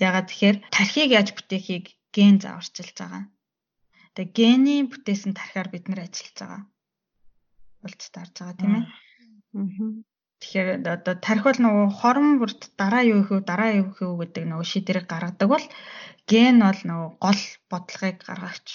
[0.00, 1.84] Ягаад тэгэхээр тархийг яаж бүтээхийг
[2.14, 3.24] ген зааварчилж байгаа.
[4.18, 6.62] Тэгээ гений бүтээсэн тархиар бид нар ажиллаж байгаа.
[7.86, 8.86] Болж таарж байгаа тийм ээ.
[10.42, 14.26] Тэгэхээр одоо тархи бол нөгөө хорон бүрт дараа юу их вэ дараа юу их вэ
[14.26, 15.66] гэдэг нөгөө шийдвэрийг гаргадаг бол
[16.30, 18.68] ген бол нөгөө гол бодлогыг гаргагч.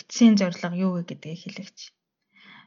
[0.00, 1.78] Эцсийн зорилго юу вэ гэдгийг хэлэгч.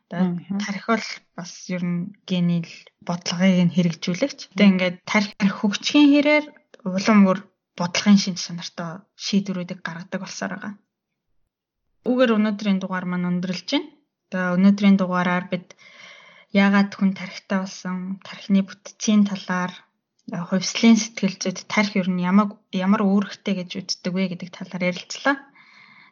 [0.06, 2.61] Одоо тархи бол бас ер нь гений
[3.02, 4.40] бодлогыг нь хэрэгжүүлэгч.
[4.53, 6.45] Тэгээ ингээд тархи хөгжихийн хэрээр
[6.86, 7.40] улам бүр
[7.74, 10.74] бодлогын шинж чанартай шийдвэрүүдийг гаргадаг болсоор байгаа.
[12.06, 13.90] Үүгээр өнөөдрийн дугаар маань өндөрлж байна.
[14.30, 15.68] Тэгээ өнөөдрийн дугаараар бид
[16.52, 19.72] яагаад хүн тархитай болсон, тархины бүтцийн талаар
[20.28, 25.36] хувьслын сэтгэл зүйд тархи ер нь ямар ямар үүрэгтэй гэж үздэг вэ гэдэг талаар ярилцлаа.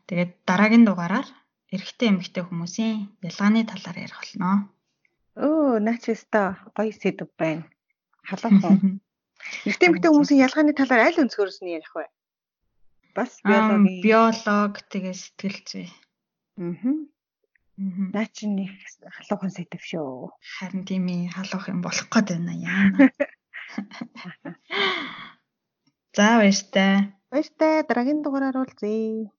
[0.07, 1.27] Тэгээд дараагийн дугаараар
[1.75, 4.71] эрэгтэй эмэгтэй хүмүүсийн ялгааны талаар ярих болно.
[5.35, 7.67] Өө, наач өстө гоё сэдв байна.
[8.23, 9.03] Халуухан.
[9.67, 12.07] Эрэгтэй эмэгтэй хүмүүсийн ялгааны талаар аль өнцгөөс нь ярих вэ?
[13.15, 14.03] Бас биологи.
[14.03, 15.87] Биолог тэгээ сэтгэл зүй.
[16.59, 16.75] Аа.
[18.11, 18.71] Наа чи нэг
[19.15, 20.35] халуухан сэдв шүү.
[20.59, 22.91] Харин тийм ээ халуух юм болох гээд байна яа.
[26.15, 27.11] За баяртай.
[27.31, 29.31] Баяртай дараагийн дугаараар уулзъя.